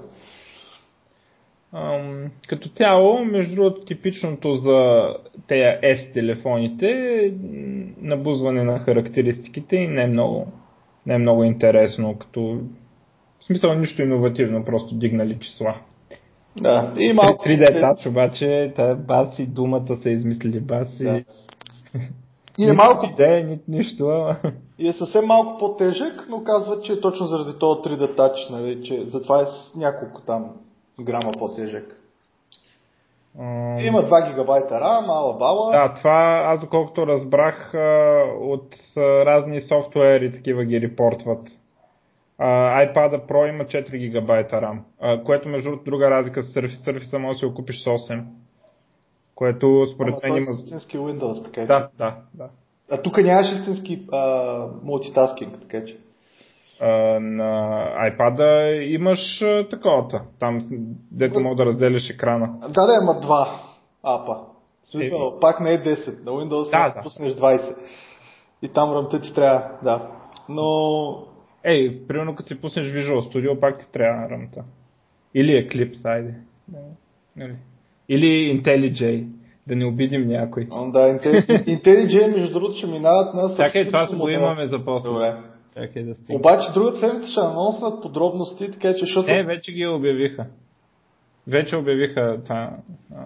Ам, 1.79 2.31
като 2.49 2.69
цяло, 2.69 3.25
между 3.25 3.55
другото, 3.55 3.85
типичното 3.85 4.57
за 4.57 5.07
тези 5.49 5.63
S 5.83 6.13
телефоните 6.15 6.87
е 6.87 7.33
набузване 8.03 8.65
на 8.65 8.79
характеристиките 8.79 9.77
и 9.77 9.89
не 9.89 10.03
е 10.03 10.07
много, 10.07 10.47
не 11.07 11.15
е 11.15 11.19
много 11.19 11.45
интересно, 11.45 12.19
като 12.19 12.61
в 13.41 13.45
смисъл 13.47 13.75
нищо 13.75 14.03
иновативно, 14.03 14.65
просто 14.65 14.95
дигнали 14.95 15.39
числа. 15.39 15.75
Да, 16.61 16.95
и 16.99 17.13
малко... 17.13 17.45
3D 17.45 17.83
Touch 17.83 18.09
обаче, 18.09 18.73
та 18.77 18.95
баси, 18.95 19.47
думата 19.47 19.99
са 20.03 20.11
измислили 20.11 20.61
баси. 20.61 21.05
Да. 21.05 21.23
И 22.59 22.69
е 22.69 22.73
малко... 22.73 23.07
Идея, 23.13 23.47
ни, 23.47 23.59
нищо. 23.69 24.35
И 24.79 24.89
е 24.89 24.93
съвсем 24.93 25.27
малко 25.27 25.59
по-тежък, 25.59 26.27
но 26.31 26.45
казват, 26.45 26.85
че 26.85 26.93
е 26.93 27.01
точно 27.01 27.27
заради 27.27 27.59
този 27.59 27.81
3D 27.81 28.17
Touch, 28.17 28.51
нали, 28.51 28.85
че 28.85 29.05
затова 29.07 29.43
е 29.43 29.45
с 29.45 29.75
няколко 29.77 30.21
там 30.27 30.53
грама 31.05 31.31
по-тежък. 31.39 32.01
Има 33.79 33.99
2 34.03 34.29
гигабайта 34.29 34.75
RAM, 34.75 35.09
ала 35.09 35.39
бала. 35.39 35.71
Да, 35.71 35.95
това 35.95 36.43
аз 36.47 36.61
доколкото 36.61 37.07
разбрах 37.07 37.75
от 38.41 38.75
разни 38.99 39.61
софтуери 39.61 40.33
такива 40.33 40.65
ги 40.65 40.81
репортват. 40.81 41.49
iPad 42.41 43.27
Pro 43.29 43.49
има 43.49 43.65
4 43.65 43.99
гигабайта 43.99 44.57
RAM, 44.57 44.79
което 45.25 45.49
между 45.49 45.71
другото 45.71 45.91
друга 45.91 46.11
разлика 46.11 46.43
с 46.43 46.47
Surface. 46.47 46.85
Surface 46.85 47.17
може 47.17 47.35
да 47.35 47.39
си 47.39 47.47
го 47.47 47.55
купиш 47.55 47.83
с 47.83 47.85
8. 47.85 48.23
Което 49.35 49.87
според 49.95 50.15
мен 50.23 50.37
има... 50.37 50.51
Е 50.51 50.53
истински 50.53 50.99
Windows, 50.99 51.45
така 51.45 51.61
че. 51.61 51.67
Да, 51.67 51.89
да, 51.99 52.17
да. 52.35 52.49
А 52.91 53.03
тук 53.03 53.19
нямаш 53.19 53.53
истински 53.53 54.07
мултитаскинг, 54.83 55.61
така 55.61 55.85
че 55.85 55.99
на 57.21 57.91
iPad 58.11 58.81
имаш 58.81 59.43
таковата, 59.71 60.23
там 60.41 60.67
дето 61.13 61.41
мога 61.41 61.57
да 61.57 61.67
разделяш 61.67 62.11
екрана. 62.11 62.55
Да, 62.61 62.87
да, 62.87 62.93
има 63.03 63.21
два. 63.21 63.49
апа. 64.03 64.35
В 64.83 64.91
смисъл, 64.91 65.35
е, 65.37 65.41
пак 65.41 65.61
не 65.61 65.73
е 65.73 65.83
10. 65.83 66.25
На 66.25 66.31
Windows 66.31 66.71
да, 66.71 66.93
да. 66.95 67.03
пуснеш 67.03 67.33
20. 67.33 67.77
И 68.63 68.69
там 68.69 68.93
ръмта 68.93 69.21
ти 69.21 69.35
трябва, 69.35 69.71
да. 69.83 70.09
Но... 70.49 70.69
Ей, 71.65 72.07
примерно 72.07 72.37
като 72.37 72.49
си 72.49 72.61
пуснеш 72.61 72.87
Visual 72.87 73.33
Studio, 73.33 73.61
пак 73.61 73.79
ти 73.79 73.93
трябва 73.93 74.31
ръмта. 74.31 74.65
Или 75.35 75.51
Eclipse, 75.51 76.05
айде. 76.05 76.35
Нали? 77.37 77.55
Или 78.09 78.63
IntelliJ. 78.63 79.29
Да 79.67 79.77
не 79.77 79.87
обидим 79.87 80.29
някой. 80.29 80.69
О, 80.71 80.91
да, 80.91 80.99
IntelliJ, 81.49 82.35
между 82.35 82.53
другото, 82.53 82.77
ще 82.77 82.87
минават 82.87 83.35
на... 83.35 83.57
Чакай, 83.57 83.87
това 83.87 84.07
се 84.07 84.17
го 84.17 84.29
имаме 84.29 84.69
за 84.69 84.85
после. 84.85 85.09
Добре. 85.09 85.37
Чакай 85.77 86.05
да 86.05 86.15
стигне. 86.15 86.37
Обаче 86.37 86.73
другата 86.75 86.99
седмица 86.99 87.31
ще 87.31 87.41
анонснат 87.41 88.03
подробности, 88.03 88.71
така 88.71 88.93
че 88.93 88.99
защото... 88.99 89.31
Не, 89.31 89.45
вече 89.45 89.73
ги 89.73 89.87
обявиха. 89.87 90.47
Вече 91.47 91.77
обявиха 91.77 92.41
това, 92.43 92.71
а, 93.15 93.23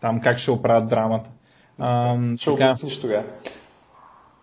там 0.00 0.20
как 0.20 0.38
ще 0.38 0.50
оправят 0.50 0.88
драмата. 0.88 1.30
А, 1.78 2.16
ще 2.36 2.50
така... 2.50 2.64
обясниш 2.64 3.00
тогава. 3.00 3.24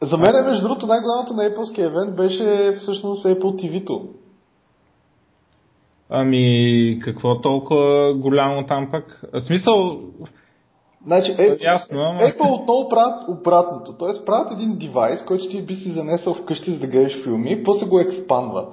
За 0.01 0.17
мен, 0.17 0.45
между 0.45 0.67
другото, 0.67 0.87
най-главното 0.87 1.33
на 1.33 1.43
Apple 1.43 1.85
евент 1.85 2.15
беше 2.15 2.71
всъщност 2.77 3.25
Apple 3.25 3.41
TV-то. 3.41 4.09
Ами, 6.09 6.99
какво 7.03 7.41
толкова 7.41 8.13
голямо 8.13 8.67
там 8.67 8.91
пък? 8.91 9.21
В 9.33 9.41
смисъл, 9.41 10.01
Значи, 11.07 11.31
Apple, 11.31 11.65
Ясно, 11.65 11.97
ама... 11.99 12.19
Apple 12.19 12.61
отново 12.61 12.89
правят 12.89 13.23
обратното. 13.27 13.93
Тоест 13.93 14.25
правят 14.25 14.51
един 14.51 14.77
девайс, 14.77 15.25
който 15.25 15.47
ти 15.47 15.61
би 15.61 15.75
си 15.75 15.91
занесъл 15.91 16.33
вкъщи 16.33 16.71
за 16.71 16.79
да 16.79 16.87
гледаш 16.87 17.23
филми, 17.23 17.63
после 17.63 17.87
го 17.87 17.99
експанва. 17.99 18.65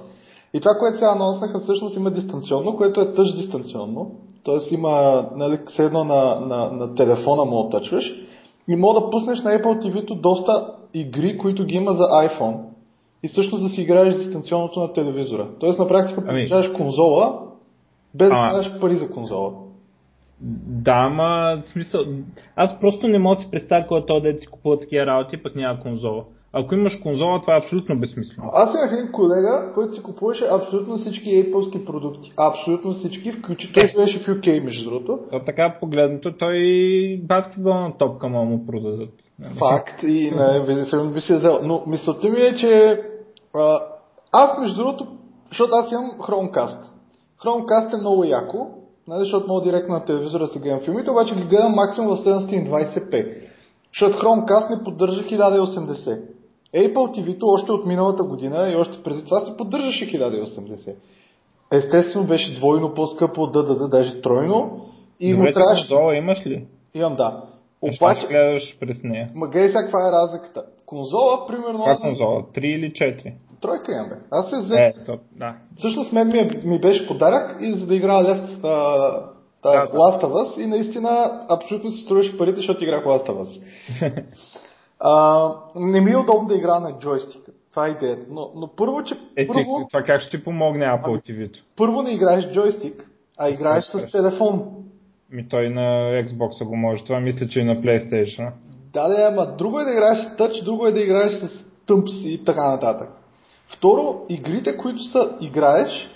И 0.53 0.59
това, 0.59 0.71
което 0.79 0.97
сега 0.97 1.11
анонснаха, 1.11 1.59
всъщност 1.59 1.95
има 1.95 2.11
дистанционно, 2.11 2.77
което 2.77 3.01
е 3.01 3.13
тъж 3.13 3.35
дистанционно. 3.35 4.11
Тоест 4.43 4.71
има, 4.71 5.25
нали, 5.35 5.59
едно 5.79 6.03
на, 6.03 6.39
на, 6.39 6.71
на 6.71 6.95
телефона 6.95 7.45
му 7.45 7.59
отъчваш 7.59 8.15
и 8.67 8.75
мога 8.75 8.99
да 8.99 9.09
пуснеш 9.09 9.41
на 9.41 9.51
Apple 9.51 9.85
TV-то 9.85 10.15
доста 10.15 10.73
игри, 10.93 11.37
които 11.37 11.65
ги 11.65 11.75
има 11.75 11.91
за 11.91 12.03
iPhone. 12.03 12.57
И 13.23 13.27
всъщност 13.27 13.63
да 13.63 13.69
си 13.69 13.81
играеш 13.81 14.15
дистанционното 14.15 14.79
на 14.79 14.93
телевизора. 14.93 15.47
Тоест 15.59 15.79
на 15.79 15.87
практика 15.87 16.23
ами... 16.27 16.41
получаваш 16.41 16.67
конзола, 16.67 17.39
без 18.15 18.29
да 18.29 18.49
даваш 18.51 18.79
пари 18.79 18.95
за 18.95 19.11
конзола. 19.11 19.53
Да, 20.41 20.91
ама 20.91 21.63
в 21.67 21.71
смисъл, 21.71 22.01
аз 22.55 22.79
просто 22.79 23.07
не 23.07 23.19
мога 23.19 23.35
да 23.35 23.41
си 23.41 23.51
представя 23.51 23.87
кой 23.87 23.99
е 23.99 24.05
то 24.05 24.19
да 24.19 24.33
си 24.33 24.47
купува 24.47 24.79
такива 24.79 25.05
работи, 25.05 25.43
пък 25.43 25.55
няма 25.55 25.79
конзола. 25.79 26.23
Ако 26.57 26.75
имаш 26.75 26.95
конзола, 26.95 27.41
това 27.41 27.55
е 27.55 27.59
абсолютно 27.59 27.99
безсмислено. 27.99 28.49
Аз 28.53 28.75
имах 28.75 28.91
един 28.93 29.11
колега, 29.11 29.71
който 29.73 29.93
си 29.93 30.03
купуваше 30.03 30.45
абсолютно 30.51 30.97
всички 30.97 31.29
Apple 31.29 31.85
продукти. 31.85 32.33
Абсолютно 32.37 32.93
всички, 32.93 33.31
включително 33.31 33.89
той 33.93 34.03
беше 34.03 34.19
в 34.19 34.27
UK, 34.27 34.63
между 34.63 34.89
другото. 34.89 35.19
То 35.31 35.39
така 35.45 35.77
погледнато, 35.79 36.37
той 36.37 36.57
баскетболна 37.23 37.97
топка 37.97 38.27
мога 38.27 38.45
му 38.45 38.65
продадат. 38.65 39.09
Факт 39.59 40.03
и 40.03 40.31
не, 40.31 41.13
би 41.13 41.19
се 41.19 41.35
взел. 41.35 41.59
Но 41.63 41.83
мисълта 41.87 42.29
ми 42.29 42.41
е, 42.41 42.55
че 42.55 43.01
а, 43.55 43.79
аз 44.33 44.59
между 44.59 44.77
другото, 44.77 45.07
защото 45.49 45.71
аз 45.73 45.91
имам 45.91 46.11
Chromecast. 46.11 46.83
Chromecast 47.43 47.93
е 47.93 48.01
много 48.01 48.23
яко, 48.23 48.67
нали, 49.07 49.19
защото 49.19 49.47
мога 49.47 49.61
директно 49.61 49.93
на 49.93 50.05
телевизора 50.05 50.47
си 50.47 50.59
гледам 50.59 50.81
филмите, 50.81 51.11
обаче 51.11 51.35
ги 51.35 51.43
гледам 51.43 51.71
максимум 51.71 52.15
в 52.15 52.19
720p. 52.19 53.35
Защото 53.93 54.17
Chromecast 54.17 54.77
не 54.77 54.83
поддържа 54.83 55.21
1080. 55.21 56.21
Apple 56.75 57.17
TV-то 57.17 57.47
още 57.47 57.71
от 57.71 57.85
миналата 57.85 58.23
година 58.23 58.69
и 58.71 58.75
още 58.75 59.03
преди 59.03 59.23
това 59.23 59.39
се 59.39 59.57
поддържаше 59.57 60.11
1080. 60.11 60.95
Естествено 61.71 62.27
беше 62.27 62.55
двойно 62.55 62.93
по-скъпо 62.93 63.41
от 63.41 63.55
DDD, 63.55 63.89
даже 63.89 64.21
тройно. 64.21 64.85
И 65.19 65.33
Добре, 65.33 65.47
му 65.47 65.53
трябваше... 65.53 65.87
конзола 65.87 66.15
имаш 66.15 66.45
ли? 66.45 66.67
Имам, 66.93 67.15
да. 67.15 67.43
Обаче... 67.81 68.27
гледаш 68.27 68.77
през 68.79 68.97
нея. 69.03 69.31
Ма 69.35 69.47
гледай 69.47 69.67
сега 69.67 69.81
каква 69.81 70.07
е 70.07 70.11
разликата. 70.11 70.63
Конзола, 70.85 71.47
примерно... 71.47 71.83
Каква 71.85 72.09
конзола? 72.09 72.43
3 72.55 72.59
или 72.59 72.91
4? 72.91 73.33
Тройка 73.65 73.91
имам, 73.91 74.09
бе. 74.09 74.15
Аз 74.31 74.49
се 74.49 74.59
взех. 74.59 74.79
Е, 74.79 74.93
то, 75.05 75.19
да. 75.31 75.55
Всъщност 75.77 76.13
мен 76.13 76.27
ми, 76.27 76.37
е, 76.37 76.49
ми 76.63 76.79
беше 76.79 77.07
подарък 77.07 77.57
и 77.61 77.71
за 77.71 77.87
да 77.87 77.95
играя 77.95 78.23
Лев 78.23 78.63
а, 78.63 78.67
да, 79.63 79.71
да. 79.71 79.87
Last 79.87 80.23
of 80.23 80.31
Us 80.31 80.63
и 80.63 80.65
наистина 80.65 81.41
абсолютно 81.49 81.91
си 81.91 82.03
струваше 82.03 82.37
парите, 82.37 82.55
защото 82.55 82.83
играх 82.83 83.05
Last 83.05 83.27
of 83.27 83.45
Us. 83.45 83.61
а, 84.99 85.49
не 85.75 86.01
ми 86.01 86.11
е 86.11 86.17
удобно 86.17 86.47
да 86.47 86.55
игра 86.55 86.79
на 86.79 86.99
джойстика. 86.99 87.51
Това 87.71 87.87
е 87.87 87.91
идеята. 87.91 88.25
Но, 88.29 88.51
но 88.55 88.67
първо, 88.67 89.03
че... 89.03 89.15
Е, 89.37 89.47
първо... 89.47 89.79
Ти, 89.79 89.85
това 89.91 90.03
как 90.05 90.21
ще 90.21 90.37
ти 90.37 90.43
помогне 90.43 90.85
Apple 90.85 91.07
ами, 91.07 91.21
TV-то? 91.21 91.59
Първо 91.77 92.01
не 92.01 92.11
играеш 92.11 92.51
джойстик, 92.51 93.09
а 93.37 93.49
играеш 93.49 93.85
с 93.85 94.11
телефон. 94.11 94.63
Ми 95.31 95.49
той 95.49 95.69
на 95.69 95.81
Xbox 96.23 96.65
го 96.65 96.75
може. 96.75 97.03
Това 97.03 97.19
мисля, 97.19 97.47
че 97.47 97.59
и 97.59 97.63
на 97.63 97.75
PlayStation. 97.75 98.51
Да, 98.93 99.07
да, 99.07 99.29
ама 99.31 99.45
друго 99.57 99.79
е 99.79 99.83
да 99.83 99.91
играеш 99.91 100.17
с 100.19 100.37
тъч, 100.37 100.61
друго 100.63 100.87
е 100.87 100.91
да 100.91 100.99
играеш 100.99 101.33
с 101.33 101.65
тъмпс 101.87 102.25
и 102.25 102.43
така 102.45 102.71
нататък. 102.71 103.09
Второ, 103.67 104.25
игрите, 104.29 104.77
които 104.77 105.03
са 105.03 105.37
играеш, 105.41 106.09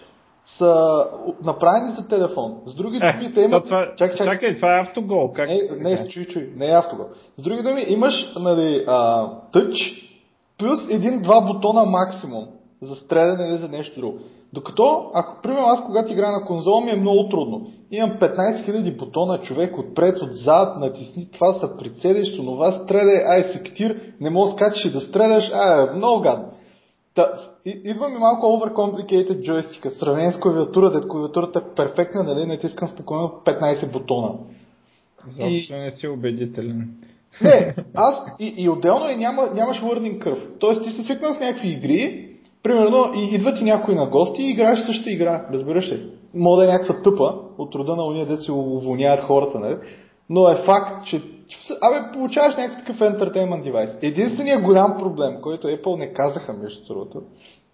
са 0.45 1.05
направени 1.43 1.93
за 1.95 2.07
телефон. 2.07 2.62
С 2.65 2.75
други 2.75 2.97
е, 2.97 3.13
думи, 3.13 3.33
те 3.33 3.41
имат... 3.41 3.65
Това... 3.65 3.93
Чакай, 3.97 4.17
чакай. 4.17 4.33
чакай, 4.33 4.55
това 4.55 4.77
е 4.77 4.81
автогол. 4.81 5.31
Как 5.33 5.49
не, 5.49 5.59
не, 5.79 6.07
чуй, 6.07 6.25
чуй, 6.25 6.53
не 6.55 6.67
е 6.67 6.77
автогол. 6.77 7.05
С 7.38 7.43
други 7.43 7.62
думи, 7.62 7.85
имаш 7.88 8.33
нали, 8.39 8.83
а, 8.88 9.27
тъч 9.51 9.93
плюс 10.57 10.79
един-два 10.89 11.41
бутона 11.41 11.85
максимум 11.85 12.47
за 12.81 12.95
стреляне 12.95 13.47
или 13.47 13.57
за 13.57 13.67
нещо 13.67 13.99
друго. 13.99 14.19
Докато, 14.53 15.12
ако, 15.13 15.41
примерно, 15.41 15.65
аз 15.65 15.85
когато 15.85 16.12
играя 16.12 16.31
на 16.31 16.45
конзола 16.45 16.81
ми 16.81 16.91
е 16.91 16.95
много 16.95 17.29
трудно. 17.29 17.67
Имам 17.91 18.12
15 18.12 18.69
000 18.69 18.97
бутона, 18.97 19.41
човек 19.41 19.77
отпред, 19.77 20.21
отзад, 20.21 20.79
натисни 20.79 21.31
това, 21.31 21.53
са 21.53 21.77
прицелиш, 21.77 22.35
това 22.35 22.71
стреляй, 22.71 23.25
ай 23.27 23.43
сектир, 23.43 24.01
не 24.21 24.29
мога 24.29 24.51
скачаш 24.51 24.85
и 24.85 24.91
да 24.91 25.01
стреляш, 25.01 25.51
ай, 25.53 25.95
много 25.95 26.21
гадно. 26.21 26.45
Та, 27.15 27.32
идва 27.65 28.10
ми 28.10 28.17
малко 28.17 28.45
overcomplicated 28.45 29.41
джойстика, 29.41 29.91
сравнение 29.91 30.34
с 30.34 30.39
клавиатурата, 30.39 31.08
клавиатурата 31.08 31.60
е 31.60 31.76
перфектна, 31.76 32.24
нали, 32.24 32.45
натискам 32.45 32.88
спокойно 32.88 33.41
15 33.45 33.91
бутона. 33.91 34.34
Защо 35.28 35.76
и... 35.76 35.80
не 35.80 35.91
си 35.91 36.08
убедителен. 36.08 36.89
Не, 37.41 37.76
аз 37.93 38.26
и, 38.39 38.54
и 38.58 38.69
отделно 38.69 39.10
е, 39.10 39.15
няма, 39.15 39.50
нямаш 39.54 39.82
learning 39.82 40.24
curve. 40.24 40.60
Тоест 40.60 40.84
ти 40.84 40.89
си 40.89 41.04
свикнал 41.04 41.34
с 41.34 41.39
някакви 41.39 41.69
игри, 41.69 42.30
примерно 42.63 43.13
и 43.15 43.36
идва 43.36 43.56
ти 43.56 43.63
някой 43.63 43.95
на 43.95 44.06
гости 44.06 44.43
и 44.43 44.50
играеш 44.50 44.80
същата 44.80 45.12
игра, 45.12 45.48
разбираш 45.54 45.91
ли? 45.91 46.10
Мога 46.34 46.58
да 46.58 46.63
е 46.63 46.74
някаква 46.74 47.02
тъпа, 47.02 47.36
от 47.58 47.76
рода 47.76 47.95
на 47.95 48.04
уния, 48.04 48.26
де 48.26 48.38
се 48.38 48.52
уволняват 48.52 49.19
хората, 49.19 49.60
нали? 49.60 49.76
но 50.30 50.50
е 50.50 50.56
факт, 50.56 51.06
че 51.06 51.22
Абе, 51.81 52.12
получаваш 52.13 52.55
някакъв 52.55 52.85
такъв 52.85 52.99
entertainment 52.99 53.63
девайс. 53.63 53.97
Единственият 54.01 54.63
голям 54.63 54.97
проблем, 54.99 55.41
който 55.41 55.67
Apple 55.67 55.99
не 55.99 56.13
казаха 56.13 56.53
между 56.53 56.85
другото, 56.88 57.21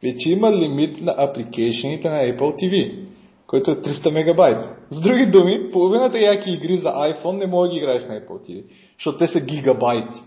е, 0.04 0.16
че 0.16 0.32
има 0.32 0.52
лимит 0.52 1.02
на 1.02 1.16
апликейшените 1.18 2.10
на 2.10 2.18
Apple 2.18 2.40
TV, 2.40 3.00
който 3.48 3.72
е 3.72 3.76
300 3.76 4.12
мегабайт. 4.12 4.70
С 4.90 5.02
други 5.02 5.26
думи, 5.26 5.72
половината 5.72 6.20
яки 6.20 6.52
игри 6.52 6.78
за 6.78 6.90
iPhone 6.90 7.38
не 7.38 7.48
може 7.48 7.70
да 7.70 7.74
ги 7.74 7.78
играеш 7.78 8.06
на 8.06 8.22
Apple 8.22 8.50
TV, 8.50 8.64
защото 8.98 9.18
те 9.18 9.28
са 9.28 9.40
гигабайти. 9.40 10.24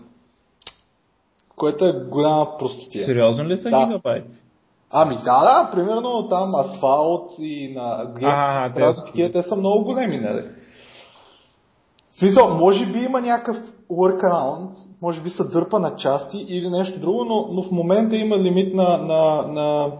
Което 1.55 1.85
е 1.85 1.93
голяма 2.09 2.57
простотия. 2.59 3.05
Сериозно 3.05 3.45
ли 3.45 3.57
са 3.57 3.69
да. 3.69 3.85
гигабайт? 3.85 4.25
Ами 4.91 5.15
да, 5.15 5.41
да, 5.41 5.71
примерно 5.73 6.27
там 6.29 6.55
асфалт 6.55 7.31
и 7.39 7.73
на 7.75 8.13
Гейм, 8.19 9.31
те 9.31 9.43
са 9.43 9.55
много 9.55 9.83
големи, 9.83 10.17
нали? 10.17 10.45
Смисъл, 12.11 12.57
може 12.57 12.85
би 12.85 12.99
има 12.99 13.21
някакъв 13.21 13.57
workaround, 13.91 14.69
може 15.01 15.21
би 15.21 15.29
се 15.29 15.43
дърпа 15.43 15.79
на 15.79 15.95
части 15.95 16.45
или 16.47 16.69
нещо 16.69 16.99
друго, 16.99 17.25
но, 17.25 17.47
но 17.51 17.63
в 17.63 17.71
момента 17.71 18.15
има 18.15 18.37
лимит 18.37 18.73
на, 18.73 18.97
на, 18.97 19.47
на 19.47 19.91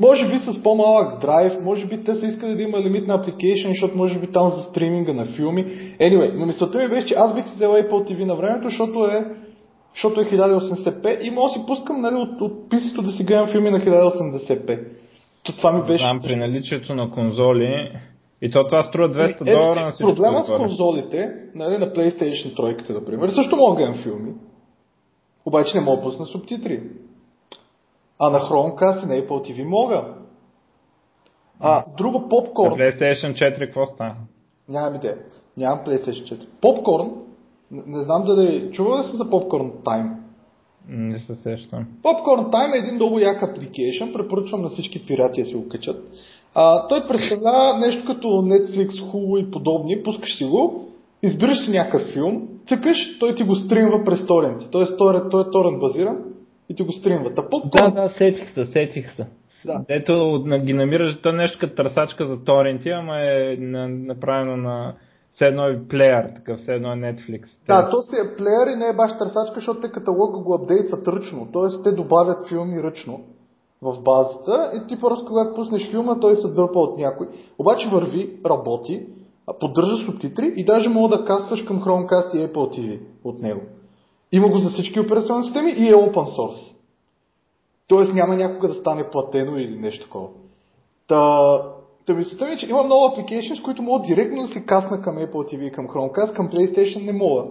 може 0.00 0.28
би 0.28 0.38
с 0.38 0.62
по-малък 0.62 1.20
драйв, 1.20 1.52
може 1.62 1.86
би 1.86 2.04
те 2.04 2.14
са 2.14 2.26
искали 2.26 2.54
да 2.54 2.62
има 2.62 2.80
лимит 2.80 3.06
на 3.06 3.18
application, 3.18 3.68
защото 3.68 3.96
може 3.96 4.18
би 4.18 4.32
там 4.32 4.50
за 4.50 4.62
стриминга 4.62 5.12
на 5.12 5.24
филми. 5.24 5.64
Anyway, 6.00 6.38
но 6.38 6.46
мисълта 6.46 6.78
ми 6.78 6.88
беше, 6.88 7.06
че 7.06 7.14
аз 7.14 7.34
бих 7.34 7.46
си 7.46 7.54
взел 7.54 7.70
Apple 7.70 7.90
TV 8.12 8.24
на 8.24 8.36
времето, 8.36 8.68
защото 8.68 9.06
е, 9.06 9.26
защото 9.94 10.20
е 10.20 10.24
1080p 10.24 11.20
и 11.20 11.30
мога 11.30 11.48
да 11.48 11.52
си 11.52 11.66
пускам 11.66 12.00
нали, 12.00 12.14
от, 12.14 12.40
от 12.40 12.70
писито 12.70 13.02
да 13.02 13.12
си 13.12 13.24
гледам 13.24 13.48
филми 13.48 13.70
на 13.70 13.80
1080p. 13.80 14.80
То 15.42 15.56
това 15.56 15.72
ми 15.72 15.86
беше... 15.86 16.04
Знам, 16.04 16.20
при 16.22 16.36
наличието 16.36 16.94
на 16.94 17.10
конзоли 17.10 17.90
и 18.44 18.50
то 18.50 18.62
това 18.62 18.84
струва 18.84 19.08
200 19.08 19.40
е, 19.40 19.54
долара 19.54 19.80
на 19.80 19.92
всичко. 19.92 20.14
Проблема 20.14 20.44
с 20.44 20.56
конзолите, 20.56 21.34
нали, 21.54 21.78
на 21.78 21.86
PlayStation 21.86 22.56
3, 22.56 22.90
например, 22.90 23.28
също 23.28 23.56
мога 23.56 23.70
да 23.70 23.76
гледам 23.76 24.02
филми. 24.02 24.32
Обаче 25.46 25.78
не 25.78 25.84
мога 25.84 25.96
да 25.96 26.02
пусна 26.02 26.26
субтитри. 26.26 26.82
А 28.18 28.30
на 28.30 28.40
Chromecast 28.40 29.04
и 29.04 29.06
на 29.06 29.14
Apple 29.14 29.28
TV 29.28 29.64
мога. 29.64 30.14
А, 31.60 31.84
друго 31.98 32.28
попкорн. 32.28 32.70
На 32.70 32.76
PlayStation 32.76 33.34
4 33.34 33.58
какво 33.58 33.86
стана? 33.86 34.14
Нямам 34.68 34.94
идея. 34.94 35.18
Нямам 35.56 35.78
PlayStation 35.86 36.34
4. 36.34 36.46
Попкорн, 36.60 37.10
не, 37.70 37.82
не 37.86 38.04
знам 38.04 38.22
дали... 38.26 38.72
Чува 38.72 38.98
ли 38.98 39.02
се 39.02 39.16
за 39.16 39.24
Popcorn 39.24 39.72
Time? 39.72 40.16
Не 40.88 41.18
се 41.18 41.34
сещам. 41.42 41.86
Popcorn 42.02 42.50
Time 42.50 42.74
е 42.74 42.78
един 42.78 42.94
много 42.94 43.18
як 43.18 43.42
апликейшн, 43.42 44.12
препоръчвам 44.12 44.62
на 44.62 44.68
всички 44.68 45.06
пирати 45.06 45.42
да 45.42 45.48
си 45.48 45.54
го 45.54 45.68
качат. 45.68 46.10
А, 46.54 46.88
той 46.88 47.08
представлява 47.08 47.78
нещо 47.78 48.06
като 48.06 48.28
Netflix, 48.28 48.88
Hulu 48.88 49.48
и 49.48 49.50
подобни, 49.50 50.02
пускаш 50.02 50.38
си 50.38 50.44
го, 50.44 50.88
избираш 51.22 51.64
си 51.64 51.70
някакъв 51.70 52.02
филм, 52.12 52.48
цъкаш, 52.68 53.18
той 53.18 53.34
ти 53.34 53.42
го 53.42 53.54
стримва 53.54 54.04
през 54.04 54.26
торенти. 54.26 54.68
Тоест 54.70 54.98
той, 54.98 55.28
той 55.30 55.42
е 55.42 55.50
торент 55.52 55.80
базиран 55.80 56.18
и 56.68 56.74
ти 56.74 56.82
го 56.82 56.92
стримва. 56.92 57.34
Та 57.34 57.42
Да, 57.50 57.90
да, 57.90 58.12
сетих 58.18 58.54
се, 58.54 58.66
сетих 58.72 59.16
се. 59.16 59.26
Да. 59.66 59.84
Ето 59.88 60.44
ги 60.64 60.72
намираш, 60.72 61.16
то 61.22 61.28
е 61.28 61.32
нещо 61.32 61.58
като 61.60 61.74
търсачка 61.74 62.26
за 62.28 62.44
торенти, 62.44 62.88
ама 62.88 63.20
е 63.20 63.56
направено 64.06 64.56
на 64.56 64.94
все 65.34 65.44
едно 65.44 65.66
е 65.66 65.88
плеер, 65.88 66.24
такъв 66.36 66.60
все 66.60 66.72
едно 66.72 66.92
е 66.92 66.96
Netflix. 66.96 67.42
Да, 67.68 67.90
то 67.90 68.02
си 68.02 68.16
е 68.16 68.36
плеер 68.36 68.66
и 68.74 68.78
не 68.78 68.86
е 68.88 68.96
баш 68.96 69.12
търсачка, 69.18 69.54
защото 69.54 69.80
те 69.80 69.92
каталога 69.92 70.38
го 70.40 70.54
апдейтват 70.54 71.08
ръчно. 71.08 71.48
Тоест 71.52 71.84
те 71.84 71.92
добавят 71.92 72.48
филми 72.48 72.82
ръчно 72.82 73.20
в 73.84 74.02
базата 74.02 74.70
и 74.74 74.86
ти 74.86 75.00
просто 75.00 75.26
когато 75.26 75.54
пуснеш 75.54 75.90
филма, 75.90 76.20
той 76.20 76.36
се 76.36 76.48
дърпа 76.48 76.78
от 76.78 76.98
някой. 76.98 77.28
Обаче 77.58 77.88
върви, 77.88 78.40
работи, 78.46 79.06
поддържа 79.60 80.04
субтитри 80.04 80.52
и 80.56 80.64
даже 80.64 80.88
мога 80.88 81.16
да 81.16 81.24
кастваш 81.24 81.62
към 81.62 81.82
Chromecast 81.82 82.34
и 82.34 82.48
Apple 82.48 82.78
TV 82.78 83.00
от 83.24 83.42
него. 83.42 83.60
Има 84.32 84.48
го 84.48 84.58
за 84.58 84.70
всички 84.70 85.00
операционни 85.00 85.44
системи 85.44 85.70
и 85.70 85.88
е 85.88 85.94
open 85.94 86.38
source. 86.38 86.74
Тоест 87.88 88.14
няма 88.14 88.36
някога 88.36 88.68
да 88.68 88.74
стане 88.74 89.10
платено 89.10 89.58
или 89.58 89.78
нещо 89.78 90.04
такова. 90.04 90.28
Та, 91.08 91.62
та 92.06 92.14
мисълта 92.14 92.44
ми, 92.44 92.52
е, 92.52 92.56
че 92.56 92.68
има 92.68 92.82
много 92.82 93.16
applications, 93.16 93.62
които 93.62 93.82
могат 93.82 94.06
директно 94.06 94.42
да 94.42 94.48
се 94.48 94.64
касна 94.64 95.02
към 95.02 95.16
Apple 95.16 95.54
TV 95.54 95.62
и 95.62 95.72
към 95.72 95.88
Chromecast, 95.88 96.36
към 96.36 96.48
PlayStation 96.48 97.04
не 97.04 97.12
мога. 97.12 97.44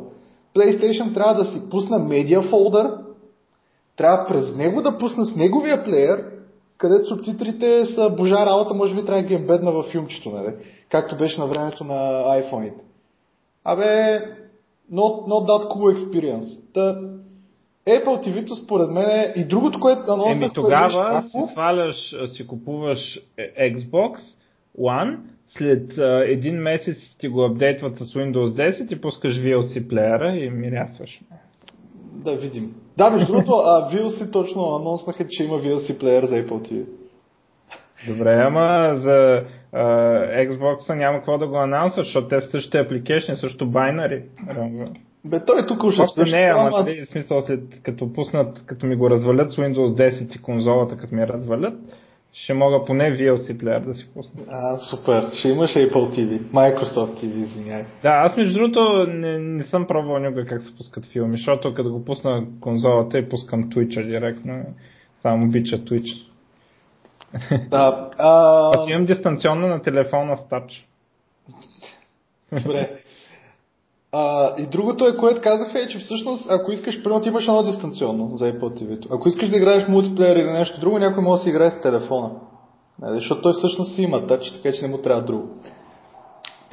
PlayStation 0.55 1.13
трябва 1.13 1.43
да 1.43 1.51
си 1.51 1.69
пусна 1.69 1.99
медиа 1.99 2.41
фолдър, 2.41 2.97
трябва 3.97 4.27
през 4.27 4.55
него 4.55 4.81
да 4.81 4.97
пусна 4.97 5.25
с 5.25 5.35
неговия 5.35 5.83
плеер, 5.83 6.25
където 6.77 7.07
субтитрите 7.07 7.85
са 7.85 8.09
божа 8.09 8.45
работа, 8.45 8.73
може 8.73 8.95
би 8.95 9.05
трябва 9.05 9.21
да 9.21 9.27
ги 9.27 9.33
ембедна 9.33 9.71
във 9.71 9.85
филмчето, 9.85 10.29
нали? 10.29 10.53
както 10.89 11.17
беше 11.17 11.39
на 11.39 11.47
времето 11.47 11.83
на 11.83 11.93
iPhone-ите. 12.41 12.81
Абе, 13.63 14.19
not, 14.93 15.27
not 15.27 15.47
that 15.47 15.67
cool 15.71 15.97
experience. 15.97 16.73
Та, 16.73 16.95
Apple 17.87 18.27
TV-то 18.27 18.55
според 18.55 18.89
мен 18.89 19.09
е 19.09 19.33
и 19.35 19.47
другото, 19.47 19.79
което 19.79 20.11
анонсах... 20.11 20.35
Еми 20.35 20.49
тогава 20.53 21.21
си 21.21 21.37
сваляш, 21.51 21.95
си 22.35 22.47
купуваш 22.47 23.19
Xbox 23.59 24.19
One, 24.79 25.17
след 25.57 25.97
а, 25.97 26.23
един 26.25 26.55
месец 26.55 26.97
ти 27.19 27.27
го 27.27 27.43
апдейтват 27.43 27.97
с 27.97 28.13
Windows 28.13 28.73
10 28.77 28.93
и 28.93 29.01
пускаш 29.01 29.35
VLC 29.37 29.87
плеера 29.89 30.35
и 30.35 30.49
мирясваш. 30.49 31.19
Да 32.13 32.35
видим. 32.35 32.75
Да, 32.97 33.09
между 33.09 33.33
другото, 33.33 33.51
а 33.51 33.91
VLC 33.91 34.31
точно 34.31 34.75
анонснаха, 34.75 35.25
че 35.29 35.43
има 35.43 35.59
VLC 35.59 35.99
плеер 35.99 36.23
за 36.23 36.35
Apple 36.35 36.71
TV. 36.71 36.85
Добре, 38.07 38.43
ама 38.47 38.95
за 39.01 39.43
uh, 39.73 40.49
Xbox 40.49 40.95
няма 40.95 41.17
какво 41.17 41.37
да 41.37 41.47
го 41.47 41.57
анонсват, 41.57 42.05
защото 42.05 42.27
те 42.27 42.41
същите 42.41 42.77
апликейшни, 42.77 43.35
също 43.35 43.69
байнари. 43.69 44.23
Бе, 45.25 45.45
той 45.45 45.61
е 45.61 45.65
тук 45.65 45.83
уже 45.83 46.01
също. 46.15 46.37
Не, 46.37 46.49
ама, 46.53 46.71
ама... 46.73 46.85
в 47.07 47.11
смисъл, 47.11 47.43
след, 47.45 47.59
като 47.83 48.13
пуснат, 48.13 48.65
като 48.65 48.85
ми 48.85 48.95
го 48.95 49.09
развалят 49.09 49.51
с 49.51 49.55
Windows 49.55 50.11
10 50.11 50.35
и 50.35 50.41
конзолата, 50.41 50.97
като 50.97 51.15
ми 51.15 51.21
я 51.21 51.27
развалят, 51.27 51.73
ще 52.33 52.53
мога 52.53 52.85
поне 52.85 53.17
VLC 53.17 53.59
плеер 53.59 53.79
да 53.79 53.95
си 53.95 54.07
пусна. 54.13 54.43
А, 54.49 54.77
супер. 54.77 55.29
Ще 55.33 55.49
имаш 55.49 55.73
Apple 55.73 55.93
TV, 55.93 56.39
Microsoft 56.39 57.23
TV, 57.23 57.35
извиняй. 57.35 57.83
Да, 58.03 58.09
аз 58.09 58.37
между 58.37 58.53
другото 58.53 59.05
не, 59.09 59.39
не 59.39 59.63
съм 59.63 59.87
пробвал 59.87 60.19
никога 60.19 60.45
как 60.45 60.63
се 60.63 60.75
пускат 60.77 61.05
филми, 61.05 61.37
защото 61.37 61.73
като 61.73 61.91
го 61.91 62.05
пусна 62.05 62.45
конзолата 62.61 63.17
и 63.17 63.29
пускам 63.29 63.69
Twitch 63.69 64.07
директно, 64.07 64.65
само 65.21 65.45
обича 65.45 65.77
Twitch. 65.77 66.27
Да. 67.69 68.09
А... 68.17 68.69
Аз 68.75 68.89
имам 68.89 69.05
дистанционно 69.05 69.67
на 69.67 69.81
телефона 69.81 70.37
с 70.37 70.49
Touch. 70.49 70.71
Добре. 72.51 72.89
А, 74.15 74.53
и 74.57 74.65
другото 74.65 75.07
е, 75.07 75.17
което 75.17 75.41
казаха 75.41 75.79
е, 75.79 75.87
че 75.87 75.99
всъщност, 75.99 76.45
ако 76.49 76.71
искаш, 76.71 77.03
примерно 77.03 77.27
имаш 77.27 77.47
едно 77.47 77.63
дистанционно 77.63 78.37
за 78.37 78.53
Apple 78.53 78.81
TV. 78.81 79.07
Ако 79.11 79.27
искаш 79.27 79.49
да 79.49 79.57
играеш 79.57 79.87
мултиплеер 79.87 80.35
или 80.35 80.51
нещо 80.51 80.79
друго, 80.79 80.99
някой 80.99 81.23
може 81.23 81.39
да 81.39 81.43
си 81.43 81.49
играе 81.49 81.69
с 81.69 81.81
телефона. 81.81 82.31
Нали, 83.01 83.15
защото 83.15 83.41
той 83.41 83.53
всъщност 83.53 83.95
си 83.95 84.01
има 84.01 84.27
тач, 84.27 84.51
така 84.51 84.75
че 84.75 84.81
не 84.81 84.87
му 84.87 84.97
трябва 84.97 85.21
друго. 85.21 85.47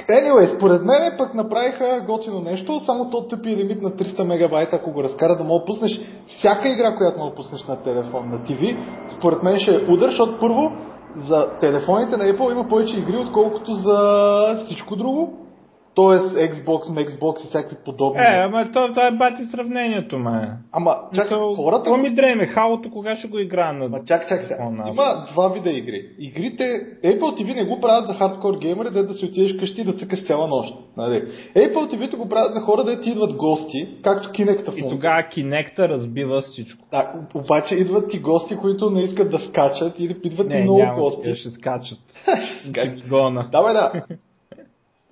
Anyway, 0.08 0.56
според 0.56 0.84
мен 0.84 1.12
пък 1.18 1.34
направиха 1.34 2.04
готино 2.06 2.40
нещо, 2.40 2.80
само 2.80 3.10
то 3.10 3.28
тъпи 3.28 3.56
лимит 3.56 3.82
на 3.82 3.90
300 3.90 4.24
мегабайта, 4.24 4.76
ако 4.76 4.92
го 4.92 5.02
разкара 5.02 5.36
да 5.36 5.44
мога 5.44 5.64
пуснеш 5.64 6.00
всяка 6.26 6.68
игра, 6.68 6.96
която 6.96 7.18
мога 7.18 7.34
пуснеш 7.34 7.64
на 7.64 7.82
телефон, 7.82 8.30
на 8.30 8.38
TV, 8.38 8.76
според 9.18 9.42
мен 9.42 9.58
ще 9.58 9.70
е 9.70 9.84
удар, 9.88 10.06
защото 10.06 10.38
първо 10.40 10.72
за 11.16 11.48
телефоните 11.60 12.16
на 12.16 12.24
Apple 12.24 12.52
има 12.52 12.68
повече 12.68 12.98
игри, 12.98 13.16
отколкото 13.16 13.72
за 13.72 14.56
всичко 14.64 14.96
друго. 14.96 15.49
Тоест 15.94 16.34
Xbox, 16.34 16.82
Xbox 17.08 17.44
и 17.44 17.48
всякакви 17.48 17.76
подобни. 17.84 18.20
Е, 18.20 18.42
ама 18.44 18.72
то, 18.72 18.88
това 18.88 19.06
е 19.06 19.10
бати 19.10 19.42
сравнението, 19.50 20.18
ме. 20.18 20.52
Ами, 20.72 20.86
чак, 21.14 21.28
то, 21.28 21.54
хората... 21.54 21.82
Какво 21.82 21.96
ми 21.96 22.14
дреме? 22.14 22.46
Халото 22.46 22.90
кога 22.90 23.16
ще 23.16 23.28
го 23.28 23.38
игра 23.38 23.72
на... 23.72 23.88
Ма 23.88 23.98
чак, 24.06 24.28
чак, 24.28 24.44
сега. 24.44 24.64
Има 24.64 25.26
два 25.32 25.48
вида 25.48 25.70
игри. 25.70 26.02
Игрите, 26.18 26.64
Apple 27.04 27.40
TV 27.40 27.54
не 27.54 27.64
го 27.64 27.80
правят 27.80 28.06
за 28.06 28.14
хардкор 28.14 28.58
геймери, 28.58 28.90
да, 28.90 29.06
да 29.06 29.14
си 29.14 29.24
отидеш 29.24 29.56
къщи 29.56 29.80
и 29.80 29.84
да 29.84 29.92
цъкаш 29.92 30.26
цяла 30.26 30.48
нощ. 30.48 30.74
Нали? 30.96 31.22
Apple 31.56 31.94
TV 31.94 32.16
го 32.16 32.28
правят 32.28 32.54
за 32.54 32.60
хора, 32.60 32.84
да 32.84 33.00
ти 33.00 33.10
идват 33.10 33.34
гости, 33.36 33.88
както 34.02 34.28
Kinect 34.28 34.64
в 34.64 34.66
момента. 34.66 34.86
И 34.86 34.90
тогава 34.90 35.22
Kinect 35.22 35.78
разбива 35.78 36.42
всичко. 36.42 36.84
Да, 36.90 37.12
обаче 37.34 37.74
идват 37.74 38.10
ти 38.10 38.18
гости, 38.18 38.56
които 38.56 38.90
не 38.90 39.02
искат 39.02 39.30
да 39.30 39.38
скачат 39.38 40.00
и 40.00 40.04
идват 40.24 40.48
не, 40.48 40.62
много 40.62 40.78
няма, 40.78 41.00
гости. 41.00 41.36
ще 41.36 41.50
скачат. 41.50 41.98
ще 42.40 42.88
ги 42.88 43.02
гона. 43.08 43.48
Да, 43.52 43.62
бе, 43.62 43.72
да. 43.72 44.16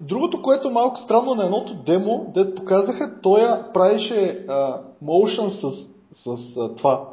Другото, 0.01 0.43
което 0.43 0.69
е 0.69 0.73
малко 0.73 1.01
странно 1.01 1.35
на 1.35 1.45
едното 1.45 1.75
демо, 1.75 2.31
дед 2.35 2.55
показаха, 2.55 3.21
той 3.23 3.41
правише 3.75 4.45
а, 4.49 4.81
motion 5.05 5.49
с, 5.49 5.71
с 6.15 6.57
а, 6.57 6.75
това. 6.75 7.05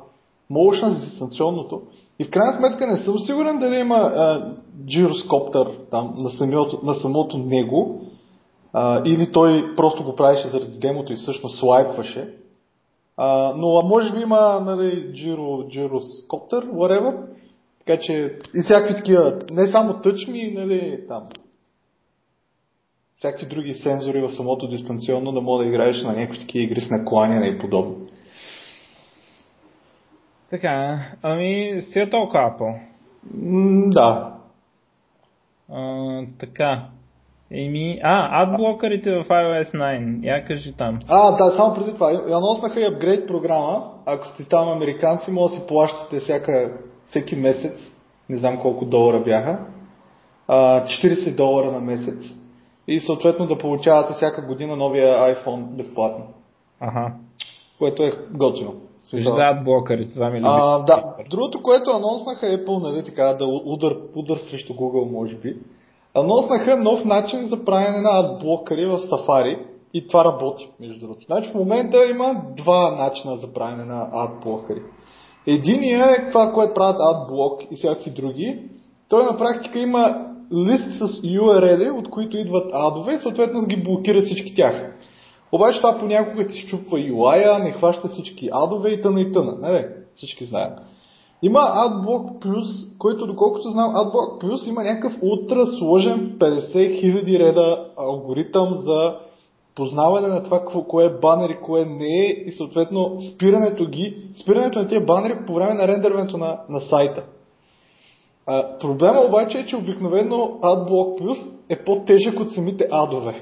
Motion 0.51 0.89
с 0.89 1.09
дистанционното. 1.09 1.81
И 2.19 2.23
в 2.23 2.29
крайна 2.29 2.57
сметка 2.57 2.87
не 2.87 2.97
съм 2.97 3.19
сигурен 3.19 3.59
дали 3.59 3.79
има 3.79 3.95
а, 3.95 4.51
гироскоптер 4.85 5.67
там 5.91 6.15
на 6.17 6.29
самото, 6.29 6.79
на 6.83 6.95
самото 6.95 7.37
него, 7.37 8.01
а, 8.73 9.01
или 9.05 9.31
той 9.31 9.75
просто 9.75 10.03
го 10.03 10.15
правише 10.15 10.49
заради 10.49 10.79
демото 10.79 11.13
и 11.13 11.15
всъщност 11.15 11.59
слайпваше. 11.59 12.33
А, 13.17 13.53
но 13.57 13.77
а 13.77 13.83
може 13.83 14.13
би 14.13 14.21
има 14.21 14.59
нали, 14.65 15.13
gyro, 15.13 15.67
gyroskopter, 15.67 16.71
whatever. 16.71 17.15
Така 17.79 18.01
че 18.01 18.35
и 18.55 18.61
всякакви 18.63 18.95
такива, 18.95 19.39
не 19.51 19.67
само 19.67 19.93
тъчми, 19.93 20.53
нали, 20.55 20.99
там, 21.07 21.23
всякакви 23.25 23.55
други 23.55 23.73
сензори 23.73 24.21
в 24.21 24.31
самото 24.31 24.67
дистанционно 24.67 25.31
да 25.31 25.41
мога 25.41 25.63
да 25.63 25.69
играеш 25.69 26.03
на 26.03 26.13
някакви 26.13 26.39
такива 26.39 26.63
игри 26.63 26.81
с 26.81 26.89
накланяне 26.89 27.47
и 27.47 27.57
подобно. 27.57 27.95
Така, 30.49 30.99
ами 31.23 31.83
си 31.91 31.99
е 31.99 32.09
толкова 32.09 32.39
Apple. 32.39 32.79
М, 33.33 33.89
да. 33.89 34.33
А, 35.71 36.21
така. 36.39 36.85
Еми, 37.51 37.99
а, 38.03 38.43
адблокърите 38.43 39.11
в 39.11 39.25
iOS 39.29 39.71
9, 39.71 40.23
я 40.23 40.45
кажи 40.47 40.73
там. 40.77 40.99
А, 41.07 41.31
да, 41.31 41.55
само 41.55 41.75
преди 41.75 41.93
това. 41.93 42.11
Анонснаха 42.27 42.81
и 42.81 42.85
апгрейд 42.85 43.27
програма. 43.27 43.91
Ако 44.05 44.25
сте 44.25 44.49
там 44.49 44.69
американци, 44.69 45.31
може 45.31 45.53
да 45.53 45.59
си 45.59 45.67
плащате 45.67 46.19
всяка, 46.19 46.73
всеки 47.05 47.35
месец. 47.35 47.93
Не 48.29 48.37
знам 48.37 48.59
колко 48.61 48.85
долара 48.85 49.23
бяха. 49.23 49.65
А, 50.47 50.85
40 50.85 51.35
долара 51.35 51.71
на 51.71 51.79
месец 51.79 52.44
и 52.87 52.99
съответно 52.99 53.47
да 53.47 53.57
получавате 53.57 54.13
всяка 54.13 54.41
година 54.41 54.75
новия 54.75 55.35
iPhone 55.35 55.63
безплатно. 55.63 56.25
Ага. 56.79 57.13
Което 57.79 58.03
е 58.03 58.13
готино. 58.31 58.73
Виждат 59.13 59.63
блокъри, 59.63 60.13
това 60.13 60.29
ми 60.29 60.37
е 60.37 60.41
а, 60.43 60.79
Да, 60.79 61.03
другото, 61.29 61.61
което 61.61 61.89
анонснаха 61.91 62.45
Apple, 62.45 62.81
нали 62.81 63.03
така, 63.03 63.23
да 63.23 63.45
удар, 63.45 63.97
удар 64.15 64.37
срещу 64.37 64.73
Google, 64.73 65.11
може 65.11 65.35
би. 65.35 65.57
Анонснаха 66.13 66.75
нов 66.77 67.05
начин 67.05 67.47
за 67.47 67.65
правене 67.65 68.01
на 68.01 68.19
адблокъри 68.19 68.85
в 68.85 68.97
Safari 68.97 69.59
и 69.93 70.07
това 70.07 70.25
работи, 70.25 70.69
между 70.79 70.99
другото. 70.99 71.25
Значи 71.25 71.49
в 71.49 71.53
момента 71.53 72.05
има 72.05 72.41
два 72.57 72.91
начина 72.91 73.37
за 73.37 73.53
правене 73.53 73.83
на 73.83 74.09
адблокъри. 74.13 74.81
Единият 75.47 76.19
е 76.19 76.29
това, 76.31 76.51
което 76.53 76.73
правят 76.73 76.97
адблок 77.13 77.61
и 77.71 77.75
всякакви 77.75 78.11
други. 78.11 78.59
Той 79.09 79.23
на 79.23 79.37
практика 79.37 79.79
има 79.79 80.25
лист 80.53 80.91
с 80.91 81.07
URL, 81.21 81.91
от 81.91 82.09
които 82.09 82.37
идват 82.37 82.71
адове 82.73 83.13
и 83.13 83.19
съответно 83.19 83.65
ги 83.65 83.83
блокира 83.83 84.21
всички 84.21 84.55
тях. 84.55 84.95
Обаче 85.51 85.77
това 85.77 85.99
понякога 85.99 86.47
ти 86.47 86.59
щупва 86.59 86.97
UI-а, 86.97 87.59
не 87.59 87.71
хваща 87.71 88.07
всички 88.07 88.49
адове 88.51 88.89
и 88.89 89.01
тъна 89.01 89.21
и 89.21 89.31
тъна. 89.31 89.57
Не, 89.61 89.71
не, 89.71 89.87
всички 90.15 90.45
знаят. 90.45 90.79
Има 91.41 91.59
AdBlock 91.59 92.45
Plus, 92.45 92.97
който 92.97 93.27
доколкото 93.27 93.69
знам, 93.69 93.93
AdBlock 93.93 94.43
Plus 94.43 94.69
има 94.69 94.83
някакъв 94.83 95.17
ултра 95.21 95.67
сложен 95.67 96.35
50 96.39 96.73
000 96.73 97.39
реда 97.39 97.85
алгоритъм 97.97 98.67
за 98.83 99.15
познаване 99.75 100.27
на 100.27 100.43
това 100.43 100.65
кое 100.87 101.05
е 101.05 101.19
банер 101.21 101.49
и 101.49 101.61
кое 101.61 101.85
не 101.85 102.25
е 102.25 102.29
и 102.45 102.51
съответно 102.51 103.17
спирането 103.33 103.85
ги, 103.85 104.17
спирането 104.41 104.79
на 104.79 104.87
тия 104.87 105.05
банери 105.05 105.37
по 105.47 105.53
време 105.53 105.73
на 105.73 105.87
рендерването 105.87 106.37
на, 106.37 106.59
на 106.69 106.81
сайта. 106.81 107.23
А, 108.47 108.77
проблема 108.77 109.19
обаче 109.19 109.57
е, 109.57 109.65
че 109.65 109.75
обикновено 109.75 110.35
AdBlock 110.61 111.21
Plus 111.21 111.45
е 111.69 111.83
по-тежък 111.83 112.39
от 112.39 112.51
самите 112.51 112.87
адове. 112.91 113.41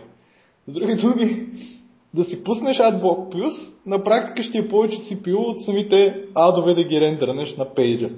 С 0.68 0.74
други 0.74 0.96
думи, 0.96 1.46
да 2.14 2.24
си 2.24 2.44
пуснеш 2.44 2.78
AdBlock 2.78 3.34
Plus, 3.34 3.54
на 3.86 4.04
практика 4.04 4.44
ще 4.44 4.58
е 4.58 4.68
повече 4.68 4.98
CPU 4.98 5.38
от 5.38 5.64
самите 5.64 6.26
адове 6.36 6.74
да 6.74 6.84
ги 6.84 7.02
рендърнеш 7.02 7.58
на 7.58 7.74
пейджа. 7.74 8.10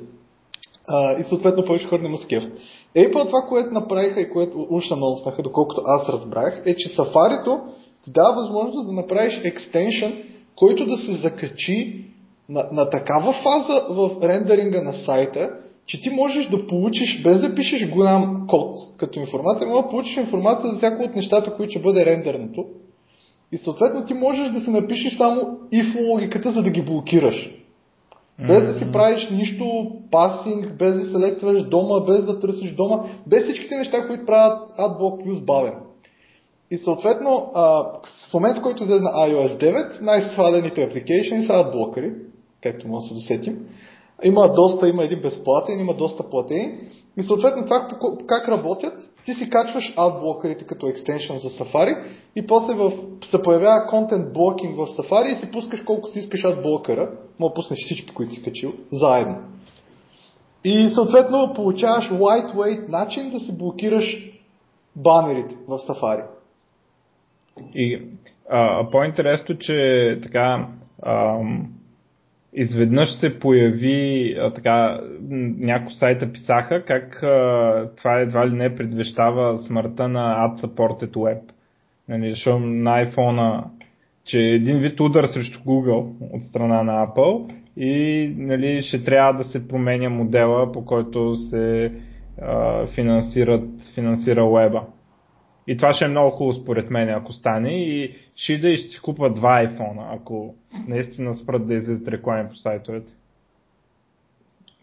А, 0.88 1.20
и 1.20 1.24
съответно 1.24 1.66
повече 1.66 1.88
хора 1.88 2.02
не 2.02 2.10
му 2.10 2.18
скефт. 2.18 2.52
Apple 2.96 3.26
това, 3.26 3.42
което 3.42 3.74
направиха 3.74 4.22
и 4.22 4.30
което 4.30 4.68
уж 4.70 4.92
анонснаха, 4.92 5.42
доколкото 5.42 5.82
аз 5.86 6.10
разбрах, 6.10 6.62
е, 6.66 6.76
че 6.76 6.90
Safari 6.90 7.62
ти 8.04 8.12
дава 8.12 8.36
възможност 8.36 8.88
да 8.88 8.94
направиш 8.94 9.42
екстеншън, 9.44 10.14
който 10.56 10.86
да 10.86 10.98
се 10.98 11.12
закачи 11.12 12.06
на, 12.50 12.70
на 12.72 12.90
такава 12.90 13.34
фаза 13.34 13.86
в 13.90 14.10
рендеринга 14.24 14.82
на 14.82 14.94
сайта, 14.94 15.50
че 15.86 16.02
ти 16.02 16.10
можеш 16.10 16.48
да 16.48 16.68
получиш, 16.68 17.24
без 17.24 17.42
да 17.42 17.56
пишеш 17.56 17.90
голям 17.90 18.48
код 18.48 18.78
като 18.98 19.20
информация, 19.20 19.68
може 19.68 19.84
да 19.84 19.90
получиш 19.90 20.18
информация 20.18 20.70
за 20.70 20.78
всяко 20.78 21.04
от 21.04 21.16
нещата, 21.16 21.56
които 21.56 21.72
ще 21.72 21.82
бъде 21.82 22.06
рендерното. 22.06 22.66
И 23.52 23.58
съответно 23.58 24.06
ти 24.06 24.14
можеш 24.14 24.50
да 24.50 24.62
си 24.62 24.72
напишеш 24.72 25.18
само 25.18 25.42
if 25.74 26.10
логиката, 26.10 26.52
за 26.52 26.64
да 26.64 26.70
ги 26.70 26.82
блокираш. 26.82 27.52
Без 28.48 28.64
да 28.64 28.74
си 28.74 28.92
правиш 28.92 29.30
нищо 29.30 29.92
пасинг, 30.12 30.78
без 30.78 30.96
да 30.96 31.06
селектваш 31.06 31.64
дома, 31.64 32.00
без 32.00 32.26
да 32.26 32.40
търсиш 32.40 32.72
дома, 32.72 33.00
без 33.28 33.44
всичките 33.44 33.76
неща, 33.76 34.08
които 34.08 34.26
правят 34.26 34.70
AdBlock 34.78 35.26
Plus 35.26 35.46
бавен. 35.46 35.74
И 36.72 36.78
съответно, 36.78 37.52
а, 37.54 37.84
в 38.30 38.34
момента, 38.34 38.60
в 38.60 38.64
който 38.64 38.84
излезе 38.84 39.02
на 39.02 39.10
iOS 39.10 39.60
9, 39.60 40.02
най-свалените 40.02 40.84
апликейшни 40.84 41.44
са 41.44 41.54
адблокъри, 41.54 42.12
както 42.64 42.88
може 42.88 43.04
да 43.04 43.08
се 43.08 43.14
досетим. 43.14 43.58
Има 44.24 44.54
доста, 44.54 44.90
има 44.90 45.04
един 45.04 45.22
безплатен, 45.22 45.80
има 45.80 45.94
доста 45.94 46.30
платени. 46.30 46.78
И 47.18 47.24
съответно 47.24 47.66
това 47.66 47.88
как 48.28 48.48
работят, 48.48 48.94
ти 49.26 49.34
си 49.34 49.50
качваш 49.50 49.94
адблокерите 49.98 50.66
като 50.66 50.88
екстеншън 50.88 51.40
за 51.40 51.50
Safari 51.50 52.04
и 52.36 52.48
после 52.48 52.74
в, 52.74 52.92
се 53.24 53.42
появява 53.42 53.88
контент 53.88 54.34
блокинг 54.34 54.76
в 54.78 54.88
Safari 54.88 55.34
и 55.34 55.36
си 55.36 55.52
пускаш 55.52 55.82
колко 55.82 56.08
си 56.08 56.20
искаш 56.20 56.46
адблокера. 56.46 57.12
Мога 57.40 57.54
пуснеш 57.54 57.80
всички, 57.86 58.14
които 58.14 58.34
си 58.34 58.44
качил, 58.44 58.74
заедно. 58.92 59.38
И 60.64 60.90
съответно 60.90 61.54
получаваш 61.56 62.10
lightweight 62.10 62.90
начин 62.90 63.32
да 63.32 63.40
си 63.40 63.58
блокираш 63.58 64.32
банерите 64.96 65.56
в 65.68 65.78
Safari. 65.78 66.26
И 67.76 68.02
а, 68.50 68.90
по-интересно, 68.92 69.58
че 69.58 70.20
така 70.24 70.68
ам, 71.06 71.75
изведнъж 72.56 73.10
се 73.10 73.40
появи 73.40 74.36
а, 74.40 74.54
така, 74.54 75.00
някои 75.60 75.94
сайта 75.94 76.32
писаха 76.32 76.84
как 76.86 77.24
а, 77.24 77.90
това 77.98 78.20
едва 78.20 78.48
ли 78.48 78.54
не 78.54 78.76
предвещава 78.76 79.64
смъртта 79.64 80.08
на 80.08 80.50
Ad-Supported 80.50 81.12
Web. 81.12 81.42
Нали, 82.10 82.30
защото 82.30 82.60
на 82.60 83.06
iPhone 83.06 83.64
че 84.26 84.40
един 84.40 84.80
вид 84.80 85.00
удар 85.00 85.26
срещу 85.26 85.60
Google 85.60 86.12
от 86.34 86.44
страна 86.44 86.84
на 86.84 87.08
Apple 87.08 87.54
и 87.78 88.34
нали, 88.38 88.84
ще 88.84 89.04
трябва 89.04 89.44
да 89.44 89.50
се 89.50 89.68
променя 89.68 90.10
модела, 90.10 90.72
по 90.72 90.86
който 90.86 91.36
се 91.36 91.92
а, 92.42 92.86
финансират, 92.88 93.70
финансира 93.96 94.46
веба. 94.46 94.82
И 95.68 95.78
това 95.78 95.94
ще 95.94 96.06
е 96.06 96.08
много 96.08 96.32
хубаво 96.32 96.54
според 96.54 96.90
мен, 96.90 97.10
ако 97.10 97.34
стане. 97.34 97.72
И 97.72 98.16
ще 98.36 98.58
да 98.58 98.70
и 98.70 98.78
ще 98.78 98.90
си 98.90 99.00
купа 99.00 99.30
два 99.30 99.58
айфона, 99.58 100.08
ако 100.12 100.56
наистина 100.88 101.36
спрат 101.36 101.68
да 101.68 101.74
излизат 101.74 102.08
реклами 102.08 102.50
по 102.50 102.56
сайтовете. 102.56 103.12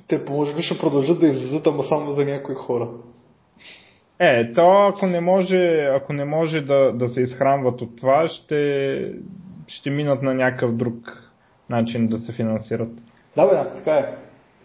Те 0.09 0.21
може 0.31 0.57
би 0.57 0.63
ще 0.63 0.79
продължат 0.79 1.21
да 1.21 1.27
излизат, 1.27 1.67
ама 1.67 1.83
само 1.83 2.13
за 2.13 2.25
някои 2.25 2.55
хора. 2.55 2.89
Е, 4.19 4.53
то 4.53 4.87
ако 4.89 5.07
не 5.07 5.21
може, 5.21 5.57
ако 5.97 6.13
не 6.13 6.25
може 6.25 6.61
да, 6.61 6.93
да 6.93 7.09
се 7.09 7.21
изхранват 7.21 7.81
от 7.81 7.97
това, 7.97 8.29
ще, 8.29 9.13
ще 9.67 9.91
минат 9.91 10.23
на 10.23 10.35
някакъв 10.35 10.77
друг 10.77 10.95
начин 11.71 12.09
да 12.09 12.19
се 12.19 12.33
финансират. 12.33 12.93
Да, 13.37 13.47
бе, 13.47 13.55
да, 13.55 13.75
така 13.77 13.93
е. 13.93 14.05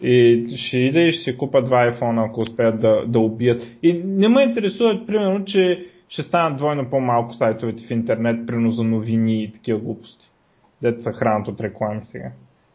И 0.06 0.46
ще 0.56 0.78
иде 0.78 1.00
и 1.00 1.12
ще 1.12 1.22
си 1.22 1.36
купа 1.36 1.62
два 1.62 1.78
айфона, 1.78 2.24
ако 2.24 2.40
успеят 2.40 2.80
да, 2.80 3.04
да 3.06 3.18
убият. 3.18 3.62
И 3.82 4.02
не 4.04 4.28
ме 4.28 4.42
интересува, 4.42 5.06
примерно, 5.06 5.44
че 5.44 5.86
ще 6.08 6.22
станат 6.22 6.56
двойно 6.56 6.90
по-малко 6.90 7.34
сайтовете 7.34 7.86
в 7.86 7.90
интернет, 7.90 8.46
прино 8.46 8.72
за 8.72 8.84
новини 8.84 9.42
и 9.42 9.52
такива 9.52 9.78
глупости. 9.78 10.30
Дето 10.82 11.02
са 11.02 11.12
хранат 11.12 11.48
от 11.48 11.60
реклами 11.60 12.00
сега. 12.12 12.30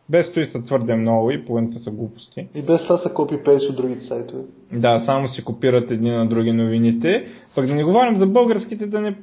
Без 0.09 0.27
стои 0.27 0.47
са 0.51 0.63
твърде 0.63 0.95
много 0.95 1.31
и 1.31 1.45
половината 1.45 1.79
са 1.79 1.91
глупости. 1.91 2.47
И 2.55 2.61
без 2.61 2.83
това 2.83 2.97
са 2.97 3.13
копи 3.13 3.43
пейс 3.45 3.69
от 3.69 3.75
другите 3.75 4.01
сайтове. 4.01 4.43
Да, 4.73 5.03
само 5.05 5.27
си 5.27 5.43
копират 5.43 5.91
едни 5.91 6.11
на 6.11 6.27
други 6.27 6.51
новините. 6.51 7.27
Пък 7.55 7.65
да 7.65 7.75
не 7.75 7.83
говорим 7.83 8.17
за 8.17 8.25
българските, 8.25 8.85
да 8.85 9.01
не 9.01 9.15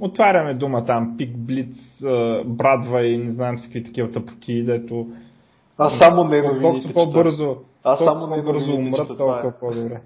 отваряме 0.00 0.54
дума 0.54 0.86
там, 0.86 1.14
Пик, 1.18 1.36
Блиц, 1.36 1.76
Брадва 2.46 3.06
и 3.06 3.18
не 3.18 3.32
знам 3.32 3.58
си 3.58 3.64
какви 3.64 3.84
такива 3.84 4.12
тъпоти, 4.12 4.64
дето... 4.64 5.06
А 5.78 5.90
само 5.90 6.24
не 6.24 6.42
новините. 6.42 6.62
Колкото 6.62 6.94
по-бързо, 6.94 7.56
а 7.84 7.96
само 7.96 8.26
не 8.26 8.42
по-бързо 8.42 8.72
умрат, 8.72 9.08
толкова 9.08 9.52
е. 9.56 9.60
по-добре. 9.60 10.00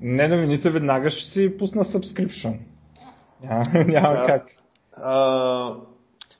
Не 0.00 0.28
новините 0.28 0.70
веднага 0.70 1.10
ще 1.10 1.32
си 1.32 1.58
пусна 1.58 1.84
subscription. 1.84 2.56
Няма, 3.74 4.12
да. 4.12 4.26
как. 4.26 4.46
А, 4.96 5.74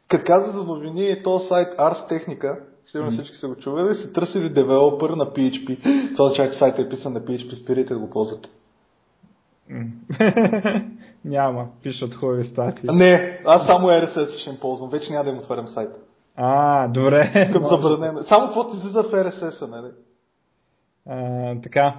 като 0.08 0.24
каза 0.26 0.52
за 0.52 0.64
новини, 0.64 1.22
този 1.24 1.48
сайт 1.48 1.68
Ars 1.68 2.10
Technica, 2.10 2.58
сигурно 2.84 3.10
всички 3.10 3.36
са 3.36 3.48
го 3.48 3.56
чували, 3.56 3.94
са 3.94 4.12
търсили 4.12 4.48
девелопър 4.48 5.10
на 5.10 5.26
PHP. 5.26 5.78
Това 6.16 6.32
чак 6.32 6.54
сайта 6.54 6.82
е 6.82 6.88
писан 6.88 7.12
на 7.12 7.20
PHP, 7.20 7.62
спирайте 7.62 7.94
да 7.94 8.00
го 8.00 8.10
ползвате. 8.10 8.48
няма, 11.24 11.68
пишат 11.82 12.14
хубави 12.14 12.48
статии. 12.48 12.88
Не, 12.92 13.40
аз 13.46 13.66
само 13.66 13.88
RSS 13.88 14.40
ще 14.40 14.50
им 14.50 14.56
ползвам, 14.60 14.90
вече 14.90 15.12
няма 15.12 15.24
да 15.24 15.30
им 15.30 15.38
отварям 15.38 15.68
сайта. 15.68 15.96
А, 16.36 16.88
добре. 16.88 17.50
Към 17.52 17.62
забранено. 17.62 18.22
Само 18.22 18.46
каквото 18.46 18.76
излиза 18.76 19.02
в 19.02 19.12
RSS-а, 19.12 19.66
нали? 19.66 19.92
А, 21.08 21.62
така. 21.62 21.94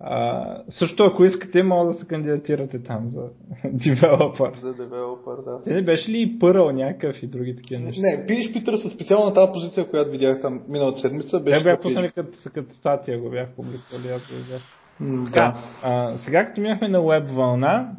А, 0.00 0.62
също 0.70 1.04
ако 1.04 1.24
искате, 1.24 1.62
мога 1.62 1.92
да 1.92 1.98
се 1.98 2.06
кандидатирате 2.06 2.82
там 2.82 3.10
за 3.14 3.28
девелопър. 3.64 4.52
За 4.60 4.74
девелопър, 4.74 5.36
да. 5.44 5.64
Те 5.64 5.74
не 5.74 5.82
беше 5.82 6.10
ли 6.10 6.22
и 6.22 6.38
пърл 6.38 6.70
някакъв 6.70 7.22
и 7.22 7.26
други 7.26 7.56
такива 7.56 7.80
неща? 7.80 8.00
Не, 8.02 8.26
PHP 8.26 8.64
търса 8.64 8.90
специално 8.90 9.34
тази 9.34 9.52
позиция, 9.52 9.88
която 9.90 10.10
видях 10.10 10.40
там 10.40 10.62
миналата 10.68 11.00
седмица. 11.00 11.40
Беше 11.40 11.56
Те 11.56 11.64
бях 11.64 11.80
пуснали 11.82 12.12
като, 12.14 12.38
като 12.54 12.74
статия, 12.74 13.20
го 13.20 13.30
бях 13.30 13.48
публикували, 13.56 14.08
аз 14.08 14.22
го. 14.22 14.58
Mm, 15.04 15.26
така, 15.26 15.44
да. 15.44 15.54
а, 15.82 16.12
сега 16.14 16.46
като 16.46 16.60
минахме 16.60 16.88
на 16.88 17.02
веб 17.02 17.30
вълна, 17.30 17.92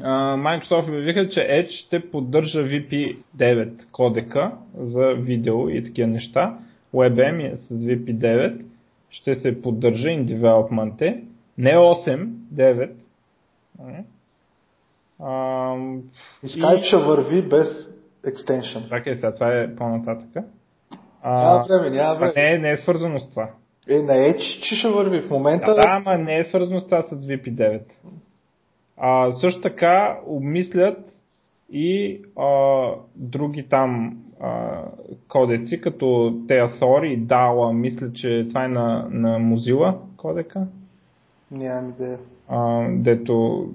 Microsoft 0.00 0.88
обявиха, 0.88 1.28
че 1.28 1.40
Edge 1.40 1.70
ще 1.70 2.10
поддържа 2.10 2.58
VP9 2.58 3.70
кодека 3.92 4.52
за 4.74 5.14
видео 5.18 5.68
и 5.68 5.84
такива 5.84 6.08
неща. 6.08 6.58
WebM 6.94 7.52
е 7.52 7.56
с 7.56 7.74
VP9 7.74 8.71
ще 9.12 9.36
се 9.36 9.62
поддържа 9.62 10.08
in 10.08 10.24
development, 10.24 11.22
не 11.58 11.70
8, 11.70 12.28
9. 12.54 12.90
А, 15.20 15.74
и 16.42 16.46
Skype 16.46 16.78
и... 16.78 16.82
ще 16.82 16.96
върви 16.96 17.48
без 17.48 17.68
екстеншън. 18.26 18.82
Чакай 18.88 19.14
сега, 19.14 19.34
това 19.34 19.58
е 19.58 19.74
по-нататъка. 19.74 20.44
няма 21.24 21.64
време, 21.68 21.90
няма 21.90 22.18
време. 22.18 22.32
Не, 22.36 22.58
не 22.58 22.72
е 22.72 22.76
свързано 22.76 23.20
с 23.20 23.30
това. 23.30 23.50
Е, 23.88 23.94
на 23.94 24.12
Edge, 24.12 24.62
че 24.62 24.76
ще 24.76 24.88
върви 24.88 25.20
в 25.20 25.30
момента. 25.30 25.66
Да, 25.66 25.74
да 25.74 25.82
ама 25.86 26.18
не 26.18 26.38
е 26.38 26.44
свързано 26.44 26.80
с 26.80 26.84
това 26.84 27.02
с 27.02 27.14
VP9. 27.14 27.82
А, 28.96 29.32
също 29.40 29.60
така 29.60 30.20
обмислят 30.26 31.11
и 31.72 32.20
а, 32.38 32.82
други 33.16 33.62
там 33.68 34.18
а, 34.40 34.82
кодеци, 35.28 35.80
като 35.80 36.38
Теасори 36.48 37.20
Dala, 37.20 37.72
мисля, 37.72 38.12
че 38.12 38.46
това 38.48 38.64
е 38.64 38.68
на, 38.68 39.08
на 39.10 39.38
Mozilla 39.40 39.94
кодека. 40.16 40.66
Нямам 41.50 41.90
идея. 41.90 42.18
А, 42.48 42.88
дето 42.90 43.66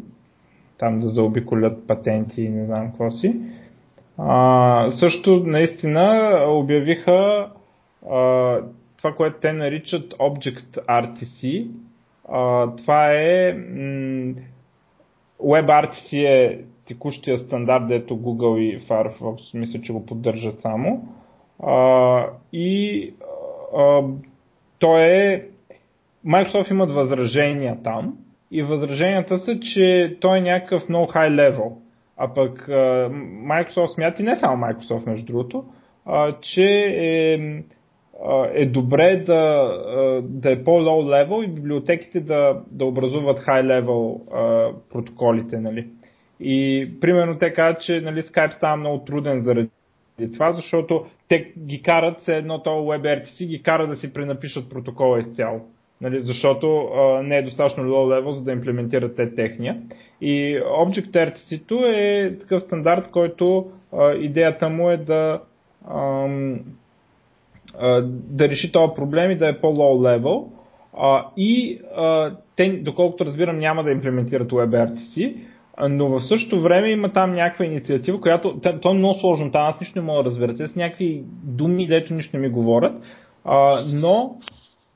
там 0.78 1.00
да 1.00 1.10
заобиколят 1.10 1.88
патенти 1.88 2.42
и 2.42 2.50
не 2.50 2.66
знам 2.66 2.88
какво 2.88 3.12
си. 3.12 3.36
А, 4.18 4.92
също 4.92 5.44
наистина 5.46 6.36
обявиха 6.48 7.50
а, 8.12 8.58
това, 8.98 9.14
което 9.18 9.40
те 9.42 9.54
наричат 9.54 10.14
Object 10.14 10.86
RTC. 10.88 11.68
А, 12.30 12.72
това 12.76 13.12
е 13.12 13.54
м- 13.54 14.34
WebRTC 15.40 16.14
е 16.14 16.62
текущия 16.88 17.40
стандарт, 17.40 17.88
дето 17.88 18.18
Google 18.18 18.58
и 18.60 18.88
Firefox 18.88 19.60
мисля, 19.60 19.82
че 19.82 19.94
го 19.94 20.06
поддържат 20.06 20.62
само. 20.62 21.08
А, 21.64 22.26
и 22.54 23.14
а, 23.78 24.02
то 24.80 24.98
е 24.98 25.48
Microsoft 26.28 26.72
имат 26.72 26.92
възражения 26.92 27.78
там 27.84 28.18
и 28.52 28.64
възраженията 28.64 29.38
са, 29.38 29.60
че 29.60 30.18
той 30.22 30.38
е 30.38 30.42
някакъв 30.42 30.90
много 30.90 31.12
high 31.12 31.36
level. 31.36 31.72
А 32.18 32.34
пък 32.34 32.70
а, 32.70 33.10
Microsoft 33.44 33.94
смята 33.94 34.22
и 34.22 34.26
не 34.26 34.40
само 34.40 34.66
Microsoft 34.66 35.06
между 35.06 35.26
другото, 35.26 35.66
а, 36.06 36.36
че 36.42 36.66
е 36.98 37.40
е 38.54 38.66
добре 38.66 39.24
да, 39.26 40.22
да 40.22 40.52
е 40.52 40.64
по-low 40.64 41.06
level 41.06 41.46
и 41.46 41.48
библиотеките 41.48 42.20
да, 42.20 42.62
да 42.72 42.86
образуват 42.86 43.40
high 43.40 43.66
level 43.66 44.22
протоколите. 44.90 45.60
Нали. 45.60 45.88
И 46.40 46.90
примерно 47.02 47.38
те 47.38 47.54
казват, 47.54 47.82
че 47.82 48.02
нали, 48.02 48.24
Skype 48.24 48.56
става 48.56 48.78
много 48.78 49.06
труден 49.06 49.44
заради 49.44 49.70
това, 50.34 50.54
защото 50.54 51.06
те 51.28 51.54
ги 51.60 51.82
карат, 51.82 52.22
все 52.22 52.36
едно 52.36 52.64
то 52.64 52.70
WebRTC 52.70 53.46
ги 53.46 53.64
кара 53.64 53.88
да 53.88 53.96
си 53.96 54.14
пренапишат 54.14 54.70
протокола 54.70 55.20
изцяло. 55.20 55.62
Нали, 56.02 56.22
защото 56.22 56.78
а, 56.78 57.24
не 57.24 57.38
е 57.38 57.44
достатъчно 57.44 57.84
low 57.84 58.22
level, 58.22 58.30
за 58.30 58.42
да 58.42 58.52
имплементират 58.52 59.16
те 59.16 59.36
техния. 59.36 59.78
И 60.22 60.60
Object-RTC 60.60 61.72
е 61.96 62.38
такъв 62.40 62.64
стандарт, 62.64 63.12
който 63.12 63.72
а, 63.94 64.14
идеята 64.14 64.70
му 64.70 64.90
е 64.90 64.98
да, 64.98 65.42
ам, 65.92 66.60
а, 67.80 68.02
да 68.12 68.50
реши 68.50 68.72
този 68.72 68.94
проблем 68.96 69.32
и 69.32 69.38
да 69.38 69.50
е 69.50 69.60
по-low 69.60 70.20
level. 70.20 70.48
А, 70.98 71.26
и 71.38 71.82
а, 71.96 72.36
те, 72.56 72.70
доколкото 72.70 73.26
разбирам, 73.26 73.60
няма 73.60 73.84
да 73.84 73.92
имплементират 73.92 74.52
WebRTC, 74.52 75.36
но 75.90 76.10
в 76.10 76.22
същото 76.22 76.62
време 76.62 76.90
има 76.90 77.12
там 77.12 77.34
някаква 77.34 77.66
инициатива, 77.66 78.22
която, 78.22 78.60
то 78.82 78.90
е 78.90 78.94
много 78.94 79.20
сложно, 79.20 79.52
там 79.52 79.62
аз 79.62 79.80
нищо 79.80 80.00
не 80.00 80.06
мога 80.06 80.24
да 80.24 80.30
разбера, 80.30 80.56
те 80.56 80.68
са 80.68 80.80
някакви 80.80 81.24
думи, 81.44 81.88
дето 81.88 82.14
нищо 82.14 82.38
не 82.38 82.48
ми 82.48 82.50
говорят, 82.50 82.94
а, 83.46 83.80
но 83.94 84.36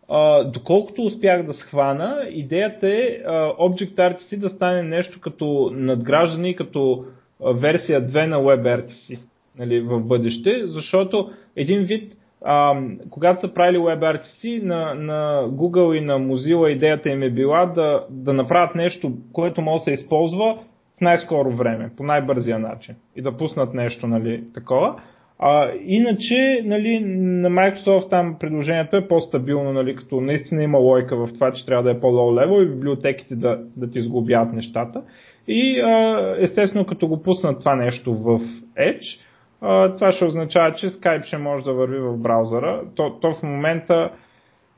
а, 0.09 0.43
доколкото 0.43 1.01
успях 1.01 1.45
да 1.45 1.53
схвана, 1.53 2.27
идеята 2.29 2.87
е 2.87 3.17
а, 3.25 3.31
Object-RTC 3.49 4.37
да 4.37 4.49
стане 4.49 4.83
нещо 4.83 5.19
като 5.19 5.71
надграждане, 5.73 6.55
като 6.55 7.05
а, 7.43 7.53
версия 7.53 8.07
2 8.07 8.25
на 8.25 8.37
WebRTC 8.37 9.19
нали, 9.59 9.81
в 9.81 9.99
бъдеще, 9.99 10.63
защото 10.65 11.29
един 11.55 11.83
вид, 11.83 12.13
а, 12.45 12.81
когато 13.09 13.47
са 13.47 13.53
правили 13.53 13.77
WebRTC 13.77 14.63
на, 14.63 14.93
на 14.93 15.47
Google 15.47 15.97
и 15.97 16.01
на 16.01 16.19
Mozilla, 16.19 16.67
идеята 16.67 17.09
им 17.09 17.23
е 17.23 17.29
била 17.29 17.65
да, 17.65 18.05
да 18.09 18.33
направят 18.33 18.75
нещо, 18.75 19.11
което 19.33 19.61
може 19.61 19.79
да 19.79 19.83
се 19.83 19.91
използва 19.91 20.59
най-скоро 21.01 21.51
време, 21.51 21.89
по 21.97 22.03
най-бързия 22.03 22.59
начин 22.59 22.95
и 23.15 23.21
да 23.21 23.37
пуснат 23.37 23.73
нещо 23.73 24.07
нали, 24.07 24.43
такова. 24.53 24.95
А, 25.39 25.71
иначе, 25.85 26.61
нали, 26.65 26.99
на 27.05 27.49
Microsoft 27.49 28.09
там 28.09 28.35
предложението 28.39 28.97
е 28.97 29.07
по-стабилно, 29.07 29.73
нали, 29.73 29.95
като 29.95 30.21
наистина 30.21 30.63
има 30.63 30.77
лойка 30.77 31.15
в 31.15 31.33
това, 31.33 31.51
че 31.51 31.65
трябва 31.65 31.83
да 31.83 31.91
е 31.91 31.99
по-low 31.99 32.45
level 32.45 32.63
и 32.63 32.69
библиотеките 32.69 33.35
да, 33.35 33.59
да 33.77 33.91
ти 33.91 34.01
сглобяват 34.01 34.53
нещата. 34.53 35.01
И 35.47 35.79
а, 35.79 36.35
естествено, 36.39 36.85
като 36.85 37.07
го 37.07 37.23
пуснат 37.23 37.59
това 37.59 37.75
нещо 37.75 38.13
в 38.13 38.39
Edge, 38.77 39.19
а, 39.61 39.95
това 39.95 40.11
ще 40.11 40.25
означава, 40.25 40.75
че 40.75 40.89
Skype 40.89 41.25
ще 41.25 41.37
може 41.37 41.65
да 41.65 41.73
върви 41.73 41.99
в 41.99 42.17
браузъра. 42.17 42.81
То, 42.95 43.19
то 43.21 43.35
в 43.35 43.43
момента 43.43 44.11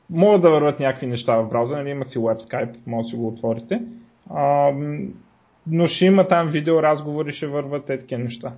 могат 0.10 0.42
да 0.42 0.50
върват 0.50 0.80
някакви 0.80 1.08
неща 1.08 1.36
в 1.36 1.50
браузъра, 1.50 1.78
нали, 1.78 1.90
има 1.90 2.06
си 2.06 2.20
веб 2.20 2.38
Skype, 2.38 2.76
може 2.88 3.04
да 3.04 3.10
си 3.10 3.16
го 3.16 3.28
отворите. 3.28 3.82
А, 4.30 4.72
но 5.68 5.86
ще 5.88 6.06
има 6.06 6.28
там 6.28 6.48
видео 6.48 6.82
разговори, 6.82 7.34
ще 7.34 7.48
върват 7.48 7.86
такива 7.86 8.24
неща 8.24 8.54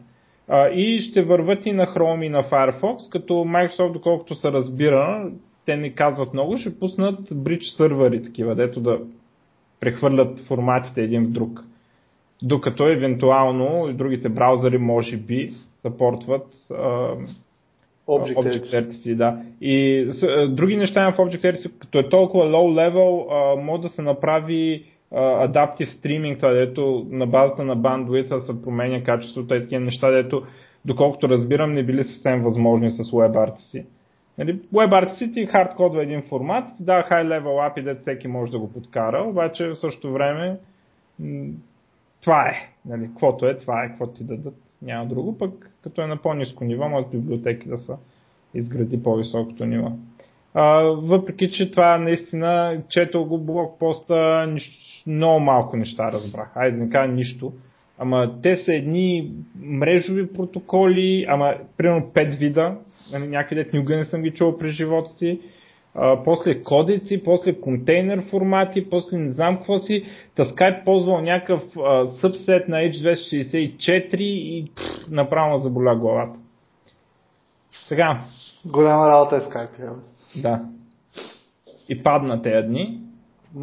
и 0.74 1.00
ще 1.00 1.22
върват 1.22 1.66
и 1.66 1.72
на 1.72 1.86
Chrome 1.86 2.26
и 2.26 2.30
на 2.30 2.44
Firefox, 2.44 3.12
като 3.12 3.34
Microsoft, 3.34 3.94
доколкото 3.94 4.36
се 4.36 4.52
разбира, 4.52 5.32
те 5.66 5.78
не 5.78 5.90
казват 5.90 6.34
много, 6.34 6.58
ще 6.58 6.80
пуснат 6.80 7.30
bridge 7.30 7.78
сървъри 7.78 8.24
такива, 8.24 8.56
дето 8.56 8.80
да 8.80 9.00
прехвърлят 9.80 10.40
форматите 10.40 11.02
един 11.02 11.26
в 11.26 11.32
друг. 11.32 11.60
Докато 12.44 12.88
евентуално 12.88 13.90
и 13.90 13.94
другите 13.94 14.30
браузъри 14.30 14.78
може 14.78 15.18
би 15.18 15.50
запортват 15.84 16.48
Object-C. 18.08 19.16
Да. 19.16 19.42
И 19.62 20.06
с, 20.12 20.48
други 20.50 20.78
неща 20.78 21.12
в 21.12 21.18
Object-C, 21.18 21.80
като 21.80 22.00
е 22.00 22.10
толкова 22.10 22.44
low 22.44 22.90
level, 22.92 23.62
може 23.62 23.82
да 23.82 23.90
се 23.90 24.02
направи 24.02 24.84
адаптив 25.14 25.92
стриминг, 25.92 26.38
това 26.38 26.52
дето 26.52 27.08
на 27.10 27.28
базата 27.28 27.64
на 27.64 27.76
бандвита 27.76 28.42
се 28.42 28.62
променя 28.62 29.04
качеството 29.04 29.56
и 29.56 29.62
такива 29.62 29.82
неща, 29.82 30.12
дето 30.12 30.44
доколкото 30.86 31.30
разбирам 31.30 31.74
не 31.74 31.84
били 31.84 32.04
съвсем 32.04 32.44
възможни 32.44 32.92
с 32.92 32.98
WebRTC. 32.98 33.86
Нали, 34.38 34.60
WebRTC 34.60 35.52
хардкодва 35.52 36.04
един 36.04 36.22
формат, 36.22 36.66
да, 36.80 37.04
high 37.12 37.28
level 37.28 37.46
API, 37.46 37.84
дето 37.84 38.02
всеки 38.02 38.28
може 38.28 38.52
да 38.52 38.60
го 38.60 38.74
подкара, 38.74 39.24
обаче 39.28 39.68
в 39.68 39.76
същото 39.76 40.14
време 40.14 40.58
това 42.22 42.48
е. 42.48 42.70
Нали, 42.86 43.08
каквото 43.08 43.46
е, 43.46 43.58
това 43.58 43.84
е, 43.84 43.88
каквото 43.88 44.14
ти 44.14 44.24
дадат, 44.24 44.56
няма 44.82 45.06
друго, 45.06 45.38
пък 45.38 45.72
като 45.84 46.02
е 46.02 46.08
на 46.08 46.18
по-низко 46.18 46.64
ниво, 46.64 46.90
може 46.90 47.08
библиотеки 47.08 47.70
да 47.70 47.78
са 47.78 47.98
изгради 48.54 49.04
по-високото 49.04 49.66
ниво. 49.66 49.92
А, 50.54 50.82
въпреки, 50.84 51.52
че 51.52 51.72
това 51.72 51.98
наистина, 51.98 52.82
четал 52.90 53.26
го 53.26 53.38
блокпоста, 53.38 54.48
нищо, 54.48 54.85
много 55.08 55.40
малко 55.40 55.78
неща 55.78 56.12
разбрах. 56.12 56.52
Айде 56.56 56.78
не 56.78 56.90
кажа 56.90 57.14
нищо. 57.14 57.54
Ама 57.98 58.42
те 58.44 58.58
са 58.58 58.74
едни 58.74 59.32
мрежови 59.60 60.34
протоколи, 60.34 61.26
ама 61.30 61.54
примерно 61.78 62.12
5 62.14 62.38
вида, 62.38 62.76
нали, 63.12 63.28
някъде 63.28 63.70
никога 63.74 63.98
не 63.98 64.06
съм 64.06 64.22
ги 64.22 64.32
чувал 64.32 64.58
през 64.58 64.76
живота 64.76 65.12
си. 65.18 65.40
А, 65.96 66.24
после 66.24 66.64
кодици, 66.64 67.24
после 67.24 67.60
контейнер 67.60 68.24
формати, 68.30 68.90
после 68.90 69.18
не 69.18 69.34
знам 69.34 69.58
какво 69.58 69.80
си. 69.80 70.06
Та 70.36 70.46
Skype 70.46 70.84
ползвал 70.84 71.22
някакъв 71.22 71.62
а, 71.78 72.12
събсет 72.12 72.68
на 72.68 72.78
H264 72.78 74.16
и 74.18 74.66
пфф, 74.76 75.12
направо 75.12 75.64
заболя 75.64 75.96
главата. 75.96 76.40
Сега. 77.70 78.20
Голяма 78.66 79.08
работа 79.08 79.36
е 79.36 79.40
Skype, 79.40 80.02
Да. 80.42 80.62
И 81.90 82.04
падна 82.04 82.42
тези 82.42 82.68
дни. 82.68 83.00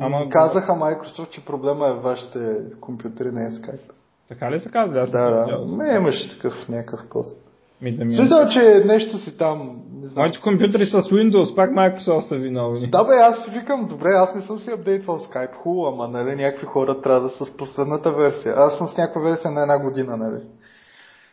Ама... 0.01 0.29
Казаха 0.29 0.73
Microsoft, 0.73 1.31
че 1.31 1.45
проблема 1.45 1.89
е 1.89 1.93
вашите 1.93 2.57
компютри, 2.81 3.33
не 3.33 3.45
е 3.45 3.51
Skype. 3.51 3.91
Така 4.29 4.51
ли 4.51 4.61
се 4.61 4.71
казва? 4.71 5.07
Да, 5.07 5.31
да. 5.31 5.59
Ме 5.67 5.97
имаш 5.97 6.31
такъв 6.31 6.69
някакъв 6.69 7.09
пост. 7.11 7.53
Ми 7.83 7.97
да 7.97 8.05
ми... 8.05 8.15
Смисъл, 8.15 8.49
че 8.49 8.83
нещо 8.85 9.19
си 9.19 9.39
там. 9.39 9.83
Не 9.95 10.07
знам. 10.07 10.23
Моите 10.23 10.41
компютри 10.41 10.87
с 10.87 10.93
Windows, 10.93 11.57
пак 11.57 11.71
Microsoft 11.71 12.29
са 12.29 12.35
виновни. 12.35 12.91
Да 12.91 13.05
бе, 13.05 13.15
аз 13.15 13.45
си 13.45 13.51
викам, 13.51 13.87
добре, 13.89 14.09
аз 14.09 14.35
не 14.35 14.43
съм 14.43 14.61
си 14.61 14.71
апдейтвал 14.71 15.19
Skype, 15.19 15.55
хубаво, 15.55 15.87
ама 15.87 16.09
нали, 16.09 16.37
някакви 16.37 16.67
хора 16.67 17.01
трябва 17.01 17.21
да 17.21 17.29
са 17.29 17.45
с 17.45 17.57
последната 17.57 18.13
версия. 18.13 18.55
Аз 18.57 18.79
съм 18.79 18.89
с 18.89 18.97
някаква 18.97 19.23
версия 19.23 19.51
на 19.51 19.63
една 19.63 19.79
година, 19.79 20.17
нали. 20.17 20.41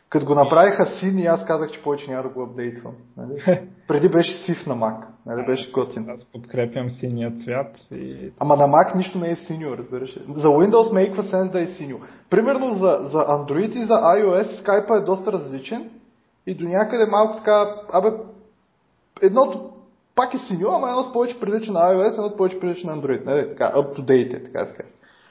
Като 0.10 0.26
го 0.26 0.36
направиха 0.36 0.86
син 0.86 1.20
и 1.20 1.26
аз 1.26 1.46
казах, 1.46 1.72
че 1.72 1.84
повече 1.84 2.12
няма 2.12 2.24
да 2.24 2.30
го 2.30 2.44
апдейтвам. 2.44 2.94
Нали? 3.18 3.62
Преди 3.88 4.10
беше 4.10 4.38
сив 4.38 4.66
на 4.68 4.76
Mac. 4.76 5.09
Нали? 5.26 5.46
Беше 5.46 5.72
готин. 5.72 6.10
Аз 6.10 6.20
подкрепям 6.34 6.90
синия 7.00 7.34
цвят. 7.44 7.76
И... 7.92 8.32
Ама 8.40 8.56
на 8.56 8.68
Mac 8.68 8.96
нищо 8.96 9.18
не 9.18 9.32
е 9.32 9.36
синьо, 9.36 9.78
разбираш. 9.78 10.20
За 10.36 10.48
Windows 10.48 10.94
мейква 10.94 11.24
сенс 11.24 11.52
да 11.52 11.62
е 11.62 11.68
синьо. 11.68 12.00
Примерно 12.30 12.70
за, 12.70 13.00
за 13.04 13.18
Android 13.18 13.76
и 13.76 13.86
за 13.86 13.94
iOS 13.94 14.44
Skype 14.44 15.02
е 15.02 15.06
доста 15.06 15.32
различен 15.32 15.90
и 16.48 16.56
до 16.56 16.68
някъде 16.68 17.06
малко 17.06 17.38
така, 17.38 17.76
абе, 17.94 18.08
едното 19.22 19.70
пак 20.16 20.34
е 20.34 20.38
синьо, 20.38 20.70
ама 20.72 20.90
едното 20.90 21.12
повече 21.12 21.40
прилича 21.40 21.72
на 21.72 21.80
iOS, 21.80 22.14
едното 22.14 22.38
повече 22.38 22.60
прилича 22.60 22.88
на 22.88 22.98
Android. 22.98 23.26
Нали? 23.26 23.50
Така, 23.50 23.72
up 23.76 24.00
to 24.00 24.02
date 24.02 24.34
е, 24.34 24.44
така 24.44 24.66
да 24.66 24.74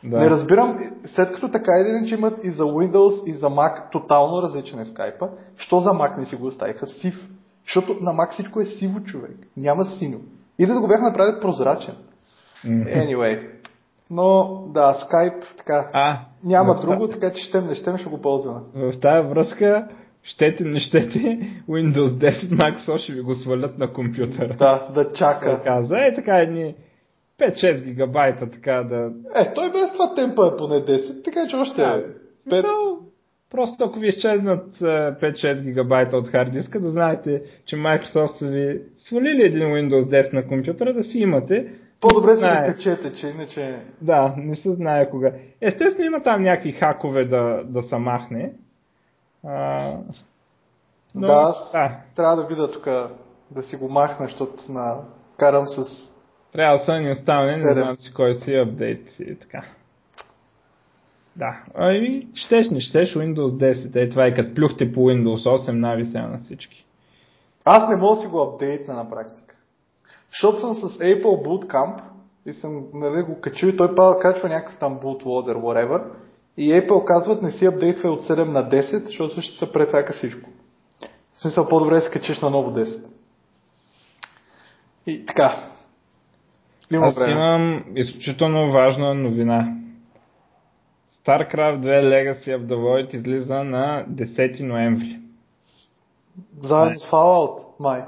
да. 0.05 0.19
Не 0.19 0.31
разбирам, 0.31 0.79
след 1.07 1.33
като 1.33 1.51
така 1.51 1.73
един, 1.73 2.09
че 2.09 2.15
имат 2.15 2.45
и 2.45 2.51
за 2.51 2.63
Windows 2.63 3.25
и 3.27 3.33
за 3.33 3.47
Mac 3.47 3.91
тотално 3.93 4.43
различен 4.43 4.79
е 4.79 4.85
скайпа, 4.85 5.29
що 5.57 5.81
за 5.81 5.91
Mac 5.91 6.19
не 6.19 6.27
си 6.27 6.37
го 6.37 6.47
оставиха 6.47 6.87
сив? 6.87 7.29
Защото 7.69 7.93
на 8.01 8.11
Mac 8.11 8.31
всичко 8.33 8.61
е 8.61 8.65
сиво 8.65 9.01
човек, 9.01 9.37
няма 9.57 9.85
синьо. 9.85 10.19
И 10.59 10.67
да 10.67 10.81
го 10.81 10.89
бях 10.89 11.01
направили 11.01 11.41
прозрачен. 11.41 11.95
Anyway. 12.67 13.51
Но 14.11 14.45
да, 14.75 14.95
Skype 14.95 15.57
така. 15.57 15.91
А, 15.93 16.21
няма 16.45 16.75
да, 16.75 16.81
друго, 16.81 17.09
така 17.09 17.33
че 17.33 17.43
щем 17.43 17.67
не 17.67 17.75
щем 17.75 17.99
ще 17.99 18.09
го 18.09 18.21
ползваме. 18.21 18.61
В 18.75 19.01
тази 19.01 19.29
връзка 19.29 19.89
щете, 20.23 20.65
не 20.65 20.81
щете, 20.81 21.19
Windows 21.69 22.09
10 22.09 22.33
Microsoft 22.33 22.99
ще 22.99 23.13
ви 23.13 23.21
го 23.21 23.35
свалят 23.35 23.79
на 23.79 23.93
компютъра. 23.93 24.57
Да, 24.59 24.89
да 24.95 25.13
чака. 25.13 25.63
Каза, 25.65 25.97
е 25.97 26.15
така 26.15 26.39
едни 26.39 26.75
5-6 27.41 27.85
гигабайта 27.85 28.51
така 28.51 28.83
да... 28.91 29.11
Е, 29.35 29.55
той 29.55 29.73
без 29.73 29.93
това 29.93 30.15
темпа 30.15 30.51
е 30.55 30.57
поне 30.57 30.75
10, 30.75 31.25
така 31.25 31.47
че 31.49 31.57
още 31.57 31.83
да, 31.83 32.03
е 32.49 32.63
5... 32.63 32.99
Просто 33.51 33.85
ако 33.85 33.99
ви 33.99 34.09
изчезнат 34.09 34.79
5-6 34.79 35.63
гигабайта 35.63 36.17
от 36.17 36.29
хард 36.29 36.53
диска, 36.53 36.81
да 36.81 36.91
знаете, 36.91 37.43
че 37.67 37.77
Microsoft 37.77 38.39
са 38.39 38.47
ви 38.47 38.83
свалили 38.99 39.43
един 39.43 39.69
Windows 39.69 40.31
10 40.31 40.33
на 40.33 40.49
компютъра, 40.49 40.93
да 40.93 41.05
си 41.05 41.19
имате. 41.19 41.73
По-добре 42.01 42.37
си 42.37 42.45
го 42.45 42.75
течете, 42.75 43.13
че 43.13 43.27
иначе... 43.27 43.83
Да, 44.03 44.35
не 44.37 44.57
се 44.57 44.75
знае 44.75 45.11
кога. 45.11 45.33
Естествено 45.61 46.07
има 46.07 46.23
там 46.23 46.43
някакви 46.43 46.73
хакове 46.73 47.25
да, 47.25 47.63
да 47.65 47.83
са 47.83 47.99
махне. 47.99 48.53
А... 49.45 49.93
Но, 51.15 51.27
да, 51.27 51.55
да, 51.73 51.97
трябва 52.17 52.37
да 52.37 52.47
видя 52.47 52.73
тук 52.73 52.85
да 53.51 53.63
си 53.63 53.77
го 53.77 53.89
махна, 53.89 54.27
защото 54.27 54.73
на... 54.73 55.01
карам 55.39 55.65
с 55.67 56.09
трябва 56.53 56.79
да 56.79 56.85
са 56.85 56.93
ни 56.93 57.13
оставени, 57.13 57.63
не 57.63 57.73
знам 57.75 57.97
си 57.97 58.13
кой 58.15 58.41
си 58.45 58.55
апдейт 58.55 59.07
и 59.21 59.39
така. 59.39 59.65
Да, 61.39 61.63
ами 61.75 62.27
щеш, 62.35 62.71
не 62.71 62.81
щеш 62.81 63.15
Windows 63.15 63.75
10, 63.75 63.97
е 63.97 64.11
това 64.11 64.27
е 64.27 64.35
като 64.35 64.55
плюхте 64.55 64.93
по 64.93 65.01
Windows 65.01 65.67
8, 65.67 65.71
навися 65.71 66.19
на 66.19 66.41
всички. 66.45 66.85
Аз 67.65 67.89
не 67.89 67.97
мога 67.97 68.17
да 68.17 68.23
си 68.23 68.29
го 68.29 68.41
апдейтна 68.43 68.95
на 68.95 69.11
практика. 69.11 69.55
Защото 70.31 70.61
съм 70.61 70.75
с 70.75 70.99
Apple 70.99 71.23
Bootcamp 71.23 72.01
и 72.47 72.53
съм 72.53 72.85
нали, 72.95 73.23
го 73.23 73.41
качил 73.41 73.67
и 73.67 73.77
той 73.77 73.95
пада 73.95 74.21
качва 74.21 74.49
някакъв 74.49 74.77
там 74.79 75.01
bootloader, 75.01 75.57
whatever. 75.57 76.03
И 76.57 76.73
Apple 76.73 77.05
казват 77.05 77.43
не 77.43 77.51
си 77.51 77.67
апдейтвай 77.67 78.11
от 78.11 78.23
7 78.23 78.45
на 78.45 78.71
10, 78.71 79.07
защото 79.07 79.43
ще 79.43 79.59
се 79.59 79.73
прецака 79.73 80.13
всичко. 80.13 80.51
В 81.35 81.39
смисъл 81.41 81.69
по-добре 81.69 81.95
да 81.95 82.01
се 82.01 82.11
качиш 82.11 82.41
на 82.41 82.51
ново 82.51 82.71
10. 82.71 83.11
И 85.07 85.27
така. 85.27 85.57
Има 86.91 87.07
Аз 87.07 87.15
време. 87.15 87.33
имам 87.33 87.85
изключително 87.97 88.73
важна 88.73 89.15
новина. 89.15 89.75
StarCraft 91.29 91.81
2 91.81 92.03
Legacy 92.03 92.51
of 92.57 92.67
the 92.67 92.77
Void 92.77 93.15
излиза 93.15 93.65
на 93.65 94.05
10 94.11 94.63
ноември. 94.63 95.19
Заедно 96.63 96.99
с 96.99 97.11
Fallout, 97.11 97.59
май. 97.81 98.01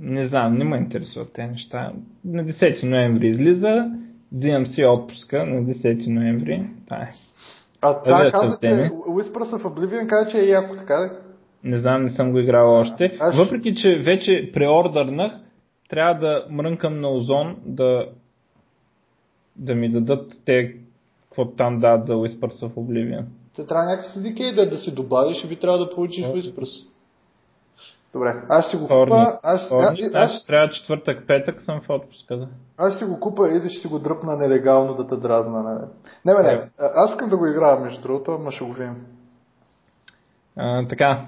Не 0.00 0.28
знам, 0.28 0.58
не 0.58 0.64
ме 0.64 0.76
интересуват 0.76 1.32
тези 1.32 1.48
неща. 1.48 1.92
На 2.24 2.44
10 2.44 2.82
ноември 2.82 3.28
излиза, 3.28 3.90
взимам 4.32 4.66
си 4.66 4.84
отпуска 4.84 5.46
на 5.46 5.62
10 5.62 6.06
ноември. 6.06 6.66
Това 6.84 6.96
е. 6.96 7.10
А 7.82 8.02
това 8.02 8.30
каза, 8.30 8.58
че 8.60 8.66
Whispers 8.90 9.58
of 9.58 9.62
Oblivion 9.62 10.06
каза, 10.06 10.30
че 10.30 10.38
е 10.38 10.48
яко, 10.48 10.76
така 10.76 10.94
да? 10.94 11.10
Не 11.64 11.80
знам, 11.80 12.04
не 12.04 12.10
съм 12.10 12.32
го 12.32 12.38
играл 12.38 12.80
още. 12.80 13.18
Аш... 13.20 13.36
Въпреки, 13.36 13.74
че 13.74 14.02
вече 14.04 14.50
преордърнах, 14.54 15.32
трябва 15.88 16.14
да 16.14 16.46
мрънкам 16.50 17.00
на 17.00 17.08
Озон 17.08 17.56
да, 17.66 18.06
да 19.56 19.74
ми 19.74 19.88
дадат 19.88 20.32
те, 20.44 20.74
какво 21.30 21.50
там 21.50 21.80
дадат 21.80 22.06
за 22.06 22.12
Whispers 22.12 22.60
of 22.60 22.74
Oblivion. 22.74 23.24
Те 23.56 23.66
трябва 23.66 23.84
някакъв 23.84 24.12
CDK 24.12 24.54
да, 24.54 24.70
да 24.70 24.76
си 24.76 24.94
добавиш 24.94 25.44
и 25.44 25.48
би 25.48 25.60
трябва 25.60 25.78
да 25.78 25.90
получиш 25.94 26.26
Whispers. 26.26 26.90
Добре, 28.12 28.42
аз 28.48 28.68
ще 28.68 28.76
го 28.76 28.82
купа. 28.82 29.38
Аз, 29.42 29.72
аз, 29.72 29.72
аз, 29.72 30.00
аз, 30.14 30.46
трябва 30.46 30.70
четвъртък, 30.70 31.26
петък 31.26 31.62
съм 31.62 31.80
в 31.80 31.90
отпуска. 31.90 32.36
Да. 32.36 32.48
Аз 32.78 32.96
ще 32.96 33.04
го 33.04 33.20
купа 33.20 33.48
и 33.48 33.60
да 33.60 33.68
ще 33.68 33.80
си 33.80 33.88
го 33.88 33.98
дръпна 33.98 34.36
нелегално 34.36 34.94
да 34.94 35.06
те 35.06 35.16
дразна. 35.16 35.88
Не, 36.24 36.34
не, 36.34 36.42
не, 36.42 36.56
не. 36.56 36.70
Аз 36.78 37.10
искам 37.10 37.28
да 37.28 37.38
го 37.38 37.46
играя 37.46 37.80
между 37.80 38.02
другото, 38.02 38.32
ама 38.32 38.52
ще 38.52 38.64
го 38.64 38.72
видим. 38.72 39.06
А, 40.56 40.88
така, 40.88 41.26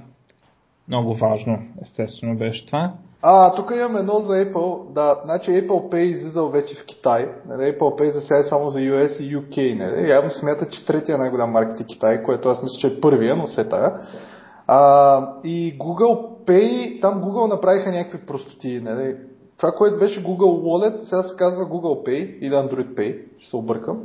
много 0.89 1.15
важно, 1.15 1.59
естествено 1.83 2.39
беше 2.39 2.67
това. 2.67 2.95
А, 3.25 3.55
тук 3.55 3.71
имам 3.77 3.97
едно 3.97 4.21
за 4.21 4.33
Apple. 4.33 4.93
Да, 4.93 5.21
значи 5.25 5.51
Apple 5.51 5.93
Pay 5.93 5.97
излизал 5.97 6.49
вече 6.49 6.75
в 6.75 6.85
Китай. 6.85 7.35
Нали? 7.49 7.63
Apple 7.63 7.79
Pay 8.01 8.13
за 8.13 8.21
сега 8.21 8.39
е 8.39 8.45
само 8.45 8.71
за 8.71 8.79
US 8.79 9.21
и 9.21 9.37
UK. 9.37 9.79
Нали? 9.79 10.11
Явно 10.11 10.31
смята, 10.31 10.69
че 10.69 10.87
третия 10.87 11.19
най-голям 11.19 11.51
маркет 11.51 11.81
е 11.81 11.85
Китай, 11.85 12.23
което 12.23 12.49
аз 12.49 12.63
мисля, 12.63 12.79
че 12.81 12.87
е 12.87 13.01
първия, 13.01 13.37
но 13.37 13.47
все 13.47 13.69
тая. 13.69 14.01
А, 14.67 15.35
и 15.45 15.79
Google 15.79 16.45
Pay, 16.47 17.01
там 17.01 17.23
Google 17.23 17.49
направиха 17.49 17.91
някакви 17.91 18.27
простоти. 18.27 18.81
Нали? 18.81 19.17
Това, 19.57 19.73
което 19.73 19.99
беше 19.99 20.25
Google 20.25 20.63
Wallet, 20.63 21.03
сега 21.03 21.23
се 21.23 21.37
казва 21.37 21.65
Google 21.65 22.09
Pay 22.09 22.39
или 22.39 22.55
Android 22.55 22.95
Pay, 22.95 23.19
ще 23.39 23.51
се 23.51 23.57
объркам. 23.57 24.01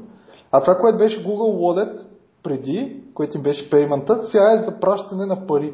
А 0.51 0.61
това, 0.61 0.77
което 0.77 0.97
беше 0.97 1.25
Google 1.25 1.57
Wallet 1.59 2.01
преди, 2.43 3.03
което 3.13 3.37
им 3.37 3.43
беше 3.43 3.69
пеймента, 3.69 4.23
сега 4.23 4.51
е 4.51 4.65
за 4.65 4.79
пращане 4.79 5.25
на 5.25 5.47
пари. 5.47 5.73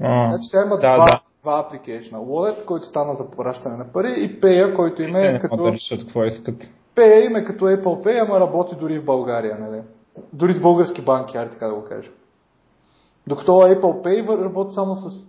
А, 0.00 0.28
значи 0.28 0.44
сега 0.50 0.62
има 0.66 0.76
да, 0.76 0.96
два, 0.96 1.04
да. 1.04 1.20
Два 1.42 1.64
апликейшна. 1.66 2.18
Wallet, 2.18 2.64
който 2.64 2.86
стана 2.86 3.14
за 3.14 3.30
пращане 3.30 3.76
на 3.76 3.92
пари 3.92 4.08
и 4.08 4.40
Pay, 4.40 4.76
който 4.76 5.02
им 5.02 5.16
е 5.16 5.38
като... 5.40 5.56
Да 5.56 5.72
решат 5.72 6.04
какво 6.04 6.24
искат. 6.24 6.54
Pay 6.96 7.26
им 7.26 7.36
е 7.36 7.44
като 7.44 7.64
Apple 7.64 8.06
Pay, 8.06 8.24
ама 8.26 8.40
работи 8.40 8.76
дори 8.80 8.98
в 8.98 9.04
България. 9.04 9.58
Нали? 9.60 9.82
Дори 10.32 10.52
с 10.52 10.60
български 10.60 11.02
банки, 11.02 11.36
аре 11.36 11.50
така 11.50 11.66
да 11.66 11.74
го 11.74 11.84
кажа. 11.84 12.10
Докато 13.26 13.52
Apple 13.52 14.04
Pay 14.04 14.44
работи 14.44 14.74
само 14.74 14.94
с 14.94 15.28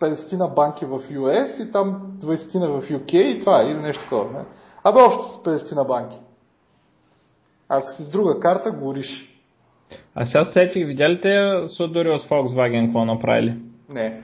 50 0.00 0.38
на 0.38 0.48
банки 0.48 0.84
в 0.84 0.98
US 0.98 1.68
и 1.68 1.72
там 1.72 2.16
20 2.18 2.58
на 2.58 2.68
в 2.68 2.88
UK 2.88 3.14
и 3.14 3.40
това 3.40 3.62
или 3.62 3.74
нещо 3.74 4.02
такова. 4.02 4.32
Не? 4.32 4.44
Абе 4.84 5.00
общо 5.00 5.22
с 5.22 5.42
50 5.42 5.76
на 5.76 5.84
банки. 5.84 6.16
Ако 7.68 7.90
си 7.90 8.02
с 8.02 8.10
друга 8.10 8.40
карта, 8.40 8.70
гориш. 8.70 9.32
А 10.14 10.26
сега 10.26 10.50
сетих, 10.52 10.86
видя 10.86 11.08
ли 11.08 11.20
те 11.20 11.62
судори 11.68 12.10
от 12.10 12.28
Volkswagen 12.28 12.86
какво 12.86 13.04
направили? 13.04 13.58
Не. 13.88 14.22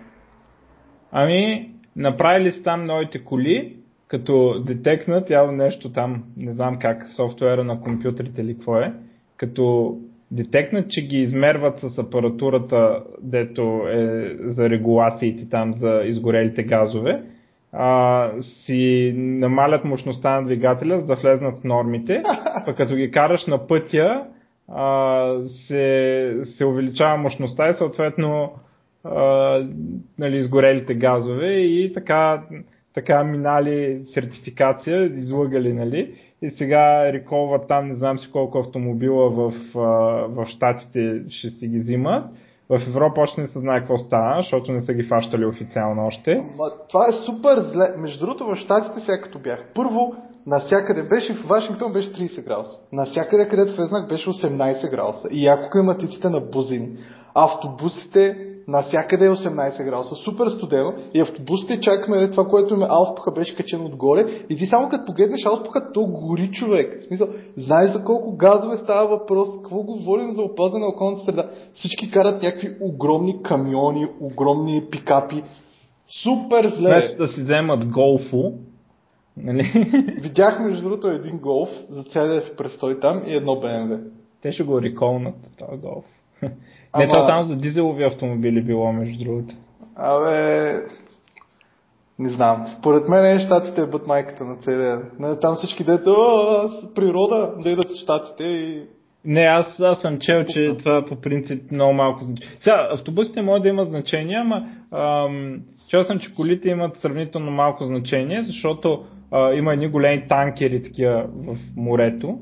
Ами, 1.13 1.71
направили 1.97 2.53
са 2.53 2.63
там 2.63 2.85
новите 2.85 3.25
коли, 3.25 3.77
като 4.09 4.63
детекнат 4.67 5.31
явно 5.31 5.53
нещо 5.53 5.93
там, 5.93 6.25
не 6.37 6.53
знам 6.53 6.79
как, 6.79 7.09
софтуера 7.17 7.65
на 7.65 7.81
компютрите 7.81 8.41
или 8.41 8.55
какво 8.55 8.77
е, 8.77 8.93
като 9.37 9.97
детекнат, 10.31 10.91
че 10.91 11.07
ги 11.07 11.17
измерват 11.17 11.81
с 11.81 11.99
апаратурата, 11.99 13.03
дето 13.23 13.83
е 13.89 14.37
за 14.41 14.71
регулациите 14.71 15.49
там 15.51 15.75
за 15.81 16.03
изгорелите 16.05 16.63
газове, 16.63 17.23
а, 17.73 18.29
си 18.43 19.13
намалят 19.17 19.85
мощността 19.85 20.41
на 20.41 20.47
двигателя, 20.47 21.01
за 21.01 21.07
да 21.07 21.15
влезнат 21.15 21.61
в 21.61 21.65
нормите, 21.65 22.23
пък 22.67 22.77
като 22.77 22.95
ги 22.95 23.11
караш 23.11 23.47
на 23.47 23.67
пътя, 23.67 24.25
а, 24.69 25.35
се, 25.67 26.37
се 26.57 26.65
увеличава 26.65 27.17
мощността 27.17 27.69
и 27.69 27.75
съответно 27.75 28.53
а, 29.05 29.21
нали, 30.19 30.37
изгорелите 30.37 30.95
газове 30.95 31.53
и 31.53 31.93
така, 31.93 32.43
така 32.95 33.25
минали 33.25 34.05
сертификация, 34.15 35.05
излъгали, 35.05 35.73
нали? 35.73 36.15
и 36.43 36.51
сега 36.59 37.13
реколват 37.13 37.69
там 37.69 37.89
не 37.89 37.95
знам 37.95 38.19
си 38.19 38.31
колко 38.33 38.59
автомобила 38.59 39.31
в, 39.31 39.53
в 40.29 40.47
Штатите 40.47 41.23
ще 41.29 41.51
си 41.51 41.67
ги 41.67 41.81
взимат. 41.81 42.25
В 42.69 42.83
Европа 42.89 43.21
още 43.21 43.41
не 43.41 43.49
се 43.49 43.59
знае 43.59 43.79
какво 43.79 43.99
става, 43.99 44.43
защото 44.43 44.73
не 44.73 44.83
са 44.83 44.95
ги 44.95 45.03
фащали 45.03 45.47
официално 45.47 46.07
още. 46.07 46.35
Ма, 46.35 46.87
това 46.89 47.07
е 47.09 47.13
супер 47.13 47.61
зле. 47.61 47.85
Между 47.99 48.27
другото 48.27 48.47
в 48.47 48.57
Штатите 48.57 49.01
сега 49.01 49.23
като 49.23 49.39
бях. 49.39 49.73
Първо, 49.75 50.15
навсякъде 50.47 51.03
беше, 51.03 51.35
в 51.35 51.49
Вашингтон 51.49 51.93
беше 51.93 52.13
30 52.13 52.45
градуса. 52.45 52.79
Навсякъде, 52.93 53.49
където 53.49 53.77
влезнах, 53.77 54.09
беше 54.09 54.31
18 54.31 54.91
градуса. 54.91 55.29
И 55.31 55.47
ако 55.47 55.71
климатиците 55.71 56.29
на 56.29 56.41
бузини. 56.41 56.89
Автобусите 57.35 58.52
навсякъде 58.69 59.27
е 59.27 59.31
18 59.31 59.85
градуса, 59.85 60.15
супер 60.15 60.49
студено 60.49 60.95
и 61.15 61.21
автобусите 61.21 61.81
чак 61.81 62.09
нали, 62.09 62.31
това, 62.31 62.45
което 62.45 62.77
ме 62.77 62.87
ауспуха 62.89 63.33
беше 63.33 63.57
качено 63.57 63.85
отгоре 63.85 64.27
и 64.51 64.57
ти 64.57 64.67
само 64.67 64.89
като 64.89 65.05
погледнеш 65.05 65.47
ауспуха, 65.47 65.93
то 65.93 66.07
гори 66.07 66.51
човек. 66.51 67.01
В 67.01 67.03
смисъл, 67.03 67.29
знаеш 67.57 67.91
за 67.91 68.05
колко 68.05 68.37
газове 68.37 68.77
става 68.77 69.19
въпрос, 69.19 69.49
какво 69.63 69.83
говорим 69.83 70.33
за 70.35 70.43
опазване 70.43 70.85
на 70.85 70.91
околната 70.91 71.25
среда. 71.25 71.51
Всички 71.75 72.11
карат 72.11 72.43
някакви 72.43 72.77
огромни 72.81 73.43
камиони, 73.43 74.07
огромни 74.21 74.83
пикапи. 74.91 75.43
Супер 76.23 76.69
зле. 76.69 76.91
Вместо 76.91 77.23
да 77.23 77.29
си 77.29 77.43
вземат 77.43 77.89
голфо, 77.89 78.53
Нали? 79.37 79.73
Видях 80.23 80.61
между 80.61 80.83
другото 80.83 81.09
един 81.09 81.39
голф 81.39 81.71
за 81.91 82.05
целия 82.05 82.41
си 82.41 82.57
престой 82.57 83.01
там 83.01 83.23
и 83.27 83.35
едно 83.35 83.61
БМВ. 83.61 84.01
Те 84.43 84.53
ще 84.53 84.63
го 84.63 84.83
реколнат 84.83 85.35
този 85.59 85.81
голф. 85.81 86.05
Ама... 86.93 87.07
Не, 87.07 87.13
то 87.13 87.27
само 87.27 87.49
за 87.49 87.57
дизелови 87.57 88.05
автомобили 88.05 88.63
било, 88.63 88.93
между 88.93 89.25
другото. 89.25 89.55
Абе, 89.97 90.73
не 92.19 92.29
знам. 92.29 92.67
Според 92.79 93.09
мен 93.09 93.41
щатите 93.41 93.83
е 93.83 93.87
бът 93.87 94.07
майката 94.07 94.45
на 94.45 94.57
целия. 94.57 95.01
Не, 95.19 95.39
там 95.41 95.55
всички 95.55 95.85
дете, 95.85 96.11
природа, 96.95 97.55
да 97.63 97.71
идат 97.71 97.91
в 97.91 98.03
щатите 98.03 98.45
и... 98.45 98.83
Не, 99.25 99.41
аз, 99.41 99.81
аз 99.81 100.01
съм 100.01 100.19
чел, 100.21 100.45
че 100.45 100.77
това 100.79 101.05
по 101.09 101.17
принцип 101.17 101.71
много 101.71 101.93
малко 101.93 102.25
значение. 102.25 102.57
Сега, 102.61 102.89
автобусите 102.93 103.43
могат 103.43 103.63
да 103.63 103.69
имат 103.69 103.89
значение, 103.89 104.37
ама 104.37 104.69
ам, 104.93 105.61
чел 105.89 106.05
съм, 106.05 106.19
че 106.19 106.35
колите 106.35 106.69
имат 106.69 107.01
сравнително 107.01 107.51
малко 107.51 107.85
значение, 107.85 108.45
защото 108.47 109.05
а, 109.31 109.53
има 109.53 109.73
едни 109.73 109.89
големи 109.89 110.29
танкери 110.29 110.83
такива 110.83 111.27
в 111.37 111.57
морето 111.77 112.39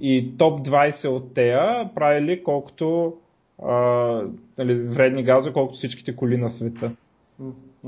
и 0.00 0.36
топ 0.38 0.66
20 0.66 1.08
от 1.08 1.34
тея 1.34 1.90
правили 1.94 2.42
колкото 2.42 3.12
а, 3.62 3.74
нали, 4.58 4.74
вредни 4.74 5.24
газове, 5.24 5.52
колкото 5.52 5.78
всичките 5.78 6.16
коли 6.16 6.36
на 6.36 6.50
света. 6.50 6.90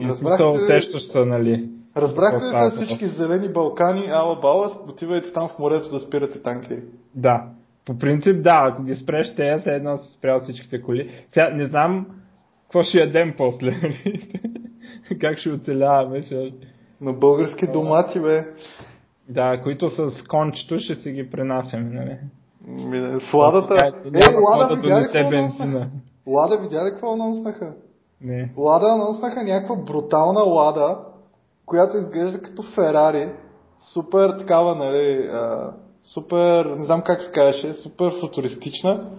Разбрахте, 0.01 0.45
усещаш 0.45 1.03
се, 1.03 1.19
нали? 1.19 1.69
Разбрахте 1.97 2.45
ли 2.45 2.71
за 2.71 2.71
всички 2.77 3.07
зелени 3.07 3.53
Балкани, 3.53 4.07
ала 4.11 4.41
бала, 4.41 4.71
отивайте 4.89 5.33
там 5.33 5.49
в 5.49 5.59
морето 5.59 5.91
да 5.91 6.01
спирате 6.01 6.43
танкери? 6.43 6.83
Да. 7.15 7.45
По 7.87 7.99
принцип, 7.99 8.43
да, 8.43 8.69
ако 8.73 8.83
ги 8.83 8.97
спреш 8.97 9.35
те, 9.37 9.61
се 9.65 9.71
едно 9.71 9.99
си 9.99 10.13
спрял 10.13 10.41
всичките 10.41 10.83
коли. 10.83 11.11
Сега 11.33 11.51
не 11.51 11.67
знам 11.67 12.07
какво 12.63 12.83
ще 12.83 12.99
ядем 12.99 13.35
после. 13.37 13.71
Нали? 15.11 15.19
как 15.21 15.39
ще 15.39 15.51
оцеляваме. 15.51 16.23
Ще... 16.23 16.53
На 17.01 17.13
български 17.13 17.67
домати, 17.73 18.21
бе. 18.21 18.45
Да, 19.29 19.61
които 19.63 19.91
с 19.91 20.23
кончето 20.29 20.79
ще 20.79 20.95
си 20.95 21.11
ги 21.11 21.31
пренасяме, 21.31 21.91
нали? 21.91 22.17
Сладата. 23.31 23.77
Е, 24.15 24.35
Лада 24.37 24.77
видя 24.77 25.01
ли 25.01 25.05
какво 25.13 25.37
анонснаха? 25.37 25.89
Лада 26.27 26.59
видя 26.59 26.85
ли 26.85 26.91
какво 26.91 27.13
анонснаха? 27.13 27.73
Не. 28.21 28.53
Лада 28.57 28.87
анонснаха 28.87 29.43
някаква 29.43 29.77
брутална 29.77 30.41
Лада, 30.41 30.99
която 31.67 31.97
изглежда 31.97 32.43
като 32.43 32.63
Ферари. 32.63 33.33
Супер 33.95 34.31
такава, 34.39 34.75
нали, 34.75 35.29
а, 35.33 35.73
супер, 36.03 36.65
не 36.65 36.85
знам 36.85 37.03
как 37.03 37.23
се 37.23 37.31
казваше, 37.33 37.75
супер 37.75 38.13
футуристична. 38.21 39.11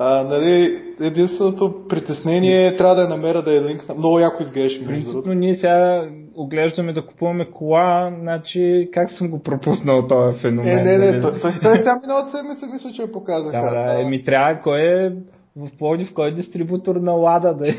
А, 0.00 0.24
нали, 0.24 0.82
единственото 1.00 1.74
притеснение 1.88 2.66
е, 2.66 2.76
трябва 2.76 2.94
да 2.94 3.02
я 3.02 3.08
намеря 3.08 3.42
да 3.42 3.56
е 3.56 3.64
линк. 3.64 3.84
Много 3.98 4.18
яко 4.18 4.42
изглеждаше 4.42 4.82
между 4.82 5.10
другото. 5.10 5.34
Ние 5.34 5.54
сега 5.54 6.08
оглеждаме 6.36 6.92
да 6.92 7.06
купуваме 7.06 7.50
кола, 7.50 8.12
значи 8.20 8.88
как 8.92 9.12
съм 9.12 9.30
го 9.30 9.42
пропуснал 9.42 10.06
този 10.06 10.38
феномен? 10.38 10.78
Е, 10.78 10.82
не, 10.82 10.98
не, 10.98 11.20
той, 11.20 11.40
той, 11.40 11.52
той 11.62 11.78
сега 11.78 12.00
миналата 12.02 12.30
седмица 12.30 12.66
мисля, 12.72 12.90
че 12.90 13.02
я 13.02 13.12
показаха. 13.12 13.60
Да, 13.60 13.84
да, 13.84 14.02
еми 14.02 14.24
трябва, 14.24 14.60
кой 14.62 14.80
е 14.80 15.12
в 15.56 15.70
Плодив, 15.78 16.08
кой 16.14 16.28
е 16.28 16.34
дистрибутор 16.34 16.96
на 16.96 17.12
Лада, 17.12 17.54
да 17.54 17.68
е 17.68 17.74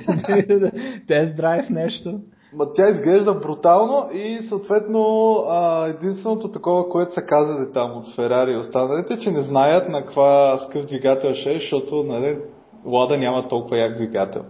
тест 1.07 1.36
драйв 1.36 1.70
нещо. 1.70 2.20
Ма 2.54 2.74
тя 2.74 2.89
изглежда 2.89 3.34
брутално 3.34 4.10
и 4.14 4.39
съответно 4.50 5.34
а, 5.50 5.88
единственото 5.88 6.52
такова, 6.52 6.89
което 6.89 7.14
се 7.14 7.26
каза 7.26 7.72
там 7.72 7.91
от 7.91 8.16
Ферари 8.16 8.52
и 8.52 8.58
останалите, 8.58 9.20
че 9.20 9.32
не 9.32 9.41
знаят 9.41 9.89
на 9.89 10.02
каква 10.02 10.60
скъп 10.66 10.88
двигател 10.88 11.34
ще 11.34 11.52
е, 11.52 11.60
защото 11.60 12.04
нали, 12.04 12.38
Лада 12.86 13.18
няма 13.18 13.47
толкова 13.47 13.78
як 13.78 13.95
двигател. 13.95 14.41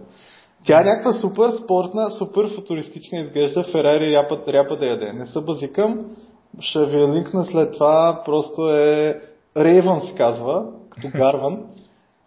Тя 0.66 0.80
е 0.80 0.84
някаква 0.84 1.12
супер 1.12 1.50
спортна, 1.50 2.10
супер 2.10 2.54
футуристична 2.54 3.18
изглежда, 3.18 3.64
Ферари 3.64 4.12
ряпа, 4.12 4.38
ряпа 4.48 4.76
да 4.76 4.86
яде. 4.86 5.12
Не 5.12 5.26
са 5.26 5.40
базикам, 5.40 6.04
ще 6.60 6.86
ви 6.86 6.98
линкна 6.98 7.44
след 7.44 7.72
това, 7.72 8.22
просто 8.24 8.70
е 8.70 9.20
Рейвън 9.56 10.00
се 10.00 10.14
казва, 10.14 10.64
като 10.90 11.08
Гарван. 11.14 11.62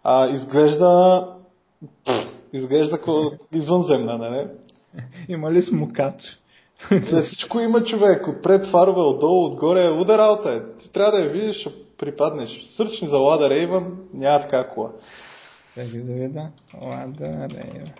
А, 0.04 0.28
изглежда 0.28 1.24
изглежда 2.52 2.98
като 2.98 3.32
извънземна, 3.52 4.18
нали? 4.18 4.46
Има 5.28 5.52
ли 5.52 5.62
смукач? 5.62 6.14
Не, 6.90 7.22
всичко 7.22 7.60
има 7.60 7.84
човек. 7.84 8.28
Отпред 8.28 8.66
фарове, 8.66 9.00
отдолу, 9.00 9.46
отгоре. 9.46 9.88
Удар 9.88 10.18
работа 10.18 10.50
е. 10.50 10.78
Ти 10.78 10.92
трябва 10.92 11.12
да 11.12 11.24
я 11.24 11.28
видиш, 11.28 11.56
ще 11.56 11.70
припаднеш. 11.98 12.66
Сърчни 12.76 13.08
за 13.08 13.16
Лада 13.16 13.50
Рейвън, 13.50 13.98
няма 14.14 14.40
така 14.40 14.68
кола. 14.68 14.90
Чакай 15.74 16.00
да 16.00 16.12
видя. 16.12 16.48
Лада 16.82 17.48
Рейвън. 17.48 17.90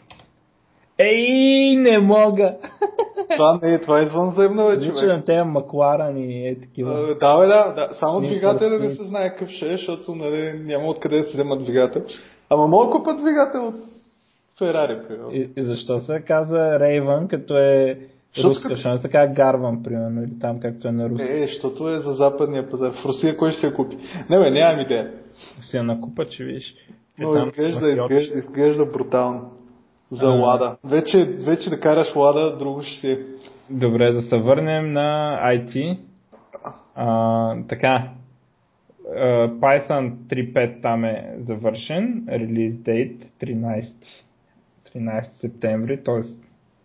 Ей, 0.99 1.77
не 1.77 1.99
мога! 1.99 2.57
Това 3.35 3.59
не 3.63 3.75
е, 3.75 3.81
това 3.81 4.01
е 4.01 4.05
извънземно, 4.05 4.69
бе, 4.69 4.87
човек. 4.87 5.05
на 5.05 5.25
тези 5.25 5.43
Макларани 5.49 6.49
е 6.49 6.61
такива. 6.61 6.93
А, 6.93 7.15
Да, 7.15 7.39
бе, 7.39 7.47
да, 7.47 7.75
да. 7.75 7.95
Само 7.95 8.21
двигателя 8.21 8.79
не 8.79 8.95
се 8.95 9.05
знае 9.05 9.31
какъв 9.31 9.49
ще 9.49 9.67
е, 9.67 9.77
защото 9.77 10.15
нали, 10.15 10.53
няма 10.65 10.87
откъде 10.87 11.19
да 11.19 11.25
се 11.25 11.33
взема 11.33 11.59
двигател. 11.59 12.03
Ама 12.51 12.67
мога 12.67 12.91
купа 12.91 13.15
двигател 13.15 13.67
от 13.67 13.75
Ферари, 14.59 14.99
примерно. 15.09 15.31
И, 15.33 15.51
и 15.57 15.65
защо 15.65 16.01
се 16.01 16.23
казва 16.27 16.81
Рейвън, 16.81 17.29
като 17.29 17.59
е 17.59 17.99
Защото 18.35 18.51
руска, 18.55 18.69
защо 18.69 18.89
не 18.89 18.99
се 18.99 19.09
казва 19.09 19.35
Гарван, 19.35 19.83
примерно, 19.83 20.23
или 20.23 20.39
там 20.41 20.61
както 20.61 20.89
е 20.89 20.93
на 20.93 21.09
руски. 21.09 21.27
Е, 21.29 21.47
защото 21.47 21.89
е 21.89 21.99
за 21.99 22.13
западния 22.13 22.71
пазар. 22.71 22.93
В 22.93 23.05
Русия 23.07 23.37
кой 23.37 23.51
ще 23.53 23.61
се 23.61 23.75
купи? 23.75 23.97
Не, 24.31 24.39
бе, 24.39 24.51
нямам 24.51 24.81
идея. 24.81 25.11
Си 25.63 25.77
я 25.77 25.83
накупа, 25.83 26.29
че 26.29 26.45
виж. 26.45 26.65
Е, 27.21 27.23
Но 27.23 27.37
изглежда, 27.37 27.89
изглежда, 27.91 28.39
изглежда 28.39 28.87
брутално. 28.87 29.51
За 30.11 30.27
А. 30.27 30.31
Лада. 30.31 30.77
Вече, 30.85 31.25
вече 31.25 31.71
да 31.71 31.81
караш 31.81 32.17
Лада, 32.17 32.57
друго 32.59 32.83
ще 32.83 33.01
си. 33.01 33.11
е. 33.11 33.19
Добре, 33.71 34.13
да 34.13 34.23
се 34.23 34.37
върнем 34.37 34.93
на 34.93 35.39
IT. 35.45 35.99
А, 36.95 37.57
така. 37.69 38.09
Python 39.61 40.13
3.5 40.29 40.83
там 40.83 41.05
е 41.05 41.35
завършен. 41.49 42.25
Release 42.29 42.75
date 42.75 43.17
13, 43.43 43.89
13 44.97 45.41
септември, 45.41 46.05
т.е. 46.05 46.23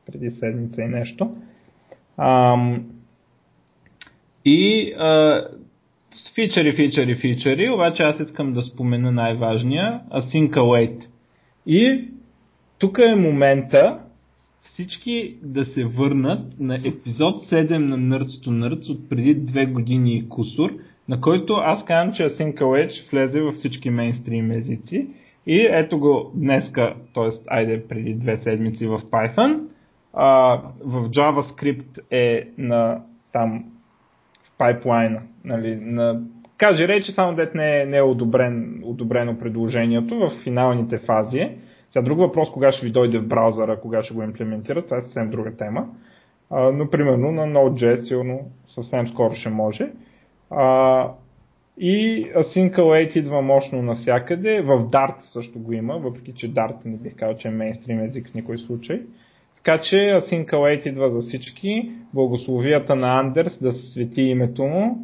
преди 0.05 0.31
седмица 0.31 0.81
и 0.81 0.87
нещо. 0.87 1.35
Ам, 2.17 2.85
и 4.45 4.93
а, 4.97 5.43
с 6.13 6.33
фичъри, 6.35 6.75
фичъри, 6.75 7.15
фичъри, 7.15 7.69
обаче 7.69 8.03
аз 8.03 8.19
искам 8.19 8.53
да 8.53 8.61
спомена 8.61 9.11
най-важния 9.11 10.01
Async 10.11 10.49
Await. 10.49 11.05
И 11.65 12.09
тук 12.79 12.97
е 12.97 13.15
момента 13.15 13.99
всички 14.63 15.35
да 15.43 15.65
се 15.65 15.85
върнат 15.85 16.59
на 16.59 16.75
епизод 16.75 17.49
7 17.49 17.77
на 17.77 17.97
Nerds 17.97 18.45
to 18.45 18.47
Nerds 18.47 18.89
от 18.89 19.09
преди 19.09 19.35
две 19.35 19.65
години 19.65 20.17
и 20.17 20.29
кусор, 20.29 20.71
на 21.09 21.21
който 21.21 21.53
аз 21.53 21.85
казвам, 21.85 22.15
че 22.15 22.23
Async 22.23 22.61
Await 22.61 22.89
ще 22.89 23.09
влезе 23.09 23.41
във 23.41 23.55
всички 23.55 23.89
мейнстрим 23.89 24.51
езици. 24.51 25.07
И 25.47 25.67
ето 25.71 25.99
го 25.99 26.31
днеска, 26.35 26.95
т.е. 27.13 27.29
айде 27.47 27.87
преди 27.87 28.13
две 28.13 28.37
седмици 28.37 28.87
в 28.87 29.01
Python. 29.01 29.59
А, 30.13 30.61
в 30.85 31.09
JavaScript 31.09 31.99
е 32.11 32.47
на 32.57 33.01
там 33.33 33.65
в 34.43 34.57
пайплайна. 34.57 35.21
Нали, 35.45 35.75
на, 35.75 36.21
каже 36.57 36.87
рече, 36.87 37.11
само 37.11 37.35
дет 37.35 37.55
не 37.55 37.81
е, 37.81 37.85
не 37.85 37.97
е 37.97 38.01
одобрен, 38.01 38.81
одобрено 38.85 39.39
предложението 39.39 40.19
в 40.19 40.31
финалните 40.43 40.97
фази. 40.97 41.37
е. 41.37 41.57
Сега 41.93 42.03
друг 42.03 42.19
въпрос, 42.19 42.51
кога 42.51 42.71
ще 42.71 42.85
ви 42.85 42.91
дойде 42.91 43.19
в 43.19 43.27
браузъра, 43.27 43.79
кога 43.81 44.03
ще 44.03 44.13
го 44.13 44.23
имплементират, 44.23 44.85
това 44.85 44.97
е 44.97 45.01
съвсем 45.01 45.29
друга 45.29 45.57
тема. 45.57 45.87
А, 46.49 46.71
но 46.71 46.89
примерно 46.89 47.31
на 47.31 47.41
Node.js 47.41 47.99
сигурно 47.99 48.39
съвсем 48.67 49.07
скоро 49.07 49.35
ще 49.35 49.49
може. 49.49 49.91
А, 50.49 51.11
и 51.79 52.25
Async 52.35 52.77
Await 52.77 53.15
идва 53.15 53.41
мощно 53.41 53.81
навсякъде. 53.81 54.61
В 54.61 54.79
Dart 54.79 55.21
също 55.21 55.59
го 55.59 55.73
има, 55.73 55.97
въпреки 55.97 56.33
че 56.33 56.53
Dart 56.53 56.75
не 56.85 56.97
бих 56.97 57.15
казал, 57.15 57.37
че 57.37 57.47
е 57.47 57.51
мейнстрим 57.51 57.99
език 57.99 58.29
в 58.29 58.33
никой 58.33 58.57
случай. 58.57 59.01
Така 59.55 59.81
че 59.81 59.95
Async 59.95 60.51
Await 60.51 60.87
идва 60.87 61.09
за 61.09 61.21
всички. 61.21 61.91
Благословията 62.13 62.95
на 62.95 63.19
Андерс 63.19 63.59
да 63.61 63.73
се 63.73 63.91
свети 63.91 64.21
името 64.21 64.63
му. 64.63 64.97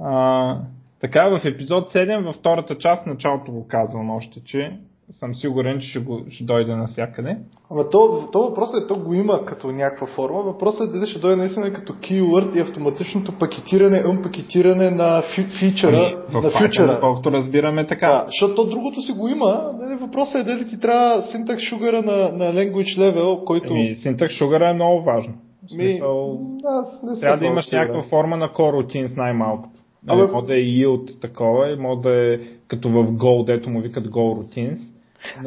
А, 0.00 0.58
така, 1.00 1.28
в 1.28 1.40
епизод 1.44 1.92
7, 1.92 2.24
във 2.24 2.36
втората 2.36 2.78
част, 2.78 3.06
началото 3.06 3.52
го 3.52 3.68
казвам 3.68 4.10
още, 4.10 4.44
че 4.44 4.72
съм 5.20 5.34
сигурен, 5.34 5.80
че 5.80 5.88
ще, 5.88 5.98
го, 5.98 6.20
ще 6.30 6.44
дойде 6.44 6.76
навсякъде. 6.76 7.36
Ама 7.70 7.90
то, 7.90 8.28
то 8.32 8.38
въпросът 8.38 8.84
е, 8.84 8.86
то 8.86 8.98
го 8.98 9.14
има 9.14 9.44
като 9.46 9.66
някаква 9.66 10.06
форма. 10.06 10.42
Въпросът 10.42 10.88
е 10.88 10.92
дали 10.98 11.06
ще 11.06 11.18
дойде 11.18 11.36
наистина 11.36 11.72
като 11.72 11.92
keyword 11.92 12.56
и 12.56 12.60
автоматичното 12.60 13.32
пакетиране, 13.38 14.04
unпакетиране 14.08 14.90
на 14.90 15.22
фи, 15.34 15.42
фичъра, 15.42 15.96
Ами, 15.96 16.34
на 16.34 16.50
Python, 16.50 16.66
фичъра. 16.66 16.94
доколкото 16.94 17.30
разбираме 17.32 17.86
така. 17.86 18.06
Да, 18.06 18.24
защото 18.26 18.54
то 18.54 18.64
другото 18.64 19.02
си 19.02 19.12
го 19.12 19.28
има. 19.28 19.70
Нали, 19.80 19.96
въпросът 20.00 20.40
е 20.40 20.44
дали 20.44 20.66
ти 20.66 20.80
трябва 20.80 21.22
синтакс 21.22 21.62
шугара 21.62 22.02
на, 22.02 22.16
на 22.32 22.52
language 22.52 22.98
level, 22.98 23.44
който... 23.44 23.68
Ами, 23.70 23.98
Syntax 24.04 24.42
Sugar 24.42 24.70
е 24.70 24.74
много 24.74 25.02
важно. 25.04 25.32
Ми, 25.76 25.88
смисъл, 25.88 26.40
аз 26.64 27.02
не 27.02 27.20
трябва 27.20 27.38
да 27.38 27.46
имаш 27.46 27.70
някаква 27.72 28.02
форма 28.02 28.36
на 28.36 28.48
coroutines 28.48 29.16
най-малкото. 29.16 29.68
Абе- 30.08 30.16
Нали, 30.16 30.32
може 30.32 30.46
да 30.46 30.54
е 30.54 30.62
yield 30.62 31.20
такова, 31.20 31.76
може 31.78 32.00
да 32.00 32.34
е 32.34 32.38
като 32.68 32.88
в 32.88 32.94
Go, 32.94 33.46
дето 33.46 33.70
му 33.70 33.80
викат 33.80 34.04
Go 34.04 34.16
routines. 34.38 34.78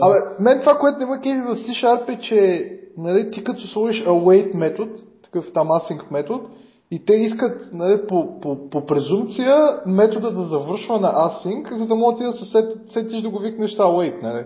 Абе, 0.01 0.15
мен 0.39 0.59
това, 0.59 0.77
което 0.77 0.99
не 0.99 1.05
ме 1.05 1.21
кеви 1.21 1.41
в 1.41 1.55
C-Sharp 1.55 2.09
е, 2.09 2.19
че 2.19 2.71
нали, 2.97 3.32
ти 3.32 3.43
като 3.43 3.67
сложиш 3.67 4.05
await 4.05 4.55
метод, 4.55 4.91
такъв 5.23 5.53
там 5.53 5.67
async 5.67 6.11
метод, 6.11 6.43
и 6.91 7.05
те 7.05 7.13
искат 7.13 7.69
нали, 7.73 8.07
по, 8.07 8.39
по, 8.39 8.69
по 8.69 8.86
презумпция 8.86 9.80
метода 9.86 10.32
да 10.32 10.43
завършва 10.43 10.99
на 10.99 11.11
async, 11.13 11.77
за 11.77 11.88
да 11.88 11.95
може 11.95 12.17
ти 12.17 12.23
да 12.23 12.32
се 12.32 12.45
сет, 12.45 12.73
сетиш 12.88 13.21
да 13.21 13.30
го 13.30 13.39
викнеш 13.39 13.77
await. 13.77 14.21
Нали. 14.21 14.45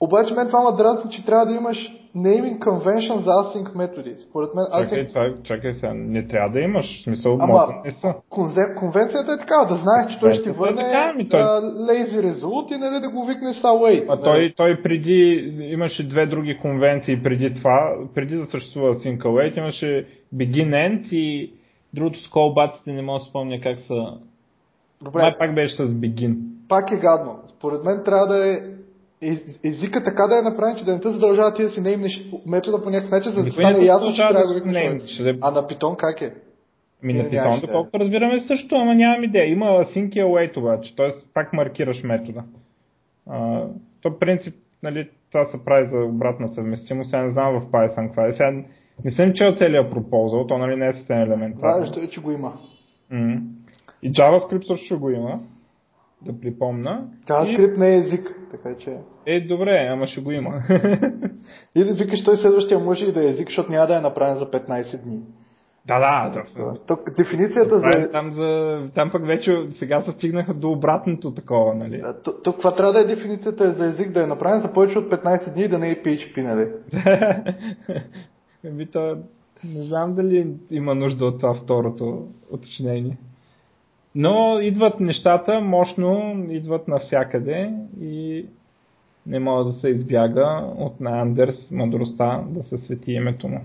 Обаче 0.00 0.34
мен 0.34 0.46
това 0.46 0.60
ма 0.60 0.76
дразни, 0.76 1.10
че 1.10 1.24
трябва 1.24 1.46
да 1.46 1.52
имаш 1.52 2.05
naming 2.16 2.58
convention 2.60 3.14
за 3.18 3.30
async 3.32 3.76
методи. 3.76 4.14
Според 4.18 4.50
мен 4.54 4.64
Чакай, 4.72 4.98
async 4.98 5.08
това, 5.08 5.34
чакай 5.44 5.74
сега, 5.74 5.92
не 5.94 6.28
трябва 6.28 6.50
да 6.50 6.60
имаш. 6.60 7.02
Смисъл, 7.04 7.38
Ама- 7.40 7.74
не 7.84 7.92
са. 7.92 8.14
Конве- 8.30 8.74
Конвенцията 8.74 9.32
е 9.32 9.38
такава, 9.38 9.66
да 9.66 9.74
знаеш, 9.74 10.12
че 10.12 10.20
той 10.20 10.32
ще 10.32 10.48
е 10.48 10.52
върне 10.52 10.76
така, 10.76 11.10
ами 11.14 11.28
той- 11.28 11.40
а, 11.40 11.44
lazy 11.62 12.20
result 12.22 12.74
и 12.74 12.78
нали, 12.78 13.00
да 13.00 13.10
го 13.10 13.24
викнеш 13.24 13.56
с 13.56 13.62
await. 13.62 14.04
А 14.08 14.20
той, 14.20 14.54
той 14.56 14.82
преди, 14.82 15.18
имаше 15.60 16.08
две 16.08 16.26
други 16.26 16.58
конвенции 16.58 17.22
преди 17.22 17.54
това, 17.54 17.78
преди 18.14 18.36
да 18.36 18.46
съществува 18.46 18.94
Sync 18.94 19.18
Await, 19.18 19.58
имаше 19.58 20.06
Begin 20.34 20.70
End 20.70 21.08
и 21.12 21.52
другото 21.94 22.22
с 22.22 22.30
колбаците 22.30 22.92
не 22.92 23.02
мога 23.02 23.18
да 23.18 23.24
спомня 23.24 23.60
как 23.60 23.78
са. 23.80 24.04
Добре. 25.02 25.22
Май 25.22 25.38
пак 25.38 25.54
беше 25.54 25.74
с 25.74 25.78
Begin. 25.78 26.36
пак 26.68 26.90
е 26.90 26.96
гадно. 26.96 27.38
Според 27.46 27.84
мен 27.84 28.02
трябва 28.04 28.26
да 28.26 28.48
е 28.48 28.56
езика 29.64 30.04
така 30.04 30.26
да 30.26 30.38
е 30.38 30.50
направен, 30.50 30.76
че 30.76 30.84
да 30.84 30.92
не 30.92 31.00
те 31.00 31.08
задължава 31.08 31.54
ти 31.54 31.62
да 31.62 31.68
си 31.68 31.80
неймнеш 31.80 32.24
метода 32.46 32.82
по 32.82 32.90
някакъв 32.90 33.10
начин, 33.10 33.32
за 33.32 33.44
да 33.44 33.50
стане 33.50 33.84
ясно, 33.84 34.10
че 34.12 34.16
трябва 34.16 34.34
да 34.34 34.40
да 34.40 34.46
го 34.46 34.54
викнеш. 34.54 35.02
ще 35.06 35.22
да- 35.22 35.38
А 35.40 35.50
на 35.50 35.62
Python 35.62 35.96
как 35.96 36.22
е? 36.22 36.34
Ми 37.02 37.12
на 37.12 37.22
Python, 37.24 37.32
нямаш 37.32 37.58
идея. 37.58 37.66
доколкото 37.72 37.98
разбираме 38.00 38.40
също, 38.40 38.74
ама 38.74 38.94
нямам 38.94 39.24
идея. 39.24 39.46
Има 39.46 39.66
Sync 39.66 40.08
и 40.12 40.20
Await 40.20 40.56
обаче, 40.56 40.96
т.е. 40.96 41.12
пак 41.34 41.52
маркираш 41.52 42.02
метода. 42.02 42.42
А, 43.30 43.64
то 44.02 44.18
принцип, 44.18 44.54
нали, 44.82 45.08
това 45.32 45.46
се 45.50 45.64
прави 45.64 45.88
за 45.92 45.98
обратна 46.04 46.48
съвместимост, 46.54 47.10
сега 47.10 47.22
не 47.22 47.32
знам 47.32 47.60
в 47.60 47.70
Python 47.72 48.06
каква 48.06 48.26
е. 48.28 48.32
Сега 48.32 48.50
не 49.04 49.12
съм 49.12 49.32
чел 49.34 49.54
целият 49.58 49.90
пропозал, 49.90 50.46
то 50.46 50.58
нали 50.58 50.76
не 50.76 50.88
е 50.88 50.92
съвсем 50.94 51.16
елементарно. 51.18 51.80
Важното 51.80 52.00
е, 52.00 52.06
че 52.06 52.20
го 52.20 52.30
има. 52.32 52.52
М. 53.10 53.36
И 54.02 54.12
JavaScript 54.12 54.66
също 54.66 54.86
ще 54.86 54.94
го 54.94 55.10
има, 55.10 55.38
да 56.22 56.40
припомна. 56.40 57.08
JavaScript 57.28 57.78
не 57.78 57.94
е 57.94 57.98
език, 57.98 58.40
така 58.50 58.76
че... 58.76 58.90
И, 59.26 59.36
е, 59.36 59.46
добре, 59.46 59.88
ама 59.92 60.06
ще 60.06 60.20
го 60.20 60.32
има. 60.32 60.62
И 61.76 61.84
да 61.84 61.94
викаш, 61.94 62.24
той 62.24 62.36
следващия 62.36 62.80
може 62.80 63.06
и 63.06 63.12
да 63.12 63.24
е 63.24 63.30
език, 63.30 63.48
защото 63.48 63.72
няма 63.72 63.86
да 63.86 63.98
е 63.98 64.00
направен 64.00 64.38
за 64.38 64.50
15 64.50 65.02
дни. 65.02 65.22
Да, 65.86 65.98
да. 65.98 66.42
да. 66.56 66.74
Тук, 66.86 67.16
дефиницията 67.16 67.68
това 67.68 67.92
за... 67.92 67.98
Е 67.98 68.10
там, 68.10 68.34
за... 68.34 68.80
там 68.94 69.10
пък 69.12 69.26
вече 69.26 69.68
сега 69.78 70.02
се 70.02 70.12
стигнаха 70.12 70.54
до 70.54 70.70
обратното 70.70 71.34
такова, 71.34 71.74
нали? 71.74 71.98
Да, 72.00 72.22
тук, 72.22 72.42
тук 72.44 72.58
това 72.58 72.74
трябва 72.74 72.92
да 72.92 73.00
е 73.00 73.04
дефиницията 73.04 73.64
е 73.64 73.72
за 73.72 73.86
език 73.86 74.10
да 74.10 74.22
е 74.22 74.26
направен 74.26 74.60
за 74.60 74.72
повече 74.72 74.98
от 74.98 75.10
15 75.10 75.54
дни 75.54 75.64
и 75.64 75.68
да 75.68 75.78
не 75.78 75.90
е 75.90 76.02
PHP, 76.02 76.42
нали? 76.42 76.68
Еми 78.64 78.86
то, 78.92 79.16
не 79.64 79.82
знам 79.82 80.14
дали 80.14 80.54
има 80.70 80.94
нужда 80.94 81.24
от 81.24 81.40
това 81.40 81.54
второто 81.54 82.28
уточнение. 82.50 83.18
Но 84.18 84.60
идват 84.60 85.00
нещата 85.00 85.60
мощно, 85.60 86.44
идват 86.50 86.88
навсякъде 86.88 87.72
и 88.00 88.46
не 89.26 89.38
може 89.38 89.68
да 89.68 89.80
се 89.80 89.88
избяга 89.88 90.64
от 90.78 91.00
на 91.00 91.20
Андерс 91.20 91.70
мъдростта 91.70 92.42
да 92.48 92.62
се 92.62 92.78
свети 92.78 93.12
името 93.12 93.48
му. 93.48 93.60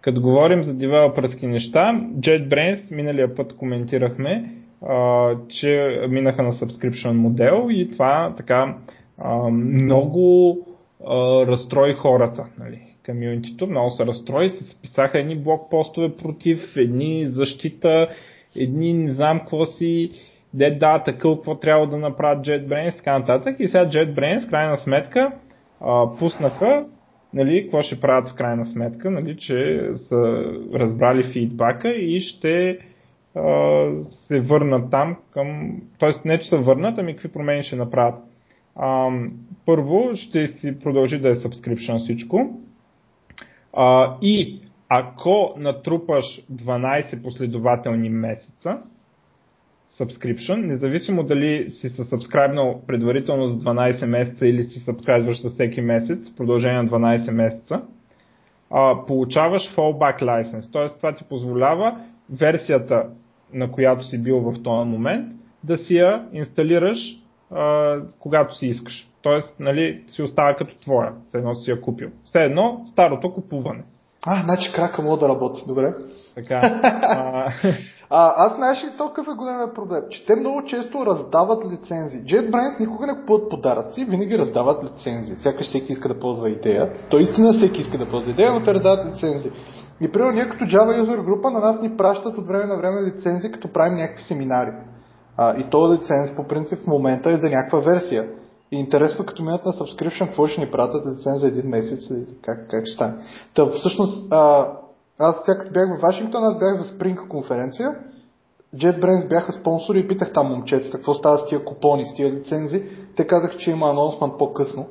Като 0.00 0.20
говорим 0.20 0.64
за 0.64 0.74
девелопърски 0.74 1.46
неща, 1.46 2.00
JetBrains 2.18 2.94
миналия 2.94 3.34
път 3.34 3.56
коментирахме, 3.56 4.54
а, 4.88 5.30
че 5.48 6.00
минаха 6.08 6.42
на 6.42 6.52
subscription 6.52 7.12
модел 7.12 7.66
и 7.70 7.90
това 7.90 8.34
така 8.36 8.76
а, 9.18 9.50
много 9.50 10.58
а, 11.06 11.46
разстрои 11.46 11.94
хората. 11.94 12.46
Нали 12.58 12.80
комьюнитито, 13.06 13.66
много 13.66 13.90
се 13.90 14.06
разстрои, 14.06 14.50
се 14.50 14.74
писаха 14.82 15.18
едни 15.18 15.36
блокпостове 15.36 16.16
против, 16.16 16.76
едни 16.76 17.26
защита, 17.28 18.08
едни 18.56 18.92
не 18.92 19.12
знам 19.12 19.40
какво 19.40 19.66
си, 19.66 20.10
де 20.54 20.70
да, 20.70 21.02
такъв, 21.04 21.36
какво 21.36 21.54
трябва 21.54 21.86
да 21.86 21.96
направят 21.96 22.46
JetBrains, 22.46 22.96
така 22.96 23.18
нататък. 23.18 23.56
И 23.58 23.68
сега 23.68 23.86
JetBrains, 23.86 24.50
крайна 24.50 24.78
сметка, 24.78 25.32
а, 25.80 26.16
пуснаха, 26.18 26.86
нали, 27.34 27.62
какво 27.62 27.82
ще 27.82 28.00
правят 28.00 28.28
в 28.28 28.34
крайна 28.34 28.66
сметка, 28.66 29.10
нали, 29.10 29.36
че 29.36 29.88
са 30.08 30.44
разбрали 30.74 31.32
фидбака 31.32 31.88
и 31.88 32.20
ще 32.20 32.78
а, 33.34 33.86
се 34.26 34.40
върнат 34.40 34.90
там 34.90 35.16
към... 35.32 35.76
Тоест 35.98 36.24
не, 36.24 36.38
че 36.38 36.48
се 36.48 36.56
върнат, 36.56 36.98
ами 36.98 37.12
какви 37.12 37.32
промени 37.32 37.62
ще 37.62 37.76
направят. 37.76 38.14
А, 38.76 39.10
първо 39.66 40.10
ще 40.14 40.48
си 40.48 40.78
продължи 40.78 41.18
да 41.18 41.28
е 41.28 41.36
subscription 41.36 41.98
всичко. 41.98 42.60
А, 43.72 44.16
и 44.22 44.60
ако 44.92 45.54
натрупаш 45.56 46.24
12 46.52 47.22
последователни 47.22 48.08
месеца, 48.08 48.78
subscription, 49.92 50.66
независимо 50.66 51.22
дали 51.22 51.70
си 51.70 51.88
се 51.88 52.04
сабскрайбнал 52.04 52.82
предварително 52.86 53.46
за 53.46 53.54
12 53.54 54.06
месеца 54.06 54.46
или 54.46 54.64
си 54.64 54.78
сабскрайбваш 54.80 55.42
за 55.42 55.50
всеки 55.50 55.80
месец, 55.80 56.30
в 56.30 56.36
продължение 56.36 56.82
на 56.82 56.88
12 56.88 57.30
месеца, 57.30 57.82
получаваш 59.06 59.76
fallback 59.76 60.22
license. 60.22 60.72
Т.е. 60.72 60.96
това 60.96 61.14
ти 61.14 61.24
позволява 61.24 62.00
версията, 62.40 63.06
на 63.52 63.72
която 63.72 64.04
си 64.04 64.22
бил 64.22 64.40
в 64.40 64.62
този 64.62 64.90
момент, 64.90 65.26
да 65.64 65.78
си 65.78 65.96
я 65.96 66.28
инсталираш 66.32 67.16
когато 68.18 68.58
си 68.58 68.66
искаш. 68.66 69.08
Тоест, 69.22 69.60
нали, 69.60 70.04
си 70.08 70.22
остава 70.22 70.54
като 70.54 70.78
твоя, 70.78 71.12
все 71.28 71.38
едно 71.38 71.54
си 71.54 71.70
я 71.70 71.80
купил. 71.80 72.10
Все 72.24 72.38
едно 72.38 72.82
старото 72.86 73.32
купуване. 73.32 73.82
А, 74.26 74.42
значи 74.44 74.72
крака 74.72 75.02
мога 75.02 75.16
да 75.16 75.28
работи, 75.28 75.64
добре. 75.66 75.94
Така. 76.34 76.60
а... 77.02 77.52
а, 78.10 78.46
аз 78.46 78.56
знаеш 78.56 78.84
ли 78.84 78.88
какъв 78.98 79.28
е 79.28 79.36
големия 79.36 79.74
проблем? 79.74 80.02
Че 80.10 80.26
те 80.26 80.36
много 80.36 80.64
често 80.64 81.06
раздават 81.06 81.72
лицензии. 81.72 82.20
JetBrains 82.20 82.80
никога 82.80 83.06
не 83.06 83.20
купуват 83.20 83.50
подаръци, 83.50 84.04
винаги 84.04 84.38
раздават 84.38 84.84
лицензии. 84.84 85.36
Сякаш 85.36 85.66
всеки 85.66 85.92
иска 85.92 86.08
да 86.08 86.18
ползва 86.18 86.50
идея. 86.50 86.92
То 87.10 87.18
истина 87.18 87.52
всеки 87.52 87.80
иска 87.80 87.98
да 87.98 88.10
ползва 88.10 88.30
идея, 88.30 88.52
но 88.52 88.64
те 88.64 88.74
раздават 88.74 89.06
лицензии. 89.06 89.50
И 90.00 90.12
примерно 90.12 90.32
ние 90.32 90.48
като 90.48 90.64
Java 90.64 91.02
User 91.02 91.24
група 91.24 91.50
на 91.50 91.60
нас 91.60 91.82
ни 91.82 91.96
пращат 91.96 92.38
от 92.38 92.46
време 92.46 92.64
на 92.64 92.76
време 92.76 93.02
лицензии, 93.02 93.52
като 93.52 93.72
правим 93.72 93.98
някакви 93.98 94.22
семинари. 94.22 94.70
А, 95.36 95.56
и 95.56 95.70
този 95.70 95.98
лиценз 95.98 96.36
по 96.36 96.44
принцип 96.44 96.78
в 96.78 96.86
момента 96.86 97.30
е 97.30 97.36
за 97.36 97.50
някаква 97.50 97.80
версия. 97.80 98.28
И 98.72 98.76
интересно, 98.76 99.26
като 99.26 99.42
минат 99.42 99.64
на 99.64 99.72
subscription, 99.72 100.26
какво 100.26 100.46
ще 100.46 100.60
ни 100.60 100.70
пратят 100.70 101.06
лиценз 101.06 101.40
за 101.40 101.46
един 101.46 101.68
месец 101.68 102.10
или 102.10 102.26
как, 102.42 102.70
как 102.70 102.86
ще 102.86 102.94
стане. 102.94 103.14
Та, 103.54 103.66
всъщност, 103.66 104.32
а, 104.32 104.72
аз 105.18 105.44
тя 105.44 105.58
като 105.58 105.72
бях 105.72 105.98
в 105.98 106.00
Вашингтон, 106.02 106.44
аз 106.44 106.58
бях 106.58 106.76
за 106.76 106.84
Spring 106.84 107.28
конференция. 107.28 107.96
JetBrains 108.76 109.28
бяха 109.28 109.52
спонсори 109.52 110.00
и 110.00 110.08
питах 110.08 110.32
там 110.32 110.46
момчетата 110.46 110.96
какво 110.96 111.14
става 111.14 111.38
с 111.38 111.46
тия 111.46 111.64
купони, 111.64 112.06
с 112.06 112.14
тия 112.14 112.32
лицензи. 112.32 112.82
Те 113.16 113.26
казах, 113.26 113.56
че 113.56 113.70
има 113.70 113.90
анонсмент 113.90 114.38
по-късно 114.38 114.88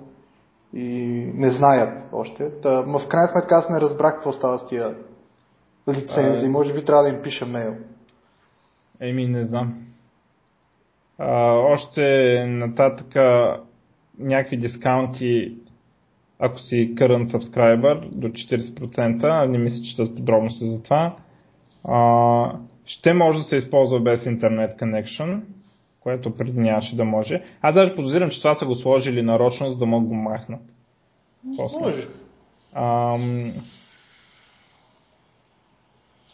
и 0.74 0.86
не 1.36 1.50
знаят 1.52 2.10
още. 2.14 2.50
Та, 2.62 2.84
ма 2.88 3.00
в 3.00 3.08
крайна 3.08 3.28
сметка 3.28 3.56
аз 3.56 3.70
не 3.70 3.82
разбрах 3.82 4.14
какво 4.14 4.32
става 4.32 4.60
с 4.60 4.66
тия 4.66 4.96
лицензи. 5.90 6.46
А... 6.46 6.50
Може 6.50 6.74
би 6.74 6.86
трябва 6.86 7.04
да 7.04 7.10
им 7.10 7.22
пиша 7.22 7.46
мейл. 7.46 7.76
Еми, 9.02 9.28
не 9.28 9.46
знам. 9.46 9.74
А, 11.18 11.52
още 11.52 12.02
нататък 12.48 13.08
някакви 14.20 14.57
дискаунти, 14.57 15.55
ако 16.39 16.59
си 16.59 16.95
current 16.95 17.32
subscriber 17.32 18.09
до 18.09 18.28
40%, 18.28 19.45
не 19.45 19.57
мисля, 19.57 19.84
че 19.84 19.95
с 19.95 20.15
подробности 20.15 20.70
за 20.70 20.84
това, 20.84 21.15
а, 21.88 22.51
ще 22.86 23.13
може 23.13 23.39
да 23.39 23.45
се 23.45 23.57
използва 23.57 23.99
без 23.99 24.26
интернет 24.26 24.80
connection, 24.80 25.41
което 25.99 26.36
преди 26.36 26.59
нямаше 26.59 26.95
да 26.95 27.05
може. 27.05 27.43
Аз 27.61 27.76
даже 27.76 27.95
подозирам, 27.95 28.30
че 28.30 28.41
това 28.41 28.55
са 28.55 28.65
го 28.65 28.76
сложили 28.76 29.22
нарочно, 29.22 29.72
за 29.72 29.78
да 29.78 29.86
могат 29.86 30.09
го 30.09 30.15
махнат. 30.15 30.61
Може. 31.43 32.07
Ам... 32.74 33.53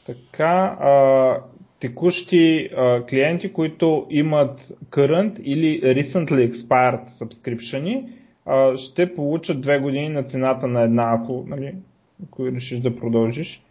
Така, 0.05 0.77
а, 0.79 1.39
текущи 1.85 2.69
а, 2.77 3.05
клиенти, 3.05 3.53
които 3.53 4.07
имат 4.09 4.59
current 4.89 5.39
или 5.39 5.81
recently 5.81 6.53
expired 6.53 7.01
subscription, 7.19 8.09
а, 8.45 8.77
ще 8.77 9.15
получат 9.15 9.61
две 9.61 9.79
години 9.79 10.09
на 10.09 10.23
цената 10.23 10.67
на 10.67 10.81
една, 10.81 11.17
ако, 11.19 11.45
нали, 11.47 11.75
ако 12.23 12.45
решиш 12.45 12.79
да 12.79 12.95
продължиш. 12.95 13.61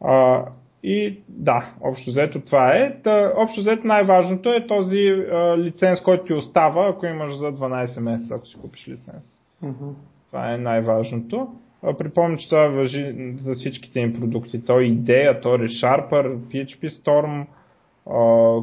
А, 0.00 0.44
и 0.82 1.18
да, 1.28 1.74
общо 1.80 2.10
взето 2.10 2.40
това 2.40 2.76
е. 2.76 2.96
Та, 3.02 3.32
общо 3.36 3.60
взето 3.60 3.86
най-важното 3.86 4.52
е 4.52 4.66
този 4.66 4.98
а, 5.32 5.58
лиценз, 5.58 6.00
който 6.00 6.24
ти 6.24 6.32
остава, 6.32 6.88
ако 6.88 7.06
имаш 7.06 7.36
за 7.36 7.52
12 7.52 8.00
месеца, 8.00 8.34
ако 8.34 8.46
си 8.46 8.56
купиш 8.60 8.88
лиценз. 8.88 9.22
Mm-hmm. 9.64 9.92
Това 10.26 10.54
е 10.54 10.58
най-важното. 10.58 11.48
Припомням, 11.98 12.38
че 12.38 12.48
това 12.48 12.66
въжи 12.66 13.14
за 13.44 13.54
всичките 13.54 14.00
им 14.00 14.20
продукти. 14.20 14.64
То 14.64 14.80
идея, 14.80 15.40
то 15.40 15.48
ReSharper, 15.48 16.36
PHP 16.36 17.02
Storm, 17.02 17.46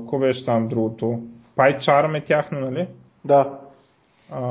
какво 0.03 0.19
беше 0.19 0.45
там 0.45 0.67
другото? 0.67 1.19
PyCharm 1.57 2.17
е 2.17 2.25
тяхно, 2.25 2.59
нали? 2.59 2.87
Да. 3.25 3.59
А, 4.31 4.41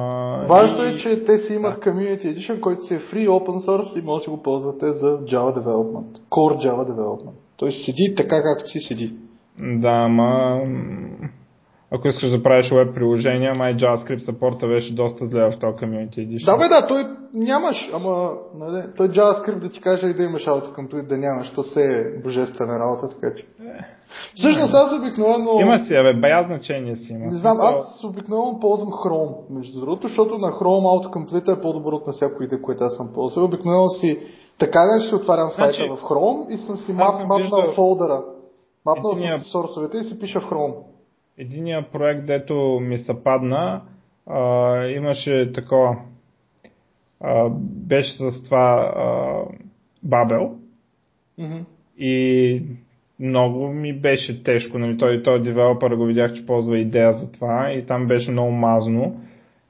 Важно 0.48 0.84
и... 0.84 0.88
е, 0.88 0.96
че 0.96 1.24
те 1.24 1.38
си 1.38 1.54
имат 1.54 1.74
да. 1.74 1.90
Community 1.90 2.36
Edition, 2.36 2.60
който 2.60 2.82
си 2.82 2.94
е 2.94 2.98
free 2.98 3.28
open 3.28 3.68
source 3.68 3.98
и 3.98 4.02
може 4.02 4.24
да 4.24 4.30
го 4.30 4.42
ползвате 4.42 4.92
за 4.92 5.06
Java 5.06 5.58
Development. 5.58 6.18
Core 6.30 6.66
Java 6.66 6.90
Development. 6.90 7.38
Той 7.56 7.72
седи 7.72 8.14
така, 8.16 8.42
както 8.42 8.68
си 8.68 8.78
седи. 8.78 9.14
Да, 9.58 10.08
ма 10.08 10.60
ако 11.92 12.08
искаш 12.08 12.30
да 12.30 12.42
правиш 12.42 12.70
веб 12.70 12.94
приложения, 12.94 13.54
май 13.54 13.74
JavaScript 13.74 14.26
саппорта 14.26 14.66
беше 14.66 14.94
доста 14.94 15.26
зле 15.26 15.40
в 15.40 15.58
този 15.60 15.72
Community 15.72 16.16
Edition. 16.18 16.44
Да, 16.44 16.58
бе, 16.58 16.68
да, 16.68 16.86
той 16.86 17.04
нямаш, 17.34 17.90
ама 17.94 18.30
нали, 18.54 18.82
той 18.96 19.08
JavaScript 19.08 19.58
да 19.58 19.70
ти 19.70 19.80
каже 19.80 20.06
и 20.06 20.14
да 20.14 20.22
имаш 20.22 20.46
autocomplete, 20.46 21.06
да 21.06 21.16
нямаш, 21.18 21.52
то 21.54 21.62
се 21.62 22.00
е 22.00 22.22
божествена 22.22 22.78
работа, 22.78 23.08
така 23.14 23.36
че. 23.36 23.44
Е, 23.44 24.00
Всъщност 24.34 24.74
аз 24.74 24.92
обикновено... 24.92 25.60
Има 25.60 25.78
си, 25.78 25.94
абе, 25.94 26.20
бая 26.20 26.46
значение 26.46 26.96
си 26.96 27.06
има. 27.10 27.26
Не 27.26 27.38
знам, 27.38 27.58
аз 27.60 28.04
обикновено 28.04 28.60
ползвам 28.60 28.88
Chrome, 28.88 29.34
между 29.50 29.80
другото, 29.80 30.08
защото 30.08 30.38
на 30.38 30.48
Chrome 30.48 30.86
autocomplete 30.94 31.58
е 31.58 31.60
по-добро 31.60 31.94
от 31.94 32.06
на 32.06 32.12
всяко 32.12 32.42
иде, 32.42 32.62
което 32.62 32.84
аз 32.84 32.96
съм 32.96 33.12
ползвал. 33.14 33.44
Обикновено 33.44 33.88
си 33.88 34.18
така 34.58 34.78
да 34.78 35.00
ще 35.00 35.14
отварям 35.14 35.50
сайта 35.50 35.72
значи, 35.86 35.90
в 35.90 36.08
Chrome 36.08 36.48
и 36.48 36.56
съм 36.56 36.76
си 36.76 36.92
мап, 36.92 37.14
мапнал 37.14 37.38
виждал... 37.38 37.72
фолдъра. 37.74 38.22
Мапнал 38.86 39.14
съм 39.14 39.30
си 39.30 39.50
сорсовете 39.50 39.98
и 39.98 40.04
си 40.04 40.18
пиша 40.18 40.40
в 40.40 40.50
Chrome 40.50 40.74
единия 41.40 41.90
проект, 41.92 42.26
дето 42.26 42.80
ми 42.82 42.98
се 42.98 43.22
падна, 43.24 43.82
а, 44.26 44.86
имаше 44.86 45.52
такова, 45.54 45.96
а, 47.20 47.48
беше 47.88 48.12
с 48.12 48.44
това 48.44 48.92
а, 48.96 49.42
Бабел 50.02 50.54
mm-hmm. 51.38 51.64
и 51.98 52.62
много 53.20 53.68
ми 53.68 53.92
беше 53.92 54.42
тежко, 54.42 54.78
нали, 54.78 54.98
той, 54.98 55.22
той 55.22 55.42
девелопър 55.42 55.94
го 55.94 56.04
видях, 56.04 56.34
че 56.34 56.46
ползва 56.46 56.78
идея 56.78 57.18
за 57.18 57.32
това 57.32 57.72
и 57.72 57.86
там 57.86 58.06
беше 58.06 58.30
много 58.30 58.52
мазно. 58.52 59.20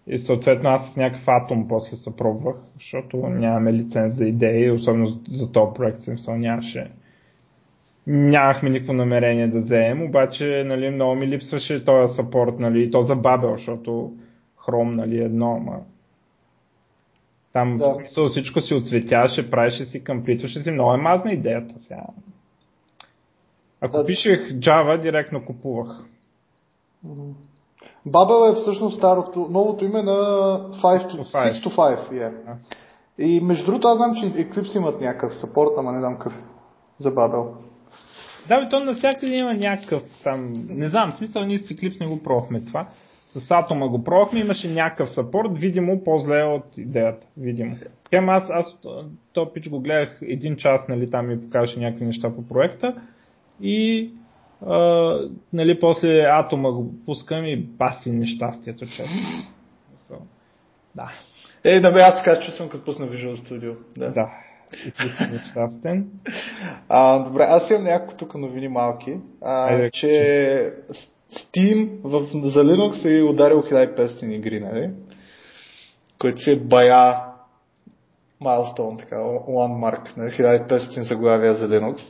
И 0.06 0.18
съответно 0.18 0.70
аз 0.70 0.92
с 0.92 0.96
някакъв 0.96 1.28
атом 1.28 1.68
после 1.68 1.96
се 1.96 2.16
пробвах, 2.16 2.56
защото 2.74 3.16
нямаме 3.16 3.72
лиценз 3.72 4.16
за 4.16 4.24
идеи, 4.24 4.70
особено 4.70 5.06
за, 5.06 5.18
за 5.28 5.52
този 5.52 5.74
проект, 5.74 6.02
смисъл 6.02 6.36
нямаше 6.36 6.90
нямахме 8.10 8.70
никакво 8.70 8.92
намерение 8.92 9.48
да 9.48 9.60
вземем, 9.60 10.02
обаче 10.02 10.64
нали, 10.66 10.90
много 10.90 11.14
ми 11.14 11.28
липсваше 11.28 11.84
този 11.84 12.16
сапорт, 12.16 12.58
нали, 12.58 12.90
то 12.90 13.02
за 13.02 13.16
Babel, 13.16 13.56
защото 13.56 14.12
Chrome 14.66 14.94
нали, 14.94 15.18
е 15.18 15.24
едно, 15.24 15.58
ма 15.58 15.78
Там 17.52 17.76
Да. 17.76 17.96
да. 18.16 18.28
всичко 18.28 18.60
си 18.60 18.74
отцветяваше, 18.74 19.50
правеше 19.50 19.84
си, 19.84 20.04
къмплитваше 20.04 20.62
си. 20.62 20.70
Много 20.70 20.92
е 20.92 20.96
мазна 20.96 21.32
идеята 21.32 21.74
сега. 21.88 22.04
Ако 23.80 23.96
Да. 23.96 24.06
пишех 24.06 24.40
Java, 24.40 25.02
директно 25.02 25.44
купувах. 25.44 26.04
Babel 28.08 28.52
е 28.52 28.54
всъщност 28.54 28.98
старото, 28.98 29.48
новото 29.50 29.84
име 29.84 30.02
на 30.02 30.12
5 30.12 30.80
to, 30.82 31.18
5. 31.18 31.52
6 31.52 31.66
to 31.66 31.76
5. 31.76 32.10
Yeah. 32.12 32.30
Да. 32.44 32.56
И 33.24 33.40
между 33.40 33.66
другото, 33.66 33.88
аз 33.88 33.96
знам, 33.96 34.14
че 34.14 34.26
Eclipse 34.26 34.76
имат 34.76 35.00
някакъв 35.00 35.34
съпорт, 35.34 35.70
ама 35.78 35.92
не 35.92 35.98
знам 35.98 36.12
какъв 36.12 36.38
е 36.38 36.42
за 36.98 37.14
Babel. 37.14 37.69
Да, 38.48 38.60
бе, 38.60 38.68
то 38.68 38.84
навсякъде 38.84 39.36
има 39.36 39.54
някакъв 39.54 40.02
там, 40.24 40.52
не 40.68 40.88
знам, 40.88 41.12
смисъл 41.12 41.44
ние 41.44 41.58
с 41.58 41.62
Eclipse 41.62 42.00
не 42.00 42.06
го 42.06 42.22
пробвахме 42.22 42.64
това. 42.64 42.88
С 43.32 43.50
Атома 43.50 43.88
го 43.88 44.04
пробвахме, 44.04 44.40
имаше 44.40 44.68
някакъв 44.68 45.10
съпорт, 45.10 45.58
видимо 45.58 46.04
по-зле 46.04 46.42
от 46.42 46.78
идеята, 46.78 47.26
видимо. 47.36 47.74
Тем 48.10 48.28
аз, 48.28 48.44
аз 48.50 48.66
то 49.32 49.52
пич 49.52 49.68
го 49.68 49.80
гледах 49.80 50.18
един 50.22 50.56
час, 50.56 50.80
нали, 50.88 51.10
там 51.10 51.28
ми 51.28 51.40
покажеше 51.40 51.80
някакви 51.80 52.04
неща 52.04 52.34
по 52.34 52.48
проекта 52.48 52.94
и 53.60 54.10
а, 54.66 54.76
нали, 55.52 55.80
после 55.80 56.20
Атома 56.20 56.72
го 56.72 56.92
пускам 57.06 57.44
и 57.44 57.56
баси 57.56 58.10
нещастието, 58.10 58.86
честно. 58.86 59.16
Да, 60.94 61.10
Е, 61.64 61.80
да 61.80 61.92
бе, 61.92 62.00
аз 62.00 62.16
така 62.16 62.40
чувствам, 62.40 62.68
като 62.68 62.84
пусна 62.84 63.08
Visual 63.08 63.34
Studio. 63.34 63.76
Да. 63.96 64.10
да. 64.10 64.30
А, 66.88 67.18
добре, 67.18 67.42
аз 67.42 67.70
имам 67.70 67.84
няколко 67.84 68.16
тук 68.16 68.34
новини 68.34 68.68
малки, 68.68 69.18
а, 69.42 69.70
Айде. 69.70 69.90
че 69.92 70.06
Steam 71.32 71.90
в, 72.04 72.26
за 72.48 72.64
Linux 72.64 73.18
е 73.18 73.22
ударил 73.22 73.62
1500 73.62 74.24
игри, 74.34 74.60
нали? 74.60 74.90
Което 76.20 76.38
си 76.42 76.50
е 76.50 76.56
бая 76.56 77.22
milestone, 78.42 78.98
така, 78.98 79.16
landmark, 79.48 80.16
нали? 80.16 80.30
1500 80.30 81.00
заглавия 81.00 81.54
за 81.54 81.68
Linux. 81.68 82.00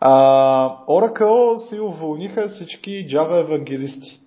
А, 0.00 0.76
Oracle 0.88 1.68
си 1.68 1.80
уволниха 1.80 2.48
всички 2.48 2.90
Java 2.90 3.40
евангелисти. 3.40 4.20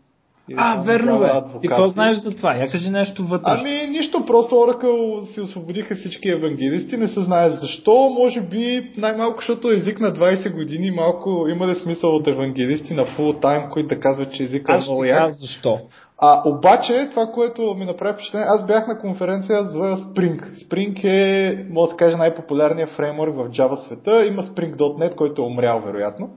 И 0.50 0.56
А, 0.58 0.82
верно 0.86 1.20
бе. 1.20 1.28
Ти 1.62 1.68
какво 1.68 1.89
знаеш 1.89 2.18
за 2.18 2.32
това? 2.32 2.56
Я 2.56 2.68
кажи 2.72 2.89
нещо 2.89 3.28
вътре. 3.28 3.43
Ами 3.45 3.88
нищо, 3.89 4.26
просто 4.26 4.56
Oracle 4.56 5.24
си 5.24 5.41
освободиха 5.41 5.95
всички 5.95 6.30
евангелисти, 6.30 6.98
не 6.98 7.08
се 7.08 7.22
знае 7.22 7.50
защо, 7.50 8.10
може 8.10 8.41
би 8.41 8.91
най-малко, 8.98 9.36
защото 9.38 9.72
език 9.72 10.00
на 10.00 10.08
20 10.08 10.56
години 10.56 10.91
малко 10.91 11.48
има 11.50 11.68
ли 11.68 11.76
смисъл 11.76 12.16
от 12.16 12.28
евангелисти 12.28 12.93
на 12.93 13.06
full 13.06 13.41
time, 13.41 13.70
които 13.70 13.89
да 13.89 14.00
казват, 14.00 14.34
че 14.34 14.43
езика 14.43 14.74
е 14.74 14.78
много 14.78 15.04
як. 15.04 15.36
защо. 15.39 15.80
А, 16.20 16.41
обаче, 16.50 17.08
това, 17.10 17.26
което 17.26 17.76
ми 17.80 17.86
направи 17.86 18.14
впечатление, 18.14 18.48
аз 18.50 18.66
бях 18.66 18.88
на 18.88 19.00
конференция 19.00 19.64
за 19.64 19.98
Spring. 19.98 20.54
Spring 20.54 21.04
е, 21.04 21.66
може 21.70 21.88
да 21.88 21.91
се 21.91 21.98
каже, 21.98 22.18
най-популярният 22.18 22.89
фреймворк 22.89 23.36
в 23.36 23.50
Java 23.50 23.76
света. 23.76 24.26
Има 24.26 24.41
Spring.NET, 24.41 25.16
който 25.16 25.41
е 25.41 25.45
умрял, 25.45 25.82
вероятно. 25.86 26.30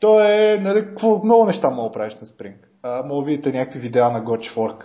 То 0.00 0.20
е, 0.20 0.58
нали, 0.62 0.80
какво, 0.80 1.20
много 1.24 1.44
неща 1.44 1.70
мога 1.70 1.88
да 1.88 1.92
правиш 1.92 2.14
на 2.14 2.26
Spring. 2.26 2.54
А, 2.86 3.02
мога 3.06 3.24
да 3.24 3.30
видите 3.30 3.52
някакви 3.52 3.78
видеа 3.78 4.10
на 4.10 4.24
Gotch 4.24 4.84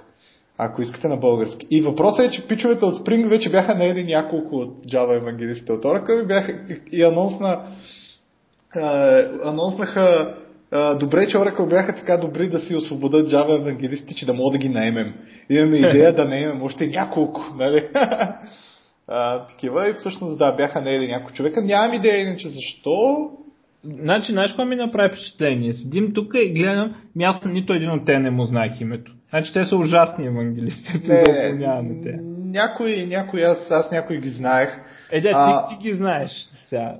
ако 0.62 0.82
искате 0.82 1.08
на 1.08 1.18
български. 1.18 1.68
И 1.72 1.82
въпросът 1.82 2.26
е, 2.26 2.32
че 2.32 2.48
пичовете 2.48 2.86
от 2.86 2.96
Spring 2.96 3.28
вече 3.28 3.50
бяха 3.50 3.76
наели 3.76 4.04
няколко 4.04 4.56
от 4.56 4.82
Java 4.86 5.18
евангелистите 5.18 5.72
от 5.72 5.84
Oracle 5.84 6.24
и, 6.24 6.28
бяха, 6.28 6.60
и 6.92 7.04
анонс 7.04 7.40
на, 7.40 7.62
а, 8.76 9.24
анонснаха 9.44 10.36
а, 10.72 10.94
добре, 10.96 11.28
че 11.28 11.38
Oracle 11.38 11.70
бяха 11.70 11.96
така 11.96 12.18
добри 12.18 12.50
да 12.50 12.60
си 12.60 12.76
освободят 12.76 13.32
Java 13.32 13.62
евангелисти, 13.62 14.16
че 14.16 14.26
да 14.26 14.34
мога 14.34 14.52
да 14.52 14.58
ги 14.58 14.70
наемем. 14.70 15.14
Имаме 15.50 15.78
идея 15.90 16.16
да 16.16 16.26
наемем 16.26 16.64
още 16.64 16.88
няколко, 16.88 17.42
нали? 17.58 17.88
а, 19.08 19.48
такива 19.48 19.90
и 19.90 19.94
всъщност 19.94 20.38
да, 20.38 20.52
бяха 20.52 20.82
наели 20.82 21.08
няколко 21.08 21.34
човека. 21.34 21.62
Нямам 21.62 21.94
идея 21.94 22.18
иначе 22.18 22.50
защо. 22.50 23.30
Значи, 23.84 24.32
знаеш 24.32 24.52
какво 24.52 24.66
ми 24.66 24.76
направи 24.76 25.10
впечатление? 25.10 25.74
Седим 25.74 26.14
тук 26.14 26.34
и 26.34 26.54
гледам, 26.54 26.96
място 27.16 27.48
нито 27.48 27.74
един 27.74 27.92
от 27.92 28.06
те 28.06 28.20
не 28.20 28.30
му 28.30 28.46
знаех 28.46 28.82
името. 28.82 29.12
Значи 29.30 29.54
те 29.54 29.66
са 29.66 29.76
ужасни 29.76 30.26
евангелисти, 30.26 30.92
Не, 31.08 31.24
уволняваме 31.30 32.02
те. 32.04 32.20
някои, 32.46 33.06
някои, 33.06 33.42
аз, 33.42 33.72
аз 33.72 33.92
някои 33.92 34.18
ги 34.18 34.30
знаех. 34.30 34.70
Е, 35.12 35.22
де, 35.22 35.32
А- 35.34 35.68
ти, 35.68 35.76
ти 35.76 35.90
ги 35.90 35.98
знаеш. 35.98 36.32
Сега. 36.70 36.96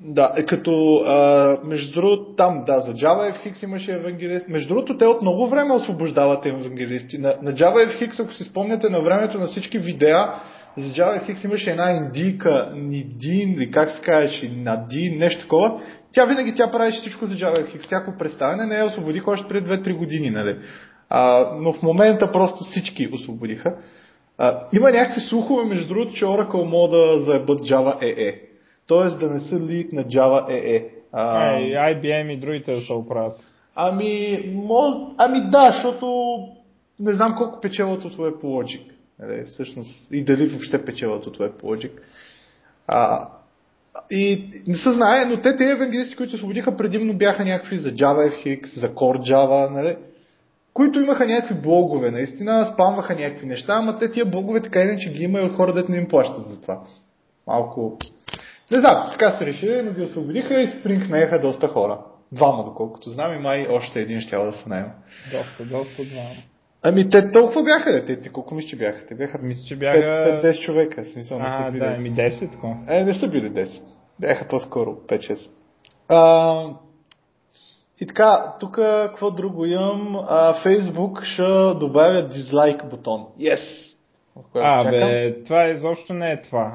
Да, 0.00 0.32
е 0.36 0.44
като 0.44 0.96
а, 1.06 1.58
между 1.64 2.00
другото 2.00 2.34
там, 2.36 2.62
да, 2.66 2.80
за 2.80 2.94
Java 2.94 3.32
FX 3.32 3.64
имаше 3.64 3.92
евангелист. 3.92 4.48
Между 4.48 4.68
другото, 4.74 4.98
те 4.98 5.04
от 5.06 5.22
много 5.22 5.48
време 5.48 5.74
освобождават 5.74 6.46
евангелисти. 6.46 7.18
На, 7.18 7.34
на 7.42 7.52
Java 7.52 7.98
FX, 7.98 8.22
ако 8.22 8.32
си 8.32 8.44
спомняте 8.44 8.88
на 8.90 9.00
времето 9.00 9.38
на 9.38 9.46
всички 9.46 9.78
видеа, 9.78 10.34
за 10.76 10.92
Java 10.92 11.28
FX 11.28 11.44
имаше 11.44 11.70
една 11.70 11.90
индийка, 11.90 12.72
Нидин, 12.76 13.52
или 13.52 13.70
как 13.70 13.90
се 13.90 14.02
казваше, 14.02 14.52
Надин, 14.56 15.18
нещо 15.18 15.42
такова. 15.42 15.80
Тя 16.14 16.26
винаги 16.26 16.54
тя 16.54 16.70
правеше 16.70 17.00
всичко 17.00 17.26
за 17.26 17.34
Java 17.34 17.74
FX, 17.74 17.86
всяко 17.86 18.18
представяне, 18.18 18.66
не 18.66 18.74
я 18.74 18.86
освободиха 18.86 19.30
още 19.30 19.48
преди 19.48 19.70
2-3 19.70 19.96
години, 19.96 20.30
нали? 20.30 20.58
А, 21.10 21.50
но 21.60 21.72
в 21.72 21.82
момента 21.82 22.32
просто 22.32 22.64
всички 22.64 23.08
освободиха. 23.12 23.74
А, 24.38 24.60
има 24.72 24.90
някакви 24.90 25.20
слухове, 25.20 25.64
между 25.64 25.88
другото, 25.88 26.12
че 26.12 26.24
Oracle 26.24 26.70
могат 26.70 26.90
да 26.90 27.20
заебат 27.20 27.60
Java 27.60 28.02
EE. 28.02 28.40
Тоест 28.86 29.20
да 29.20 29.30
не 29.30 29.40
са 29.40 29.60
лид 29.60 29.92
на 29.92 30.04
Java 30.04 30.48
EE. 30.50 30.88
А, 31.12 31.38
Ай, 31.38 31.62
IBM 31.62 32.32
и 32.32 32.40
другите 32.40 32.72
да 32.72 32.80
се 32.80 32.92
оправят. 32.92 33.40
ами, 33.74 34.42
мож... 34.54 34.94
ами 35.18 35.40
да, 35.50 35.72
защото 35.72 36.38
не 37.00 37.12
знам 37.12 37.34
колко 37.38 37.60
печелят 37.60 38.04
от 38.04 38.16
WebLogic. 38.16 38.82
Нали, 39.18 39.44
всъщност, 39.46 40.12
и 40.12 40.24
дали 40.24 40.46
въобще 40.46 40.84
печелят 40.84 41.26
от 41.26 41.38
WebLogic. 41.38 41.90
А, 42.86 43.28
и 44.10 44.50
не 44.66 44.76
се 44.76 44.92
знае, 44.92 45.24
но 45.24 45.36
те, 45.36 45.56
те 45.56 45.70
евангелисти, 45.70 46.16
които 46.16 46.34
освободиха 46.34 46.76
предимно 46.76 47.14
бяха 47.14 47.44
някакви 47.44 47.76
за 47.76 47.92
JavaFX, 47.92 48.78
за 48.78 48.94
Core 48.94 49.32
Java, 49.32 49.70
нали? 49.70 49.96
които 50.74 51.00
имаха 51.00 51.26
някакви 51.26 51.54
блогове, 51.54 52.10
наистина 52.10 52.70
спамваха 52.74 53.14
някакви 53.14 53.46
неща, 53.46 53.74
ама 53.74 53.98
те 53.98 54.10
тия 54.10 54.26
блогове 54.26 54.62
така 54.62 54.82
иначе 54.82 55.10
ги 55.10 55.24
има 55.24 55.40
и 55.40 55.48
хора, 55.48 55.72
дето 55.72 55.90
не 55.90 55.96
им 55.96 56.08
плащат 56.08 56.48
за 56.48 56.60
това. 56.60 56.80
Малко... 57.46 57.98
Не 58.70 58.80
знам, 58.80 59.08
така 59.10 59.30
се 59.30 59.46
решили, 59.46 59.82
но 59.82 59.92
ги 59.92 60.02
освободиха 60.02 60.60
и 60.60 60.68
Spring 60.68 61.10
наеха 61.10 61.40
доста 61.40 61.68
хора. 61.68 61.98
Двама, 62.32 62.64
доколкото 62.64 63.10
знам, 63.10 63.34
и 63.34 63.38
май 63.38 63.66
още 63.70 64.00
един 64.00 64.20
ще 64.20 64.36
да 64.36 64.52
се 64.52 64.68
наема. 64.68 64.90
Доста, 65.32 65.64
доста 65.64 66.04
двама. 66.04 66.30
Ами 66.86 67.10
те 67.10 67.30
толкова 67.32 67.62
бяха? 67.62 68.04
Те, 68.04 68.20
те 68.20 68.28
колко 68.28 68.54
мисля, 68.54 68.68
че 68.68 68.76
бяха? 68.76 69.06
Те 69.06 69.14
бяха 69.14 69.38
Мисля, 69.38 69.62
че 69.68 69.74
5, 69.74 69.78
бяха... 69.78 70.48
10 70.48 70.64
човека, 70.64 71.04
смисъл 71.04 71.38
не 71.38 71.48
са 71.48 71.70
били. 71.72 71.80
да, 71.80 71.90
ми 71.90 72.12
10 72.12 72.52
такова. 72.52 72.76
Е, 72.88 73.04
не 73.04 73.14
са 73.14 73.28
били 73.28 73.50
10. 73.50 73.82
Бяха 74.20 74.48
по-скоро 74.48 74.90
5-6. 74.90 75.50
А, 76.08 76.64
и 78.00 78.06
така, 78.06 78.54
тук 78.60 78.74
какво 78.74 79.30
друго 79.30 79.64
имам? 79.64 80.16
А, 80.28 80.54
Facebook 80.64 81.24
ще 81.24 81.78
добавя 81.78 82.28
дизлайк 82.28 82.90
бутон. 82.90 83.26
Yes! 83.40 83.94
А, 84.54 84.82
чакам. 84.82 84.90
бе, 84.90 85.42
това 85.44 85.68
изобщо 85.68 86.12
не 86.12 86.32
е 86.32 86.42
това. 86.42 86.72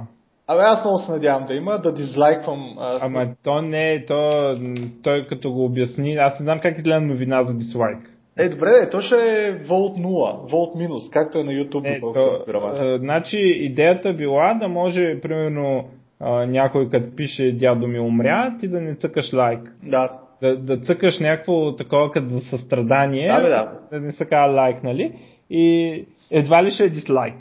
Абе, 0.47 0.61
аз 0.61 0.85
много 0.85 0.99
се 0.99 1.11
надявам 1.11 1.47
да 1.47 1.53
има, 1.53 1.77
да 1.77 1.93
дизлайквам. 1.93 2.59
А, 2.79 2.99
Ама 3.01 3.27
то 3.43 3.61
не 3.61 3.93
е, 3.93 4.05
то, 4.05 4.55
той 5.03 5.27
като 5.29 5.51
го 5.51 5.65
обясни, 5.65 6.15
аз 6.15 6.39
не 6.39 6.43
знам 6.43 6.59
как 6.61 6.77
изгледа 6.77 7.01
новина 7.01 7.43
за 7.43 7.53
дислайк. 7.53 8.18
Е, 8.39 8.49
добре, 8.49 8.69
е, 8.83 8.89
то 8.89 9.01
ще 9.01 9.15
е 9.15 9.51
волт 9.67 9.97
0, 9.97 10.51
волт 10.51 10.75
минус, 10.75 11.09
както 11.09 11.37
е 11.39 11.43
на 11.43 11.51
YouTube, 11.51 11.81
Не, 11.81 11.99
колкото 11.99 12.27
разбирам 12.31 12.63
а, 12.65 12.97
значи 12.97 13.37
идеята 13.39 14.13
била 14.13 14.53
да 14.53 14.67
може, 14.67 15.19
примерно, 15.21 15.85
а, 16.19 16.45
някой 16.45 16.89
като 16.89 17.15
пише 17.15 17.51
дядо 17.51 17.87
ми 17.87 17.99
умря, 17.99 18.57
ти 18.59 18.67
да 18.67 18.81
не 18.81 18.95
цъкаш 18.95 19.33
лайк. 19.33 19.59
Да, 19.83 20.19
Да, 20.41 20.57
да 20.57 20.77
цъкаш 20.77 21.19
някакво 21.19 21.75
такова 21.75 22.11
като 22.11 22.41
състрадание, 22.49 23.27
Да, 23.27 23.41
бе, 23.41 23.49
да. 23.49 23.71
да 23.91 23.99
не 23.99 24.11
се 24.13 24.25
казва 24.25 24.55
лайк, 24.55 24.83
нали? 24.83 25.13
И 25.49 26.05
едва 26.31 26.63
ли 26.63 26.71
ще 26.71 26.83
е 26.83 26.89
дислайк, 26.89 27.35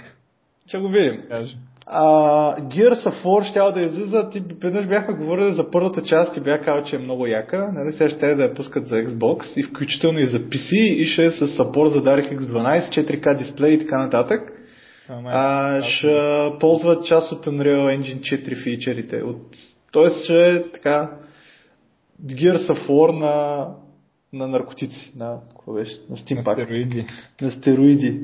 ще 0.67 0.79
го 0.79 0.89
видим. 0.89 1.15
каже. 1.29 1.57
Gears 2.61 3.07
of 3.07 3.25
War 3.25 3.45
ще 3.45 3.81
да 3.81 3.87
излиза. 3.87 4.31
Ти 4.31 4.43
веднъж 4.63 4.87
бяхме 4.87 5.15
говорили 5.15 5.53
за 5.53 5.71
първата 5.71 6.03
част 6.03 6.37
и 6.37 6.41
бях 6.41 6.65
казал, 6.65 6.85
че 6.85 6.97
е 6.97 6.99
много 6.99 7.27
яка. 7.27 7.71
Нали, 7.75 7.93
сега 7.93 8.11
ще 8.11 8.35
да 8.35 8.43
я 8.43 8.55
пускат 8.55 8.87
за 8.87 8.95
Xbox 8.95 9.57
и 9.57 9.63
включително 9.63 10.19
и 10.19 10.27
за 10.27 10.39
PC 10.39 10.77
и 10.77 11.07
ще 11.07 11.27
е 11.27 11.31
с 11.31 11.49
съпорт 11.49 11.93
за 11.93 12.03
DirectX 12.03 12.39
12, 12.39 12.81
4K 12.81 13.39
дисплей 13.39 13.73
и 13.73 13.79
така 13.79 13.99
нататък. 13.99 14.53
Ама, 15.09 15.31
А, 15.33 15.83
ще 15.83 16.53
ползват 16.61 17.07
част 17.07 17.33
от 17.33 17.47
Unreal 17.47 17.99
Engine 17.99 18.21
4 18.21 18.63
фичерите. 18.63 19.17
От... 19.17 19.57
Тоест 19.93 20.25
ще 20.25 20.53
е 20.53 20.63
така 20.63 21.11
Gears 22.27 22.73
of 22.73 22.89
War 22.89 23.19
на, 23.19 23.67
на 24.33 24.49
наркотици, 24.49 25.13
на, 25.17 25.37
какво 25.51 25.73
беше? 25.73 25.97
на 25.97 26.11
на 26.11 26.17
Steam 26.17 26.45
Pack 26.45 26.65
стероиди. 26.65 27.07
на 27.41 27.51
стероиди. 27.51 28.21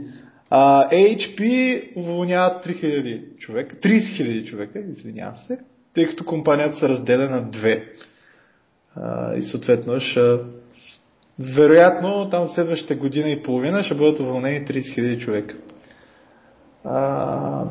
А, 0.50 0.88
HP 0.90 1.82
уволняват 1.96 2.66
3000 2.66 3.38
човека, 3.38 3.76
30 3.76 3.98
000 3.98 4.44
човека, 4.44 4.78
извинявам 4.78 5.36
се, 5.36 5.58
тъй 5.94 6.06
като 6.06 6.24
компанията 6.24 6.76
се 6.76 6.88
разделя 6.88 7.30
на 7.30 7.50
две. 7.50 7.84
А, 8.96 9.34
и 9.34 9.42
съответно 9.42 10.00
ще 10.00 10.20
вероятно 11.38 12.30
там 12.30 12.48
следващата 12.48 12.94
година 12.94 13.30
и 13.30 13.42
половина 13.42 13.84
ще 13.84 13.94
бъдат 13.94 14.20
уволнени 14.20 14.66
30 14.66 14.80
000 14.80 15.18
човека. 15.18 15.56
А, 16.84 17.64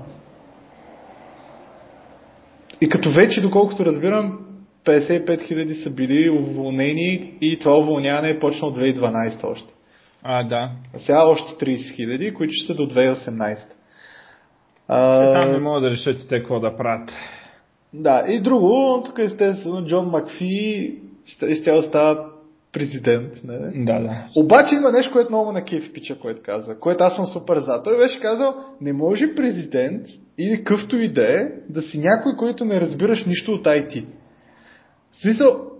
И 2.84 2.90
като 2.90 3.12
вече, 3.12 3.42
доколкото 3.42 3.86
разбирам, 3.86 4.40
55 4.86 5.28
000 5.28 5.84
са 5.84 5.90
били 5.90 6.30
уволнени 6.30 7.38
и 7.42 7.60
това 7.60 7.78
уволняване 7.78 8.30
е 8.30 8.40
почнало 8.40 8.74
2012 8.74 9.44
още. 9.44 9.74
А, 10.24 10.44
да. 10.44 10.72
А 10.96 11.00
сега 11.00 11.26
още 11.26 11.66
30 11.66 11.78
000, 11.78 12.34
които 12.34 12.54
ще 12.54 12.68
са 12.68 12.76
до 12.76 12.88
2018. 12.88 13.58
А... 14.88 15.24
Е, 15.24 15.42
там 15.42 15.52
не 15.52 15.60
могат 15.60 15.84
да 15.84 15.92
решат 15.92 16.20
и 16.20 16.28
те 16.28 16.40
какво 16.40 16.60
да 16.60 16.78
правят. 16.78 17.10
Да, 17.94 18.26
и 18.28 18.40
друго, 18.40 19.02
тук 19.06 19.20
естествено 19.20 19.86
Джон 19.86 20.10
Макфи 20.10 20.96
ще, 21.26 21.56
ще 21.56 21.72
остава 21.72 22.30
президент. 22.72 23.44
Не? 23.44 23.86
Да, 23.86 24.00
да. 24.00 24.28
Обаче 24.36 24.76
има 24.76 24.92
нещо, 24.92 25.12
което 25.12 25.32
много 25.32 25.52
на 25.52 25.64
кеф 25.64 25.94
пича, 25.94 26.20
което 26.20 26.42
каза, 26.44 26.80
което 26.80 27.04
аз 27.04 27.16
съм 27.16 27.26
супер 27.28 27.58
за. 27.58 27.84
Той 27.84 27.98
беше 27.98 28.20
казал, 28.20 28.56
не 28.82 28.94
може 28.94 29.36
президент 29.36 30.08
или 30.38 30.64
къвто 30.64 30.98
и 30.98 31.08
да 31.08 31.42
е, 31.42 31.48
да 31.70 31.82
си 31.82 32.00
някой, 32.00 32.36
който 32.38 32.66
не 32.66 32.82
разбираш 32.82 33.26
нищо 33.26 33.52
от 33.52 33.66
IT. 33.66 34.06
В 35.12 35.22
смисъл, 35.22 35.73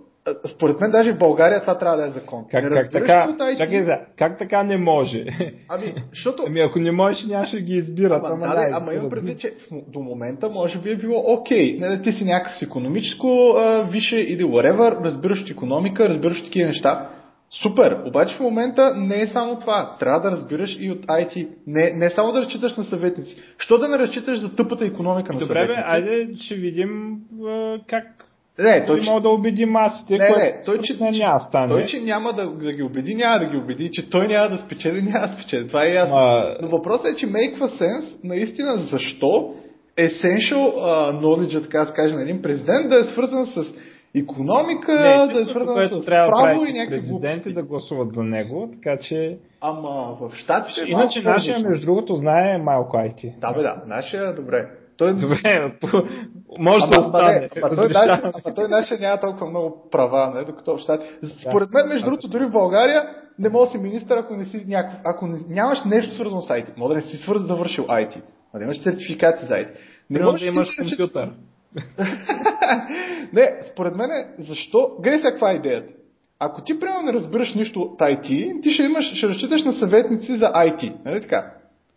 според 0.54 0.80
мен 0.80 0.90
даже 0.90 1.12
в 1.12 1.18
България 1.18 1.60
това 1.60 1.78
трябва 1.78 1.96
да 1.96 2.06
е 2.06 2.10
закон. 2.10 2.44
Как, 2.50 2.62
не 2.64 2.70
как, 2.70 2.90
така. 2.90 3.36
Чакай, 3.58 3.86
как 4.18 4.38
така 4.38 4.62
не 4.62 4.76
може? 4.76 5.24
Ами, 5.68 5.94
защото... 6.10 6.42
Ами 6.46 6.60
ако 6.60 6.78
не 6.78 6.92
можеш, 6.92 7.24
нямаше 7.24 7.60
ги 7.60 7.74
избират. 7.74 8.22
Ама, 8.24 8.28
ама, 8.34 8.54
да, 8.54 8.68
ама 8.72 8.94
имам 8.94 9.10
предвид, 9.10 9.38
че 9.38 9.52
до 9.88 10.00
момента 10.00 10.48
може 10.48 10.78
би 10.78 10.90
е 10.90 10.96
било 10.96 11.24
окей. 11.26 11.78
Okay. 11.78 12.02
ти 12.02 12.12
си 12.12 12.24
някакъв 12.24 12.58
с 12.58 12.62
економическо 12.62 13.54
а, 13.56 13.88
више 13.92 14.16
или 14.16 14.44
whatever, 14.44 15.04
разбираш 15.04 15.42
от 15.42 15.50
економика, 15.50 16.08
разбираш 16.08 16.38
от 16.38 16.44
такива 16.44 16.68
неща. 16.68 17.08
Супер! 17.62 17.98
Обаче 18.06 18.36
в 18.36 18.40
момента 18.40 18.94
не 18.96 19.20
е 19.20 19.26
само 19.26 19.58
това. 19.58 19.96
Трябва 20.00 20.20
да 20.20 20.30
разбираш 20.30 20.76
и 20.80 20.90
от 20.90 21.06
IT. 21.06 21.48
Не, 21.66 21.90
не 21.90 22.10
само 22.10 22.32
да 22.32 22.42
разчиташ 22.42 22.76
на 22.76 22.84
съветници. 22.84 23.36
Що 23.58 23.78
да 23.78 23.88
не 23.88 23.98
разчиташ 23.98 24.40
за 24.40 24.56
тъпата 24.56 24.84
економика 24.84 25.32
на 25.32 25.38
Добре, 25.38 25.66
съветници? 25.66 25.80
Добре, 25.80 25.84
айде 25.86 26.36
ще 26.40 26.54
видим 26.54 27.18
а, 27.46 27.78
как 27.88 28.23
не, 28.58 28.86
той, 28.86 29.00
че... 29.00 29.10
мога 29.10 29.20
да 29.20 29.28
убеди 29.28 29.64
масите, 29.64 30.12
не, 30.12 30.28
не, 30.28 30.62
той, 30.64 30.78
че, 30.82 30.96
не 31.00 31.10
няма 31.10 31.46
стане. 31.48 31.68
Той, 31.68 31.84
че 31.84 32.00
няма 32.00 32.32
да, 32.32 32.50
да 32.50 32.72
ги 32.72 32.82
убеди, 32.82 33.14
няма 33.14 33.38
да 33.38 33.46
ги 33.46 33.56
убеди, 33.56 33.90
че 33.92 34.10
той 34.10 34.28
няма 34.28 34.48
да 34.48 34.58
спечели, 34.58 35.02
няма 35.02 35.26
да 35.26 35.32
спечели. 35.32 35.68
Това 35.68 35.84
е 35.84 35.88
ясно. 35.88 36.16
А... 36.16 36.56
Но 36.62 36.68
въпросът 36.68 37.06
е, 37.06 37.16
че 37.16 37.26
make 37.26 37.56
sense 37.56 38.20
наистина 38.24 38.76
защо 38.76 39.54
essential 39.98 40.74
uh, 40.74 41.20
knowledge, 41.20 41.62
така 41.62 41.78
да 41.78 41.86
се 41.86 41.94
каже, 41.94 42.14
на 42.14 42.22
един 42.22 42.42
президент 42.42 42.88
да 42.88 43.00
е 43.00 43.04
свързан 43.04 43.46
с 43.46 43.74
економика, 44.14 44.92
не, 44.92 45.32
да 45.32 45.40
е 45.40 45.44
свързан 45.44 45.88
с 45.88 46.04
право 46.06 46.64
и 46.64 46.72
някакви 46.72 47.00
глупости. 47.00 47.52
да 47.52 47.62
гласуват 47.62 48.14
за 48.14 48.22
него, 48.22 48.70
така 48.72 48.98
че... 49.00 49.38
Ама 49.60 50.16
в 50.20 50.34
щатите 50.34 50.80
е 50.80 50.90
Иначе 50.90 51.20
нашия, 51.22 51.58
между 51.58 51.86
другото, 51.86 52.16
знае 52.16 52.58
малко 52.58 52.96
IT. 52.96 53.38
Да, 53.38 53.52
бе, 53.52 53.62
да, 53.62 53.82
нашия, 53.86 54.34
добре. 54.34 54.66
Той... 54.96 55.12
Добре, 55.12 55.72
може 56.58 56.82
ама, 56.82 56.90
да 56.90 57.02
остане. 57.02 57.48
Ама, 57.56 57.66
ама, 57.66 57.76
той, 57.76 57.88
даже, 57.88 58.22
ама 58.22 58.54
той 58.54 58.68
нашия 58.68 59.00
няма 59.00 59.20
толкова 59.20 59.50
много 59.50 59.88
права, 59.90 60.32
не, 60.34 60.44
докато 60.44 60.76
в 60.76 60.80
щати. 60.80 61.06
Според 61.48 61.72
мен, 61.72 61.88
между 61.88 62.04
другото, 62.04 62.28
дори 62.28 62.44
в 62.44 62.50
България 62.50 63.02
не 63.38 63.48
може 63.48 63.68
да 63.68 63.72
си 63.72 63.78
министър, 63.78 64.18
ако 64.18 64.36
не 64.36 64.44
си 64.44 64.64
някакъв, 64.68 65.00
ако 65.04 65.26
нямаш 65.48 65.84
нещо 65.84 66.14
свързано 66.14 66.42
с 66.42 66.48
IT. 66.48 66.78
Може 66.78 66.88
да 66.88 66.94
не 66.94 67.02
си 67.02 67.16
свързан 67.16 67.46
завършил 67.46 67.84
IT. 67.84 68.20
А 68.54 68.58
да 68.58 68.64
имаш 68.64 68.82
сертификати 68.82 69.46
за 69.46 69.54
IT. 69.54 69.68
Не 70.10 70.24
можеш 70.24 70.40
да 70.40 70.46
имаш 70.46 70.76
компютър. 70.76 71.30
не, 73.32 73.60
според 73.72 73.96
мен, 73.96 74.10
защо? 74.38 74.90
Гледай 75.00 75.18
сега 75.18 75.30
каква 75.30 75.52
е 75.52 75.54
идеята. 75.54 75.92
Ако 76.38 76.62
ти 76.62 76.80
примерно 76.80 77.02
не 77.02 77.12
разбираш 77.12 77.54
нищо 77.54 77.80
от 77.80 78.00
IT, 78.00 78.62
ти 78.62 78.70
ще, 78.70 78.82
имаш, 78.82 79.14
ще 79.14 79.28
разчиташ 79.28 79.64
на 79.64 79.72
съветници 79.72 80.36
за 80.36 80.46
IT. 80.46 80.94
Нали 81.04 81.20
така? 81.20 81.52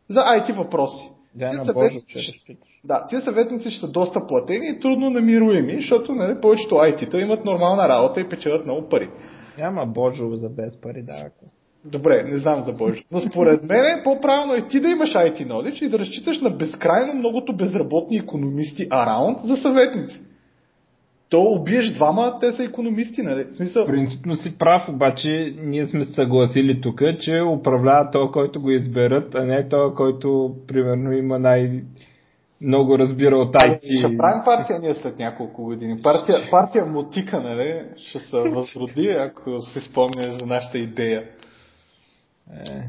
За 0.09 0.19
IT 0.19 0.55
въпроси. 0.55 1.09
Да, 1.37 1.53
на 1.53 1.73
Боже, 1.73 1.99
ще 2.07 2.57
да, 2.83 3.07
тези 3.09 3.21
съветници 3.21 3.71
ще 3.71 3.79
са 3.79 3.91
доста 3.91 4.27
платени 4.27 4.67
и 4.67 4.79
трудно 4.79 5.09
намируеми, 5.09 5.75
защото 5.75 6.15
нали, 6.15 6.41
повечето 6.41 6.75
IT-та 6.75 7.19
имат 7.19 7.45
нормална 7.45 7.89
работа 7.89 8.21
и 8.21 8.29
печелят 8.29 8.65
много 8.65 8.89
пари. 8.89 9.09
Няма 9.57 9.85
Божо 9.85 10.35
за 10.35 10.49
без 10.49 10.81
пари, 10.81 11.03
да. 11.03 11.29
Добре, 11.85 12.23
не 12.23 12.37
знам 12.37 12.63
за 12.63 12.73
Божо. 12.73 13.03
Но 13.11 13.19
според 13.19 13.63
мен 13.63 13.85
е 13.85 14.03
по-правилно 14.03 14.53
е 14.53 14.67
ти 14.67 14.79
да 14.79 14.89
имаш 14.89 15.13
IT 15.13 15.47
knowledge 15.47 15.85
и 15.85 15.89
да 15.89 15.99
разчиташ 15.99 16.41
на 16.41 16.49
безкрайно 16.49 17.13
многото 17.13 17.55
безработни 17.55 18.17
економисти 18.17 18.87
араунд 18.89 19.37
за 19.43 19.57
съветници. 19.57 20.21
То 21.29 21.41
убиеш 21.41 21.93
двама, 21.93 22.37
те 22.39 22.51
са 22.51 22.63
економисти, 22.63 23.21
нали? 23.21 23.43
В 23.43 23.55
смисъл... 23.55 23.85
Принципно 23.85 24.35
си 24.35 24.57
прав, 24.57 24.89
обаче 24.89 25.55
ние 25.63 25.87
сме 25.87 26.07
съгласили 26.15 26.81
тук, 26.81 26.99
че 27.21 27.41
управлява 27.41 28.11
то, 28.11 28.31
който 28.31 28.61
го 28.61 28.71
изберат, 28.71 29.35
а 29.35 29.43
не 29.43 29.69
то, 29.69 29.93
който 29.95 30.55
примерно 30.67 31.11
има 31.11 31.39
най- 31.39 31.83
много 32.61 32.99
разбира 32.99 33.37
от 33.37 33.53
IT. 33.53 33.79
Ами, 33.83 33.99
ще 33.99 34.17
правим 34.17 34.43
партия 34.45 34.79
ние 34.79 34.93
след 34.93 35.19
няколко 35.19 35.63
години. 35.63 36.01
Партия, 36.01 36.49
партия 36.51 36.85
Мотика, 36.85 37.41
нали? 37.41 37.81
Ще 37.97 38.19
се 38.19 38.37
възроди, 38.37 39.07
ако 39.07 39.59
си 39.59 39.79
спомняш 39.79 40.33
за 40.39 40.45
нашата 40.45 40.77
идея. 40.77 41.23
Е, 42.53 42.83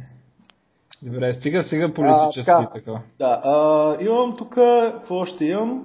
добре, 1.03 1.35
стига 1.35 1.65
сега 1.71 1.95
политически 1.95 2.51
а, 2.51 2.71
така. 2.75 2.93
Да, 3.19 3.41
а, 3.45 3.97
имам 4.01 4.37
тук, 4.39 4.55
какво 4.95 5.25
ще 5.25 5.45
имам? 5.45 5.85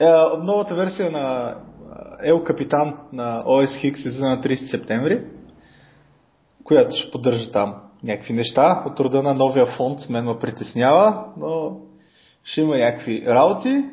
Е, 0.00 0.06
новата 0.42 0.74
версия 0.74 1.10
на 1.10 1.54
El 2.24 2.42
Capitan 2.42 2.96
на 3.12 3.42
OS 3.44 3.92
X 3.92 3.96
излиза 3.96 4.24
на 4.24 4.42
30 4.42 4.70
септември, 4.70 5.22
която 6.64 6.96
ще 6.96 7.10
поддържа 7.10 7.52
там 7.52 7.74
някакви 8.04 8.34
неща. 8.34 8.84
От 8.86 9.00
рода 9.00 9.22
на 9.22 9.34
новия 9.34 9.66
фонд 9.66 10.08
мен 10.08 10.24
ме 10.24 10.38
притеснява, 10.38 11.24
но 11.36 11.76
ще 12.44 12.60
има 12.60 12.76
някакви 12.76 13.24
работи. 13.26 13.84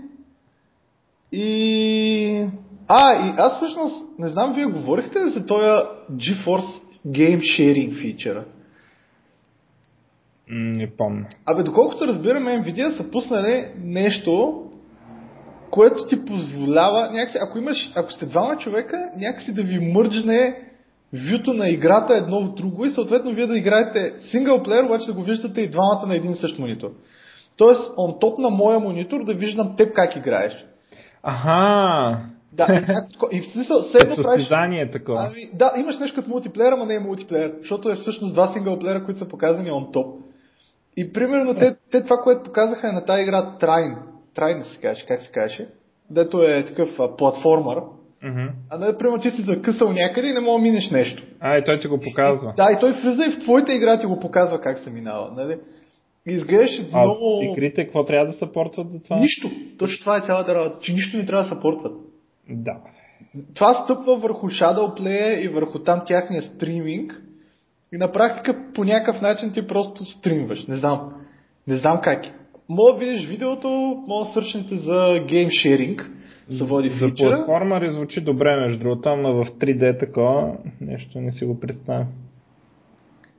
И... 1.32 2.48
А, 2.88 3.28
и 3.28 3.34
аз 3.38 3.56
всъщност, 3.56 4.20
не 4.20 4.30
знам, 4.30 4.54
вие 4.54 4.66
говорихте 4.66 5.28
за 5.28 5.46
този 5.46 5.66
GeForce 6.12 6.82
Game 7.08 7.40
Sharing 7.40 8.02
фичъра? 8.02 8.46
Не 10.50 10.96
помня. 10.98 11.26
Абе, 11.46 11.64
доколкото 11.64 12.08
разбираме, 12.08 12.52
Nvidia 12.52 12.90
са 12.98 13.12
пуснали 13.12 13.72
нещо, 13.78 14.64
което 15.72 16.08
ти 16.08 16.26
позволява, 16.26 17.10
някакси, 17.12 17.38
ако, 17.42 17.58
имаш, 17.58 17.92
ако 17.96 18.12
сте 18.12 18.26
двама 18.26 18.58
човека, 18.58 19.10
някакси 19.18 19.54
да 19.54 19.64
ви 19.64 19.80
мърджне 19.94 20.66
вюто 21.14 21.54
на 21.54 21.70
играта 21.70 22.16
едно 22.16 22.42
в 22.42 22.54
друго 22.54 22.86
и 22.86 22.90
съответно 22.90 23.32
вие 23.32 23.48
да 23.48 23.58
играете 23.58 24.14
синглплеер, 24.20 24.84
обаче 24.84 25.06
да 25.06 25.14
го 25.14 25.22
виждате 25.22 25.62
и 25.62 25.70
двамата 25.70 26.08
на 26.08 26.16
един 26.16 26.32
и 26.32 26.36
същ 26.36 26.60
монитор. 26.60 26.92
Тоест, 27.58 27.94
он 27.98 28.20
топ 28.20 28.40
на 28.40 28.50
моя 28.50 28.80
монитор 28.80 29.26
да 29.26 29.34
виждам 29.34 29.76
теб 29.76 29.94
как 29.94 30.16
играеш. 30.16 30.66
Аха. 31.24 32.20
Да, 32.54 32.84
и 33.32 33.42
в 33.42 33.46
смисъл, 33.46 33.82
седно 33.82 34.16
правиш... 34.24 34.50
е 34.52 34.92
такова. 34.92 35.30
Ами, 35.32 35.50
да, 35.54 35.74
имаш 35.78 35.98
нещо 35.98 36.16
като 36.16 36.30
мултиплеер, 36.30 36.72
ама 36.72 36.86
не 36.86 36.96
е 36.96 37.00
мултиплеер, 37.00 37.54
защото 37.60 37.90
е 37.90 37.96
всъщност 37.96 38.34
два 38.34 38.54
синглплеера, 38.54 39.06
които 39.06 39.20
са 39.20 39.28
показани 39.28 39.72
он 39.72 39.92
топ. 39.94 40.20
И 40.98 41.14
примерно 41.14 41.56
те, 41.56 41.76
те 41.92 42.04
това, 42.04 42.18
което 42.18 42.44
показаха 42.44 42.90
е 42.90 42.92
на 42.92 43.06
тази 43.06 43.24
игра 43.24 43.58
Трайн. 43.60 43.96
Трайн 44.36 44.64
се 44.64 44.82
каже, 44.82 45.06
как 45.08 45.22
се 45.22 45.32
каже? 45.32 45.68
Дето 46.10 46.42
е 46.42 46.66
такъв 46.66 47.00
а, 47.00 47.16
платформер. 47.16 47.78
Mm-hmm. 48.24 48.52
А 48.70 48.78
не, 48.78 48.98
примерно 48.98 49.22
ти 49.22 49.30
си 49.30 49.42
закъсал 49.42 49.92
някъде 49.92 50.28
и 50.28 50.34
не 50.34 50.40
мога 50.40 50.58
да 50.58 50.64
минеш 50.64 50.90
нещо. 50.92 51.24
А, 51.40 51.58
и 51.58 51.66
той 51.66 51.80
ти 51.82 51.88
го 51.88 52.00
показва. 52.00 52.54
И, 52.54 52.56
да, 52.56 52.72
и 52.78 52.80
той 52.80 52.92
влиза 52.92 53.26
и 53.26 53.32
в 53.32 53.40
твоята 53.40 53.76
игра 53.76 54.00
ти 54.00 54.06
го 54.06 54.20
показва 54.20 54.62
как 54.62 54.80
се 54.80 54.90
минава. 54.90 55.32
Нали? 55.36 55.58
Изглеждаше 56.26 56.90
а 56.94 57.06
много... 57.06 57.42
игрите 57.44 57.86
какво 57.86 58.06
трябва 58.06 58.34
да 58.34 58.40
съпортват 58.40 58.92
за 58.92 59.00
това? 59.04 59.20
Нищо. 59.20 59.48
Точно 59.78 60.00
това 60.00 60.18
е 60.18 60.22
цялата 60.26 60.56
работа, 60.56 60.78
че 60.82 60.94
нищо 60.94 61.18
не 61.18 61.26
трябва 61.26 61.44
да 61.44 61.50
съпортват. 61.50 61.94
Да. 62.50 62.78
Това 63.54 63.74
стъпва 63.74 64.18
върху 64.18 64.50
Shadowplay 64.50 65.40
и 65.40 65.48
върху 65.48 65.80
там 65.80 66.02
тяхния 66.06 66.44
стриминг 66.44 67.22
и 67.94 67.98
на 67.98 68.12
практика 68.12 68.66
по 68.74 68.84
някакъв 68.84 69.22
начин 69.22 69.52
ти 69.52 69.68
просто 69.68 70.06
стримваш. 70.06 70.68
Не 70.68 70.76
знам. 70.76 71.14
Не 71.68 71.76
знам 71.76 72.00
как. 72.04 72.26
Мога 72.70 72.94
да 72.94 73.00
видиш 73.00 73.28
видеото, 73.28 73.68
мога 74.08 74.26
да 74.26 74.32
сърчнете 74.32 74.76
за 74.76 75.20
Sharing, 75.30 76.02
се 76.50 76.64
води 76.64 76.90
за 76.90 77.10
фичера. 77.10 77.30
За 77.30 77.36
платформа 77.36 77.80
звучи 77.92 78.22
добре 78.22 78.56
между 78.56 78.84
другото, 78.84 79.10
ама 79.10 79.32
в 79.32 79.46
3D 79.60 80.00
такова 80.00 80.58
нещо 80.82 81.20
не 81.20 81.32
си 81.32 81.46
го 81.46 81.60
представям. 81.60 82.08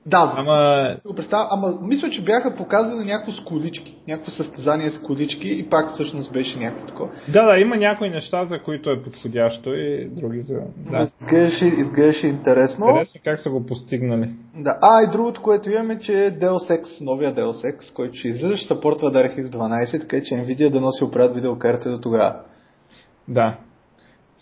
Да, 0.07 0.35
ама... 0.37 0.95
си 0.99 1.09
го 1.09 1.15
представя, 1.15 1.49
ама 1.51 1.79
мисля, 1.83 2.11
че 2.11 2.25
бяха 2.25 2.57
показани 2.57 3.05
някакво 3.05 3.33
с 3.33 3.41
колички, 3.41 3.97
някакво 4.09 4.31
състезание 4.31 4.91
с 4.91 4.99
колички 5.03 5.49
и 5.49 5.69
пак 5.69 5.91
всъщност 5.91 6.33
беше 6.33 6.59
някакво 6.59 6.87
такова. 6.87 7.11
Да, 7.33 7.47
да, 7.47 7.59
има 7.59 7.77
някои 7.77 8.11
неща, 8.11 8.45
за 8.45 8.63
които 8.65 8.91
е 8.91 9.03
подходящо 9.03 9.75
и 9.75 10.09
други 10.11 10.43
за... 10.43 10.55
Да. 10.91 11.03
Изглеждаше, 11.03 11.67
изглеждаше 11.67 12.27
интересно. 12.27 12.87
Интересно 12.89 13.21
как 13.25 13.41
са 13.41 13.51
го 13.51 13.67
постигнали. 13.67 14.31
Да, 14.57 14.79
а 14.83 15.03
и 15.03 15.11
другото, 15.13 15.43
което 15.43 15.71
имаме, 15.71 15.99
че 15.99 16.13
Deus 16.13 16.81
Ex, 16.81 17.05
новия 17.05 17.35
Deus 17.35 17.73
Ex, 17.73 17.95
който 17.95 18.15
ще 18.17 18.29
излиза, 18.29 18.57
ще 18.57 18.67
съпортва 18.67 19.13
DirectX 19.13 19.45
12, 19.45 20.01
така 20.01 20.23
че 20.25 20.35
Nvidia 20.35 20.71
да 20.71 20.81
носи 20.81 21.05
оправят 21.05 21.35
видеокарта 21.35 21.91
до 21.91 22.01
тогава. 22.01 22.35
Да, 23.29 23.59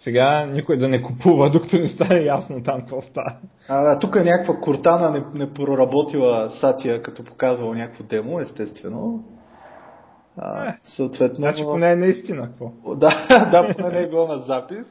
сега 0.05 0.47
никой 0.47 0.79
да 0.79 0.89
не 0.89 1.03
купува, 1.03 1.51
докато 1.53 1.77
не 1.77 1.89
стане 1.89 2.21
ясно 2.21 2.63
там 2.63 2.81
какво 2.81 3.03
става. 3.03 3.37
А, 3.69 3.83
да, 3.83 3.99
тук 3.99 4.17
е 4.17 4.25
някаква 4.25 4.61
куртана 4.61 5.11
не, 5.11 5.23
не 5.35 5.53
проработила 5.53 6.51
Сатия, 6.51 7.03
като 7.03 7.25
показвала 7.25 7.75
някакво 7.75 8.05
демо, 8.05 8.41
естествено. 8.41 9.25
А, 10.39 10.69
е, 10.69 10.79
съответно. 10.83 11.35
Значи 11.35 11.63
поне 11.63 11.93
е 11.93 11.97
наистина 11.97 12.47
какво? 12.47 12.73
Да, 12.97 13.27
да, 13.51 13.75
поне 13.77 13.89
не 13.89 14.01
е 14.01 14.09
било 14.09 14.27
на 14.27 14.39
запис. 14.39 14.87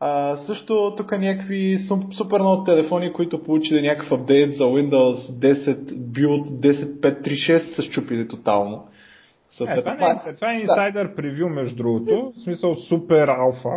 А, 0.00 0.36
също 0.36 0.94
тук 0.96 1.18
някакви 1.18 1.78
супер 2.10 2.40
много 2.40 2.64
телефони, 2.64 3.12
които 3.12 3.42
получили 3.42 3.82
някакъв 3.82 4.12
апдейт 4.12 4.52
за 4.52 4.64
Windows 4.64 5.14
10 5.14 5.76
Build 5.94 6.44
10.536 6.44 7.74
са 7.74 7.82
щупили 7.82 8.28
тотално. 8.28 8.86
Е, 9.60 9.80
това, 9.80 9.94
не, 9.94 10.30
е, 10.30 10.34
това 10.34 10.52
е 10.52 10.60
инсайдър 10.60 11.08
да. 11.08 11.14
превю, 11.14 11.48
между 11.48 11.76
другото, 11.76 12.32
в 12.36 12.42
смисъл 12.44 12.76
супер 12.76 13.28
алфа. 13.28 13.70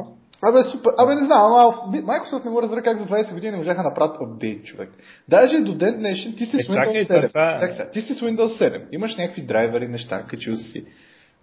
Абе, 0.46 0.64
супер, 0.64 0.92
абе 0.98 1.16
не 1.16 1.26
знам, 1.26 1.42
ама 1.42 1.74
Microsoft 1.88 2.46
не 2.46 2.52
го 2.52 2.62
разбира 2.62 2.82
как 2.82 2.98
за 2.98 3.06
20 3.06 3.34
години 3.34 3.52
не 3.52 3.58
можаха 3.58 3.84
да 3.84 3.90
направят 3.90 4.18
апдейт, 4.22 4.66
човек. 4.66 4.90
Даже 5.30 5.60
до 5.60 5.76
ден 5.76 6.00
днешен 6.00 6.34
ти 6.38 6.46
си 6.46 6.58
с 6.58 6.60
е, 6.60 6.64
Windows 6.64 7.08
7. 7.08 7.28
Това... 7.28 7.58
Так, 7.60 7.92
ти 7.92 8.02
си 8.02 8.14
с 8.14 8.20
Windows 8.20 8.48
7. 8.48 8.82
Имаш 8.92 9.16
някакви 9.16 9.42
драйвери, 9.42 9.88
неща, 9.88 10.24
качил 10.24 10.56
си. 10.56 10.86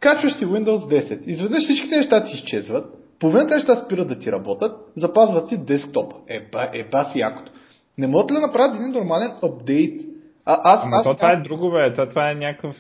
Качваш 0.01 0.33
си 0.33 0.47
Windows 0.47 1.05
10. 1.05 1.27
Изведнъж 1.27 1.65
всичките 1.65 1.97
неща 1.97 2.25
ти 2.25 2.35
изчезват. 2.35 2.85
Половината 3.21 3.55
неща 3.55 3.77
спират 3.77 4.09
да 4.09 4.19
ти 4.19 4.33
работят, 4.33 4.73
запазват 4.97 5.49
ти 5.49 5.57
десктоп. 5.57 6.13
Еба, 6.29 6.71
еба 6.75 7.05
си 7.05 7.19
якото. 7.19 7.53
Не 7.99 8.07
могат 8.07 8.31
ли 8.31 8.35
да 8.35 8.41
направят 8.41 8.77
един 8.77 8.93
нормален 8.93 9.31
апдейт? 9.43 10.01
А, 10.45 10.61
аз, 10.65 10.81
Ама 10.85 10.97
аз, 10.97 11.03
то 11.03 11.15
това 11.15 11.33
е 11.33 11.43
друго, 11.43 11.71
бе. 11.71 11.93
Това, 11.95 12.09
това 12.09 12.31
е 12.31 12.35
някакъв 12.35 12.77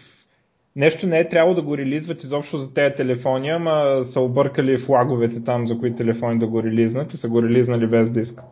Нещо 0.80 1.06
не 1.06 1.18
е 1.18 1.28
трябвало 1.28 1.54
да 1.54 1.62
го 1.62 1.78
релизват 1.78 2.24
изобщо 2.24 2.58
за 2.58 2.74
тези 2.74 2.94
телефони, 2.96 3.50
ама 3.50 4.04
са 4.04 4.20
объркали 4.20 4.84
флаговете 4.86 5.44
там, 5.44 5.68
за 5.68 5.78
които 5.78 5.96
телефони 5.96 6.38
да 6.38 6.46
го 6.46 6.62
релизнат 6.62 7.14
и 7.14 7.16
са 7.16 7.28
го 7.28 7.42
релизнали 7.42 7.86
без 7.86 8.10
да 8.10 8.20
искат. 8.20 8.44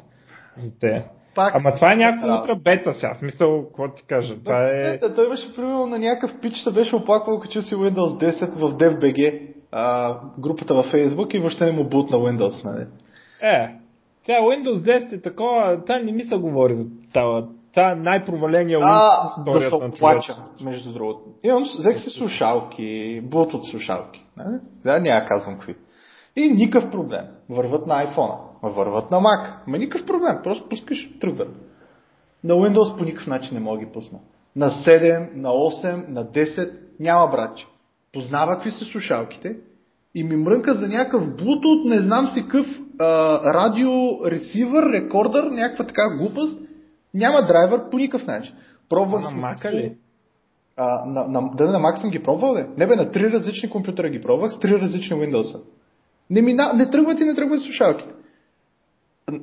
Те. 0.81 1.05
Пак, 1.35 1.55
Ама 1.55 1.75
това 1.75 1.93
е 1.93 1.97
някаква 1.97 2.43
утра 2.43 2.57
бета 2.57 2.95
сега. 2.95 3.15
Смисъл, 3.15 3.67
какво 3.67 3.95
ти 3.95 4.03
кажа? 4.07 4.35
Това 4.45 4.71
е... 4.71 4.99
той 5.17 5.27
имаше 5.27 5.55
примерно 5.57 5.87
на 5.87 5.99
някакъв 5.99 6.41
пич, 6.43 6.57
се 6.57 6.73
беше 6.73 6.97
оплаквал, 6.97 7.41
качил 7.41 7.63
си 7.63 7.75
Windows 7.75 8.31
10 8.31 8.55
в 8.55 8.79
DevBG, 8.79 9.41
а, 9.73 10.17
групата 10.39 10.75
във 10.75 10.87
Facebook 10.87 11.35
и 11.35 11.39
въобще 11.39 11.65
не 11.65 11.73
му 11.73 11.89
бут 11.89 12.11
на 12.11 12.17
Windows, 12.17 12.65
нали? 12.65 12.87
Е, 13.43 13.75
тя 14.27 14.33
Windows 14.33 14.81
10 14.81 15.13
е 15.13 15.21
такова, 15.21 15.85
та 15.87 15.99
не 15.99 16.13
ми 16.13 16.25
се 16.25 16.37
говори 16.37 16.75
за 16.75 16.85
това 17.15 17.49
това 17.79 17.93
е 17.93 17.95
най-проваления 17.95 18.79
а, 18.83 19.43
да 19.45 19.61
се 19.61 19.75
оплача, 19.75 20.37
между 20.61 20.93
другото. 20.93 21.21
Имам, 21.45 21.65
взех 21.79 22.01
си 22.01 22.11
слушалки, 22.11 23.23
от 23.35 23.67
слушалки. 23.71 24.25
Не? 24.37 24.59
Да, 24.85 25.01
няма 25.01 25.25
казвам 25.25 25.55
какви. 25.55 25.77
И 26.37 26.49
никакъв 26.49 26.91
проблем. 26.91 27.25
Върват 27.51 27.87
на 27.87 28.07
iPhone, 28.07 28.39
върват 28.63 29.11
на 29.11 29.17
Mac. 29.17 29.49
Ма 29.67 29.79
никакъв 29.79 30.07
проблем, 30.07 30.39
просто 30.45 30.69
пускаш, 30.69 31.11
тръгват. 31.21 31.49
На 32.45 32.55
Windows 32.55 32.99
по 32.99 33.05
никакъв 33.05 33.27
начин 33.27 33.55
не 33.55 33.61
мога 33.61 33.79
ги 33.79 33.93
пусна. 33.93 34.19
На 34.57 34.71
7, 34.71 35.35
на 35.35 35.49
8, 35.49 36.09
на 36.09 36.25
10 36.25 36.73
няма 37.01 37.27
братче. 37.27 37.67
Познава 38.13 38.55
какви 38.55 38.71
са 38.71 38.85
слушалките 38.85 39.57
и 40.15 40.25
ми 40.25 40.37
мрънка 40.37 40.75
за 40.75 40.89
някакъв 40.89 41.23
Bluetooth, 41.23 41.89
не 41.89 41.99
знам 41.99 42.27
си 42.27 42.43
какъв 42.43 42.67
радио 43.45 43.91
ресивър, 44.27 44.93
рекордър, 44.93 45.45
някаква 45.45 45.87
така 45.87 46.17
глупост 46.19 46.68
няма 47.15 47.47
драйвер 47.47 47.91
по 47.91 47.99
никакъв 47.99 48.27
начин. 48.27 48.55
Пробвах 48.89 49.23
на 49.23 49.31
Mac 49.31 49.73
ли? 49.73 49.97
А, 50.77 51.05
на, 51.07 51.25
на, 51.25 51.51
да, 51.55 51.67
на 51.67 51.79
Mac 51.79 52.01
съм 52.01 52.11
ги 52.11 52.23
пробвал, 52.23 52.57
ли? 52.57 52.67
Не 52.77 52.87
бе, 52.87 52.97
на 52.97 53.11
три 53.11 53.31
различни 53.31 53.71
компютъра 53.71 54.09
ги 54.09 54.21
пробвах 54.21 54.53
с 54.53 54.59
три 54.59 54.81
различни 54.81 55.17
Windows. 55.17 55.61
Не, 56.31 56.43
мина, 56.43 56.73
не 56.75 56.91
тръгват 56.91 57.21
и 57.21 57.25
не 57.25 57.35
тръгват 57.35 57.63
слушалки. 57.63 58.05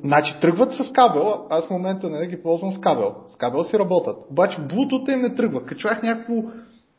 Значи 0.04 0.36
тръгват 0.40 0.74
с 0.74 0.92
кабел, 0.92 1.46
аз 1.50 1.66
в 1.66 1.70
момента 1.70 2.10
не 2.10 2.26
ги 2.26 2.42
ползвам 2.42 2.72
с 2.72 2.80
кабел. 2.80 3.14
С 3.28 3.36
кабел 3.36 3.64
си 3.64 3.78
работят. 3.78 4.16
Обаче 4.30 4.60
Bluetooth 4.60 5.14
им 5.14 5.20
не 5.20 5.34
тръгва. 5.34 5.64
Качвах 5.64 6.02
някакво 6.02 6.34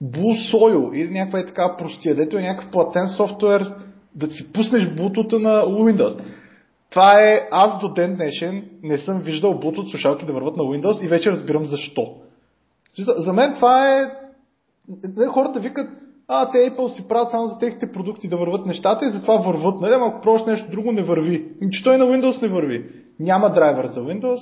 Blue 0.03 0.53
Soil 0.53 0.95
или 0.95 1.11
някаква 1.11 1.39
е 1.39 1.45
така 1.45 1.76
простия, 1.78 2.15
дето 2.15 2.38
е 2.38 2.41
някакъв 2.41 2.72
платен 2.72 3.09
софтуер 3.09 3.74
да 4.15 4.32
си 4.32 4.53
пуснеш 4.53 4.84
Bluetooth 4.84 5.38
на 5.38 5.61
Windows. 5.65 6.22
Това 6.90 7.22
е, 7.22 7.48
аз 7.52 7.80
до 7.80 7.94
ден 7.94 8.16
днешен 8.16 8.70
не 8.84 8.98
съм 8.98 9.22
виждал 9.22 9.60
Bluetooth 9.60 9.90
слушалки 9.90 10.26
да 10.26 10.34
върват 10.34 10.58
на 10.58 10.64
Windows 10.64 11.06
и 11.06 11.08
вече 11.08 11.32
разбирам 11.32 11.66
защо. 11.66 12.16
За 12.98 13.34
мен 13.34 13.54
това 13.56 14.00
е... 14.00 14.12
Хората 15.28 15.60
викат, 15.60 15.90
а, 16.28 16.52
те 16.52 16.58
Apple 16.58 16.88
си 16.88 17.08
правят 17.08 17.32
само 17.32 17.48
за 17.48 17.60
техните 17.60 17.92
продукти 17.92 18.28
да 18.28 18.38
върват 18.38 18.66
нещата 18.66 19.06
и 19.06 19.12
затова 19.12 19.38
върват. 19.38 19.82
Нали, 19.82 19.94
ако 19.94 20.22
пробваш 20.22 20.46
нещо 20.46 20.72
друго, 20.72 20.92
не 20.92 21.04
върви. 21.04 21.46
Че 21.72 21.84
той 21.84 21.98
на 21.98 22.06
Windows 22.06 22.42
не 22.42 22.48
върви. 22.48 22.90
Няма 23.20 23.50
драйвер 23.50 23.86
за 23.86 24.02
Windows. 24.02 24.40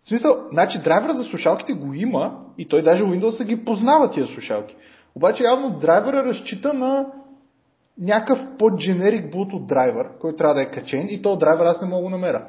В 0.00 0.08
смисъл, 0.08 0.36
значи 0.52 0.78
драйвер 0.78 1.12
за 1.14 1.24
слушалките 1.24 1.72
го 1.72 1.94
има 1.94 2.38
и 2.58 2.68
той 2.68 2.82
даже 2.82 3.04
Windows 3.04 3.44
ги 3.44 3.64
познава 3.64 4.10
тия 4.10 4.26
слушалки. 4.26 4.76
Обаче 5.14 5.44
явно 5.44 5.70
драйвера 5.70 6.24
разчита 6.24 6.72
на 6.72 7.06
някакъв 7.98 8.56
по-дженерик 8.58 9.34
Bluetooth 9.34 9.66
драйвер, 9.66 10.08
който 10.20 10.36
трябва 10.36 10.54
да 10.54 10.62
е 10.62 10.70
качен 10.70 11.08
и 11.10 11.22
то 11.22 11.36
драйвер 11.36 11.64
аз 11.64 11.82
не 11.82 11.88
мога 11.88 12.04
да 12.04 12.10
намеря. 12.10 12.46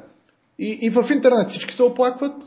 И, 0.60 0.80
и 0.82 0.90
в 0.90 1.10
интернет 1.12 1.50
всички 1.50 1.76
се 1.76 1.84
оплакват. 1.84 2.44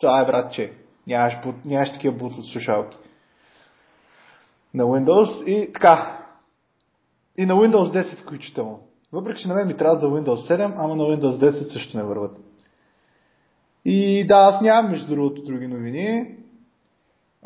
Това 0.00 0.20
е 0.20 0.26
брат, 0.26 0.52
че 0.52 0.72
нямаш, 1.06 1.34
нямаш 1.64 1.92
такива 1.92 2.14
Bluetooth 2.14 2.52
слушалки. 2.52 2.96
На 4.74 4.84
Windows 4.84 5.44
и 5.44 5.72
така. 5.72 6.18
И 7.38 7.46
на 7.46 7.54
Windows 7.54 8.04
10 8.04 8.22
включително. 8.22 8.80
Въпреки, 9.12 9.42
че 9.42 9.48
на 9.48 9.54
мен 9.54 9.66
ми 9.66 9.76
трябва 9.76 9.98
за 9.98 10.06
Windows 10.06 10.56
7, 10.56 10.74
ама 10.76 10.96
на 10.96 11.04
Windows 11.04 11.50
10 11.50 11.72
също 11.72 11.96
не 11.96 12.04
върват. 12.04 12.36
И 13.84 14.26
да, 14.26 14.34
аз 14.34 14.62
нямам 14.62 14.90
между 14.90 15.14
другото 15.14 15.42
други 15.42 15.66
новини. 15.66 16.36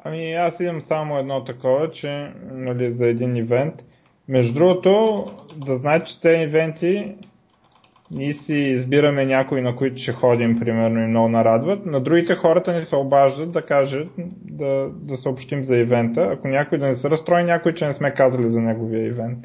Ами 0.04 0.34
аз 0.34 0.54
имам 0.60 0.82
само 0.88 1.18
едно 1.18 1.44
такова, 1.44 1.90
че 1.92 2.34
нали, 2.52 2.94
за 2.94 3.06
един 3.06 3.36
ивент– 3.36 3.74
между 4.30 4.54
другото, 4.54 5.24
да 5.66 5.78
знаете, 5.78 6.06
че 6.06 6.20
те 6.20 6.28
ивенти 6.30 7.14
ние 8.10 8.34
си 8.34 8.54
избираме 8.54 9.24
някои, 9.24 9.60
на 9.60 9.76
които 9.76 10.02
ще 10.02 10.12
ходим, 10.12 10.60
примерно, 10.60 11.00
и 11.00 11.06
много 11.06 11.28
нарадват. 11.28 11.86
На 11.86 12.00
другите 12.00 12.34
хората 12.34 12.72
ни 12.72 12.86
се 12.86 12.96
обаждат 12.96 13.52
да 13.52 13.66
кажат, 13.66 14.08
да, 14.44 14.88
да 14.92 15.16
съобщим 15.16 15.64
за 15.64 15.76
ивента. 15.76 16.20
Ако 16.32 16.48
някой 16.48 16.78
да 16.78 16.86
не 16.86 16.96
се 16.96 17.10
разстрои, 17.10 17.44
някой, 17.44 17.74
че 17.74 17.86
не 17.86 17.94
сме 17.94 18.14
казали 18.14 18.50
за 18.50 18.60
неговия 18.60 19.06
ивент. 19.06 19.38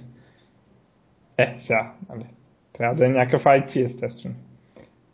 Е, 1.38 1.56
сега, 1.60 1.92
нали. 2.10 2.26
Трябва 2.78 2.96
да 2.96 3.06
е 3.06 3.10
някакъв 3.10 3.44
IT, 3.44 3.86
естествено. 3.86 4.36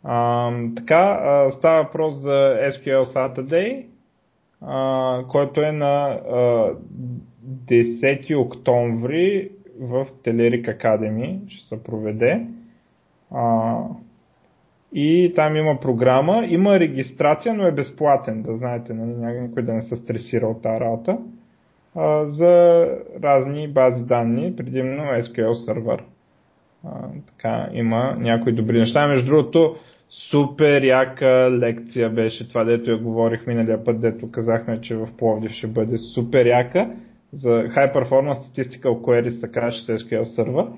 А, 0.04 0.50
така, 0.76 1.20
а, 1.22 1.52
става 1.52 1.82
въпрос 1.82 2.14
за 2.14 2.56
SQL 2.62 3.04
Saturday, 3.04 3.86
а, 4.60 5.24
който 5.28 5.60
е 5.60 5.72
на 5.72 6.20
а, 6.30 6.70
10 7.68 8.36
октомври 8.36 9.50
в 9.82 10.06
Телерик 10.24 10.66
Academy 10.66 11.48
ще 11.48 11.68
се 11.68 11.82
проведе. 11.82 12.46
А, 13.30 13.76
и 14.92 15.32
там 15.36 15.56
има 15.56 15.80
програма, 15.80 16.44
има 16.48 16.80
регистрация, 16.80 17.54
но 17.54 17.66
е 17.66 17.72
безплатен, 17.72 18.42
да 18.42 18.56
знаете, 18.56 18.94
нали, 18.94 19.40
никой 19.40 19.62
да 19.62 19.72
не 19.72 19.82
се 19.82 19.96
стресира 19.96 20.46
от 20.46 20.62
тази 20.62 20.80
работа, 20.80 21.18
а, 21.96 22.24
за 22.24 22.86
разни 23.22 23.68
бази 23.68 24.04
данни, 24.04 24.56
предимно 24.56 25.02
SQL 25.02 25.52
сервер. 25.52 26.02
Така, 27.26 27.68
има 27.72 28.16
някои 28.18 28.52
добри 28.52 28.78
неща. 28.78 29.06
Между 29.06 29.26
другото, 29.26 29.76
супер 30.08 30.82
яка 30.82 31.50
лекция 31.50 32.10
беше 32.10 32.48
това, 32.48 32.64
дето 32.64 32.90
я 32.90 32.98
говорих 32.98 33.46
миналия 33.46 33.84
път, 33.84 34.00
дето 34.00 34.30
казахме, 34.30 34.80
че 34.80 34.96
в 34.96 35.08
Пловдив 35.18 35.50
ще 35.52 35.66
бъде 35.66 35.98
супер 35.98 36.46
яка 36.46 36.90
за 37.32 37.48
High 37.48 37.94
Performance 37.94 38.42
Statistical 38.42 39.00
Queries, 39.00 39.40
така 39.40 39.70
ще 39.70 39.84
се 39.84 40.04
SQL 40.04 40.22
Server. 40.22 40.68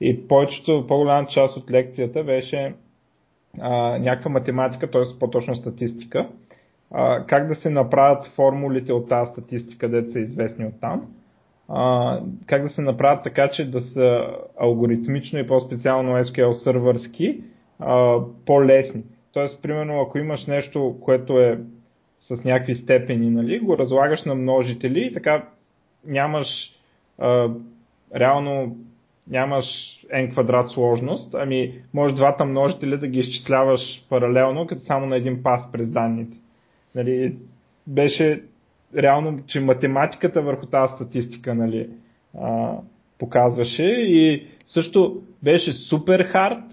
И 0.00 0.28
повечето, 0.28 0.84
по-голяма 0.88 1.26
част 1.28 1.56
от 1.56 1.70
лекцията 1.70 2.24
беше 2.24 2.74
а, 3.60 3.98
някаква 3.98 4.30
математика, 4.30 4.90
т.е. 4.90 5.18
по-точно 5.20 5.56
статистика. 5.56 6.28
А, 6.90 7.26
как 7.26 7.48
да 7.48 7.54
се 7.54 7.70
направят 7.70 8.26
формулите 8.26 8.92
от 8.92 9.08
тази 9.08 9.30
статистика, 9.30 9.78
където 9.78 10.12
са 10.12 10.18
известни 10.18 10.64
от 10.64 10.80
там. 10.80 11.06
А, 11.68 12.20
как 12.46 12.62
да 12.62 12.74
се 12.74 12.80
направят 12.80 13.24
така, 13.24 13.50
че 13.50 13.70
да 13.70 13.82
са 13.82 14.26
алгоритмично 14.60 15.38
и 15.38 15.46
по-специално 15.46 16.12
SQL 16.12 16.52
сервърски 16.52 17.40
по-лесни. 18.46 19.02
Тоест, 19.32 19.62
примерно, 19.62 20.00
ако 20.00 20.18
имаш 20.18 20.46
нещо, 20.46 20.96
което 21.00 21.40
е 21.40 21.58
с 22.20 22.44
някакви 22.44 22.74
степени, 22.74 23.30
нали, 23.30 23.58
го 23.58 23.78
разлагаш 23.78 24.24
на 24.24 24.34
множители 24.34 25.00
и 25.00 25.14
така 25.14 25.44
нямаш 26.06 26.48
а, 27.18 27.48
реално 28.16 28.76
нямаш 29.30 29.66
n 30.14 30.32
квадрат 30.32 30.70
сложност, 30.70 31.34
ами 31.34 31.74
може 31.94 32.14
двата 32.14 32.44
множителя 32.44 32.96
да 32.96 33.08
ги 33.08 33.18
изчисляваш 33.18 33.80
паралелно, 34.08 34.66
като 34.66 34.84
само 34.84 35.06
на 35.06 35.16
един 35.16 35.42
пас 35.42 35.72
през 35.72 35.88
данните. 35.88 36.36
Нали, 36.94 37.36
беше 37.86 38.42
реално, 38.96 39.40
че 39.46 39.60
математиката 39.60 40.42
върху 40.42 40.66
тази 40.66 40.92
статистика 40.94 41.54
нали, 41.54 41.88
а, 42.40 42.72
показваше. 43.18 43.84
И 43.84 44.46
също 44.68 45.22
беше 45.42 45.72
супер 45.72 46.24
хард, 46.24 46.64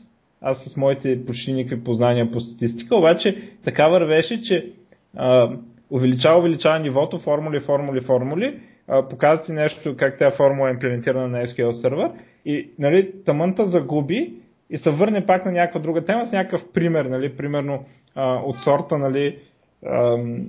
аз 0.41 0.57
с 0.57 0.77
моите 0.77 1.25
почти 1.25 1.53
никакви 1.53 1.83
познания 1.83 2.31
по 2.31 2.39
статистика, 2.39 2.95
обаче 2.95 3.41
така 3.63 3.87
вървеше, 3.87 4.41
че 4.41 4.71
а, 5.15 5.51
увеличава, 5.91 6.39
увеличава 6.39 6.79
нивото, 6.79 7.19
формули, 7.19 7.59
формули, 7.59 8.01
формули 8.01 8.59
а, 8.87 9.09
показва 9.09 9.45
ти 9.45 9.51
нещо, 9.51 9.95
как 9.97 10.19
тази 10.19 10.35
формула 10.35 10.69
е 10.69 10.73
имплементирана 10.73 11.27
на 11.27 11.47
SQL 11.47 11.71
сервер 11.81 12.11
и 12.45 12.71
нали, 12.79 13.13
тъмънта 13.25 13.65
загуби 13.65 14.33
и 14.69 14.77
се 14.77 14.91
върне 14.91 15.25
пак 15.25 15.45
на 15.45 15.51
някаква 15.51 15.79
друга 15.79 16.05
тема 16.05 16.27
с 16.27 16.31
някакъв 16.31 16.61
пример, 16.73 17.05
нали, 17.05 17.37
примерно 17.37 17.85
а, 18.15 18.35
от 18.35 18.55
сорта, 18.59 18.97
нали, 18.97 19.39
ам, 19.85 20.45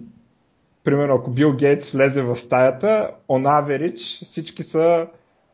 примерно 0.84 1.14
ако 1.14 1.30
Бил 1.30 1.56
Гейтс 1.56 1.90
влезе 1.90 2.22
в 2.22 2.36
стаята, 2.36 3.10
on 3.28 3.62
average 3.62 4.26
всички 4.30 4.62
са 4.64 5.06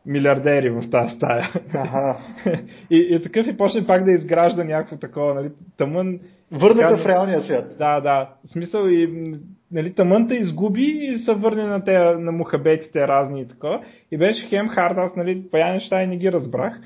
милиардери 0.06 0.70
в 0.70 0.90
тази 0.90 1.14
стая. 1.16 1.52
Ага. 1.74 2.18
и, 2.90 3.08
и 3.10 3.22
такъв 3.22 3.46
и 3.46 3.56
почне 3.56 3.86
пак 3.86 4.04
да 4.04 4.12
изгражда 4.12 4.64
някакво 4.64 4.96
такова, 4.96 5.34
нали, 5.34 5.50
тъмън. 5.78 6.20
Върната 6.52 6.88
така, 6.88 7.02
в 7.02 7.06
реалния 7.06 7.40
свят. 7.40 7.74
Да, 7.78 8.00
да. 8.00 8.30
В 8.46 8.52
смисъл 8.52 8.86
и 8.86 9.34
нали, 9.74 9.94
тъмънта 9.94 10.34
изгуби 10.34 10.82
и 10.82 11.18
се 11.18 11.34
върне 11.34 11.62
на, 11.62 11.84
те, 11.84 11.98
на 11.98 12.32
мухабетите 12.32 13.08
разни 13.08 13.40
и 13.40 13.48
такова. 13.48 13.84
И 14.10 14.18
беше 14.18 14.48
хем 14.48 14.68
хард, 14.68 14.98
аз 14.98 15.16
нали, 15.16 15.42
пая 15.50 15.72
неща 15.72 16.02
и 16.02 16.06
не 16.06 16.16
ги 16.16 16.32
разбрах. 16.32 16.80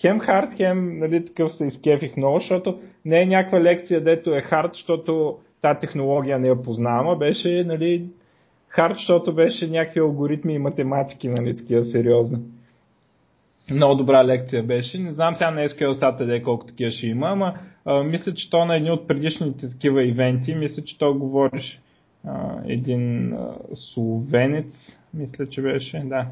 Хем 0.00 0.20
хард, 0.20 0.54
хем 0.56 0.98
нали, 0.98 1.26
такъв 1.26 1.52
се 1.52 1.64
изкефих 1.64 2.16
много, 2.16 2.38
защото 2.38 2.80
не 3.04 3.22
е 3.22 3.26
някаква 3.26 3.60
лекция, 3.60 4.04
дето 4.04 4.34
е 4.34 4.40
хард, 4.40 4.70
защото 4.74 5.38
тази 5.62 5.80
технология 5.80 6.38
не 6.38 6.48
я 6.48 6.62
познавам, 6.62 7.18
беше 7.18 7.64
нали, 7.66 8.04
хард, 8.68 8.94
защото 8.94 9.34
беше 9.34 9.66
някакви 9.66 10.00
алгоритми 10.00 10.54
и 10.54 10.58
математики, 10.58 11.28
нали, 11.28 11.56
такива 11.56 11.84
сериозни. 11.84 12.38
Много 13.70 13.94
добра 13.94 14.24
лекция 14.24 14.62
беше. 14.62 14.98
Не 14.98 15.12
знам 15.12 15.34
сега 15.34 15.50
на 15.50 15.68
SQL 15.68 16.00
Saturday 16.00 16.42
колко 16.42 16.66
такива 16.66 16.90
ще 16.90 17.06
има, 17.06 17.28
ама 17.28 17.54
а, 17.84 18.02
мисля, 18.02 18.34
че 18.34 18.50
то 18.50 18.64
на 18.64 18.76
едни 18.76 18.90
от 18.90 19.08
предишните 19.08 19.70
такива 19.70 20.04
ивенти, 20.04 20.54
мисля, 20.54 20.84
че 20.84 20.98
то 20.98 21.14
говориш 21.14 21.81
а, 22.26 22.54
един 22.64 23.32
а, 23.32 23.54
словенец, 23.74 24.66
мисля, 25.14 25.48
че 25.48 25.62
беше, 25.62 26.02
да. 26.04 26.26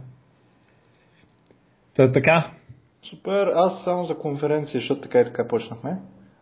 Та, 1.96 2.12
така. 2.12 2.50
Супер, 3.02 3.46
аз 3.54 3.84
само 3.84 4.04
за 4.04 4.18
конференция, 4.18 4.80
защото 4.80 5.00
така 5.00 5.20
и 5.20 5.24
така 5.24 5.48
почнахме. 5.48 5.98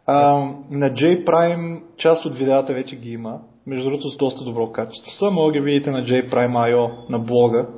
А, 0.06 0.44
на 0.70 0.90
J-Prime 0.90 1.82
част 1.96 2.24
от 2.24 2.38
видеята 2.38 2.74
вече 2.74 2.96
ги 2.96 3.10
има, 3.10 3.40
между 3.66 3.90
другото 3.90 4.10
с 4.10 4.16
доста 4.16 4.44
добро 4.44 4.70
качество. 4.72 5.10
Само 5.10 5.50
ги 5.50 5.60
видите 5.60 5.90
на 5.90 5.98
JPrime.io 5.98 7.10
на 7.10 7.18
блога 7.18 7.68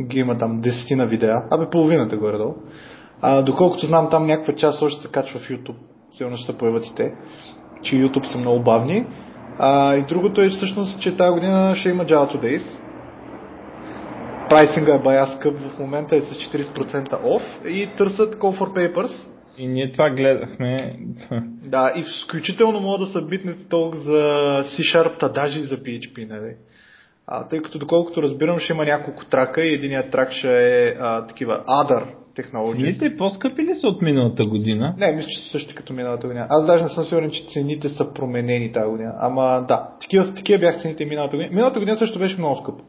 ги 0.00 0.18
има 0.18 0.38
там 0.38 0.60
десетина 0.60 1.06
видеа, 1.06 1.44
абе 1.50 1.70
половината 1.70 2.16
горе-долу. 2.16 2.54
А, 3.20 3.42
доколкото 3.42 3.86
знам, 3.86 4.08
там 4.10 4.26
някаква 4.26 4.54
част 4.54 4.82
още 4.82 5.02
се 5.02 5.08
качва 5.08 5.40
в 5.40 5.48
YouTube. 5.48 5.76
Сигурно 6.10 6.36
ще 6.36 6.52
се 6.52 6.58
появят 6.58 6.86
и 6.86 6.94
те, 6.94 7.14
че 7.82 7.96
YouTube 7.96 8.32
са 8.32 8.38
много 8.38 8.62
бавни. 8.62 9.06
А, 9.58 9.96
и 9.96 10.02
другото 10.02 10.40
е 10.40 10.48
всъщност, 10.48 11.00
че 11.00 11.16
тази 11.16 11.32
година 11.32 11.74
ще 11.76 11.88
има 11.88 12.04
Java 12.04 12.36
Days. 12.36 12.82
Прайсинга 14.48 14.94
е 14.94 14.98
бая 14.98 15.26
скъп 15.26 15.60
в 15.60 15.78
момента 15.78 16.16
е 16.16 16.20
с 16.20 16.34
40% 16.34 17.08
off 17.08 17.66
и 17.68 17.86
търсят 17.96 18.36
Call 18.36 18.58
for 18.58 18.92
Papers. 18.92 19.30
И 19.58 19.66
ние 19.66 19.92
това 19.92 20.10
гледахме. 20.10 20.96
Да, 21.64 21.92
и 21.96 22.04
включително 22.24 22.80
могат 22.80 23.00
да 23.00 23.06
са 23.06 23.22
битнете 23.22 23.68
толкова 23.68 24.02
за 24.02 24.22
C-Sharp, 24.64 25.18
та 25.18 25.28
даже 25.28 25.60
и 25.60 25.64
за 25.64 25.76
PHP, 25.76 26.28
нали? 26.28 26.54
А, 27.26 27.48
тъй 27.48 27.62
като 27.62 27.78
доколкото 27.78 28.22
разбирам, 28.22 28.58
ще 28.58 28.72
има 28.72 28.84
няколко 28.84 29.24
трака 29.24 29.64
и 29.64 29.74
единият 29.74 30.10
трак 30.10 30.32
ще 30.32 30.84
е 30.86 30.94
а, 31.00 31.26
такива 31.26 31.64
Other 31.68 32.04
технологии. 32.34 32.94
Цените 32.94 33.16
по-скъпи 33.16 33.62
ли 33.62 33.80
са 33.80 33.86
от 33.86 34.02
миналата 34.02 34.42
година? 34.42 34.94
Не, 34.98 35.12
мисля, 35.12 35.28
че 35.28 35.42
са 35.42 35.48
същи 35.48 35.74
като 35.74 35.92
миналата 35.92 36.26
година. 36.26 36.46
Аз 36.50 36.66
даже 36.66 36.84
не 36.84 36.90
съм 36.90 37.04
сигурен, 37.04 37.30
че 37.30 37.44
цените 37.44 37.88
са 37.88 38.14
променени 38.14 38.72
тази 38.72 38.90
година. 38.90 39.14
Ама 39.18 39.64
да, 39.68 39.88
такива, 40.00 40.34
такива 40.34 40.58
бях 40.58 40.82
цените 40.82 41.04
миналата 41.04 41.36
година. 41.36 41.54
Миналата 41.54 41.78
година 41.80 41.96
също 41.96 42.18
беше 42.18 42.38
много 42.38 42.56
скъпо. 42.56 42.84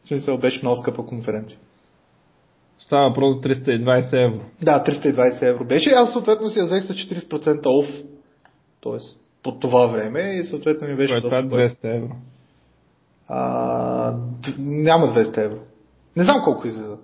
В 0.00 0.08
смисъл 0.08 0.38
беше 0.38 0.60
много 0.62 0.76
скъпа 0.76 1.04
конференция. 1.04 1.58
Става 2.86 3.08
въпрос 3.08 3.36
за 3.36 3.42
320 3.42 4.26
евро. 4.26 4.44
Да, 4.62 4.84
320 4.84 5.42
евро 5.42 5.64
беше. 5.64 5.90
Аз 5.90 6.12
съответно 6.12 6.48
си 6.48 6.58
я 6.58 6.64
взех 6.64 6.84
с 6.84 6.94
40% 6.94 7.62
off. 7.62 8.04
Тоест, 8.80 9.20
по 9.42 9.58
това 9.58 9.86
време 9.86 10.20
и 10.20 10.44
съответно 10.44 10.88
ми 10.88 10.96
беше 10.96 11.20
Кое 11.20 11.38
е 11.38 11.70
200 11.70 11.96
евро. 11.96 12.16
А, 13.28 14.14
няма 14.58 15.06
200 15.06 15.44
евро. 15.44 15.58
Не 16.16 16.24
знам 16.24 16.42
колко 16.44 16.66
излиза. 16.66 16.98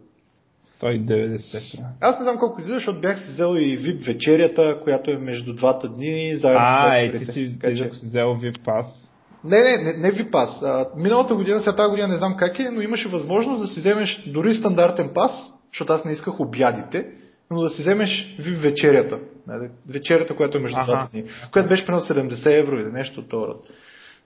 190 0.87 1.79
евро. 1.79 1.87
Аз 2.01 2.19
не 2.19 2.25
знам 2.25 2.39
колко 2.39 2.61
излиза, 2.61 2.75
защото 2.75 3.01
бях 3.01 3.19
си 3.19 3.27
взел 3.29 3.57
и 3.57 3.79
VIP 3.79 4.07
вечерята, 4.07 4.81
която 4.85 5.11
е 5.11 5.19
между 5.19 5.55
двата 5.55 5.89
дни, 5.89 6.37
заедно 6.37 6.61
а, 6.63 6.97
е, 6.97 7.13
ти 7.13 7.25
Така 7.61 7.73
ти, 7.73 7.79
че- 7.79 7.85
си 7.85 8.07
взел 8.07 8.27
VIP 8.27 8.65
пас. 8.65 8.87
Не, 9.45 9.63
не, 9.63 9.77
не, 9.77 9.93
не 9.93 10.13
VIP 10.13 10.31
пас. 10.31 10.63
А, 10.63 10.87
миналата 10.97 11.35
година, 11.35 11.61
сега 11.61 11.77
тази 11.77 11.91
година 11.91 12.09
не 12.09 12.17
знам 12.17 12.37
как 12.37 12.59
е, 12.59 12.71
но 12.73 12.81
имаше 12.81 13.09
възможност 13.09 13.63
да 13.63 13.69
си 13.69 13.81
вземеш 13.81 14.23
дори 14.27 14.55
стандартен 14.55 15.11
пас, 15.15 15.33
защото 15.73 15.93
аз 15.93 16.05
не 16.05 16.13
исках 16.13 16.41
обядите, 16.41 17.07
но 17.51 17.61
да 17.61 17.71
си 17.71 17.83
вземеш 17.83 18.37
VIP 18.41 18.57
вечерята. 18.57 19.21
Вечерята, 19.89 20.37
която 20.37 20.59
е 20.59 20.61
между 20.61 20.79
двата 20.85 21.09
дни. 21.13 21.25
Която 21.53 21.69
беше 21.69 21.87
примерно 21.87 22.05
70 22.07 22.61
евро 22.61 22.77
или 22.77 22.93
нещо 22.93 23.21
от 23.21 23.33
род. 23.33 23.69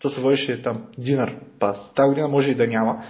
То 0.02 0.10
се 0.10 0.20
водеше 0.20 0.62
там 0.62 0.84
динар 0.98 1.34
пас. 1.58 1.94
Тази 1.94 2.08
година 2.08 2.28
може 2.28 2.50
и 2.50 2.54
да 2.54 2.66
няма. 2.66 3.04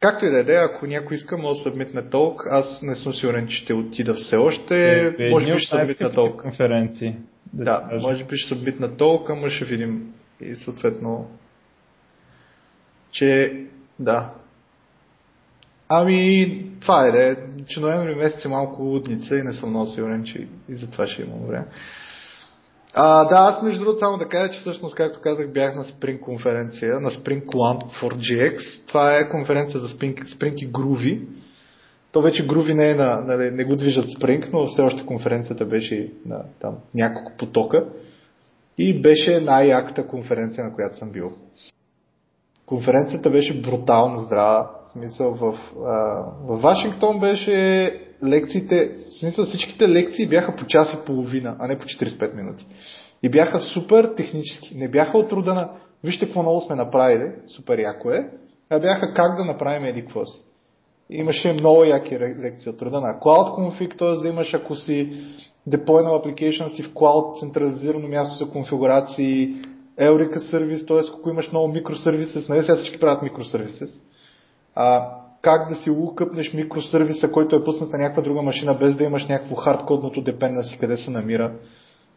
Както 0.00 0.24
и 0.24 0.30
да 0.30 0.52
е, 0.52 0.56
ако 0.56 0.86
някой 0.86 1.14
иска, 1.14 1.36
може 1.36 1.58
да 1.58 1.70
събмитне 1.70 2.10
толк. 2.10 2.46
Аз 2.50 2.82
не 2.82 2.96
съм 2.96 3.14
сигурен, 3.14 3.48
че 3.48 3.56
ще 3.56 3.74
отида 3.74 4.14
все 4.14 4.36
още. 4.36 4.98
Е, 5.18 5.30
може 5.30 5.44
едни 5.44 5.54
би 5.54 5.60
ще 5.60 5.70
събмитна 5.70 5.86
най-скъпите 5.86 6.14
толк. 6.14 6.42
конференции. 6.42 7.16
Да, 7.52 7.80
Да, 7.90 7.98
може 8.00 8.24
би 8.24 8.36
ще 8.36 8.54
събмитна 8.54 8.96
толк, 8.96 9.30
ама 9.30 9.50
ще 9.50 9.64
видим. 9.64 10.12
И 10.40 10.54
съответно, 10.54 11.30
че 13.10 13.60
да. 13.98 14.34
Ами, 15.88 16.62
това 16.80 17.06
е, 17.06 17.10
да 17.10 17.30
е, 17.30 17.36
че 17.66 17.80
ноември 17.80 18.14
месец 18.14 18.44
е 18.44 18.48
малко 18.48 18.82
лудница 18.82 19.36
и 19.36 19.42
не 19.42 19.52
съм 19.52 19.70
много 19.70 19.86
сигурен, 19.86 20.24
че 20.24 20.48
и 20.68 20.74
за 20.74 20.90
това 20.90 21.06
ще 21.06 21.22
имам 21.22 21.46
време. 21.46 21.66
А, 22.98 23.24
да, 23.24 23.36
аз 23.36 23.62
между 23.62 23.80
другото 23.80 23.98
само 23.98 24.18
да 24.18 24.28
кажа, 24.28 24.52
че 24.52 24.60
всъщност, 24.60 24.94
както 24.94 25.20
казах, 25.20 25.52
бях 25.52 25.74
на 25.74 25.84
Spring 25.84 26.20
конференция, 26.20 27.00
на 27.00 27.10
Spring 27.10 27.44
One 27.44 28.00
for 28.00 28.14
GX. 28.14 28.86
Това 28.86 29.16
е 29.16 29.28
конференция 29.28 29.80
за 29.80 29.88
Spring, 29.88 30.24
Spring 30.24 30.54
и 30.54 30.72
Groovy. 30.72 31.26
То 32.12 32.22
вече 32.22 32.46
Groovy 32.46 32.74
не 32.74 32.90
е 32.90 32.94
на, 32.94 33.20
нали, 33.20 33.50
не 33.50 33.64
го 33.64 33.76
движат 33.76 34.06
Spring, 34.06 34.52
но 34.52 34.66
все 34.66 34.82
още 34.82 35.06
конференцията 35.06 35.64
беше 35.64 36.12
на 36.26 36.44
там 36.60 36.76
няколко 36.94 37.32
потока. 37.38 37.84
И 38.78 39.02
беше 39.02 39.40
най-яката 39.40 40.06
конференция, 40.06 40.64
на 40.64 40.74
която 40.74 40.96
съм 40.96 41.12
бил. 41.12 41.32
Конференцията 42.66 43.30
беше 43.30 43.60
брутално 43.60 44.20
здрава. 44.20 44.70
В 44.84 44.88
смисъл 44.88 45.34
в, 45.34 45.58
а, 45.76 46.24
в 46.46 46.56
Вашингтон 46.60 47.20
беше 47.20 47.90
лекциите, 48.24 48.92
в 48.94 49.18
смисъл 49.20 49.44
всичките 49.44 49.88
лекции 49.88 50.28
бяха 50.28 50.56
по 50.56 50.66
час 50.66 50.94
и 50.94 51.06
половина, 51.06 51.56
а 51.58 51.66
не 51.66 51.78
по 51.78 51.84
45 51.84 52.34
минути. 52.34 52.66
И 53.22 53.28
бяха 53.28 53.60
супер 53.60 54.12
технически. 54.16 54.74
Не 54.74 54.88
бяха 54.88 55.18
от 55.18 55.32
рода 55.32 55.54
на 55.54 55.70
вижте 56.04 56.24
какво 56.24 56.42
много 56.42 56.60
сме 56.60 56.76
направили, 56.76 57.32
супер 57.56 57.78
яко 57.78 58.10
е, 58.10 58.30
а 58.70 58.80
бяха 58.80 59.14
как 59.14 59.36
да 59.36 59.44
направим 59.44 59.84
еди 59.84 60.00
какво 60.00 60.26
си. 60.26 60.42
Имаше 61.10 61.52
много 61.52 61.84
яки 61.84 62.18
лекции 62.18 62.70
от 62.70 62.82
рода 62.82 63.00
на 63.00 63.20
Cloud 63.20 63.58
Config, 63.58 63.98
т.е. 63.98 64.22
да 64.22 64.28
имаш 64.28 64.54
ако 64.54 64.76
си 64.76 65.12
deployнал 65.68 66.24
application 66.24 66.76
си 66.76 66.82
в 66.82 66.92
Cloud, 66.92 67.40
централизирано 67.40 68.08
място 68.08 68.44
за 68.44 68.50
конфигурации, 68.50 69.54
Eurica 70.00 70.38
сервис, 70.38 70.86
т.е. 70.86 71.00
ако 71.18 71.30
имаш 71.30 71.50
много 71.50 71.68
микросервисес, 71.68 72.48
нали 72.48 72.62
сега 72.62 72.76
всички 72.76 72.98
правят 72.98 73.22
микросервисес, 73.22 73.90
а, 74.74 75.10
как 75.42 75.68
да 75.68 75.74
си 75.74 75.90
лукъпнеш 75.90 76.54
микросервиса, 76.54 77.32
който 77.32 77.56
е 77.56 77.64
пуснат 77.64 77.92
на 77.92 77.98
някаква 77.98 78.22
друга 78.22 78.42
машина, 78.42 78.74
без 78.74 78.96
да 78.96 79.04
имаш 79.04 79.28
някакво 79.28 79.54
хардкодното 79.54 80.24
dependency, 80.24 80.80
къде 80.80 80.96
се 80.96 81.10
намира. 81.10 81.52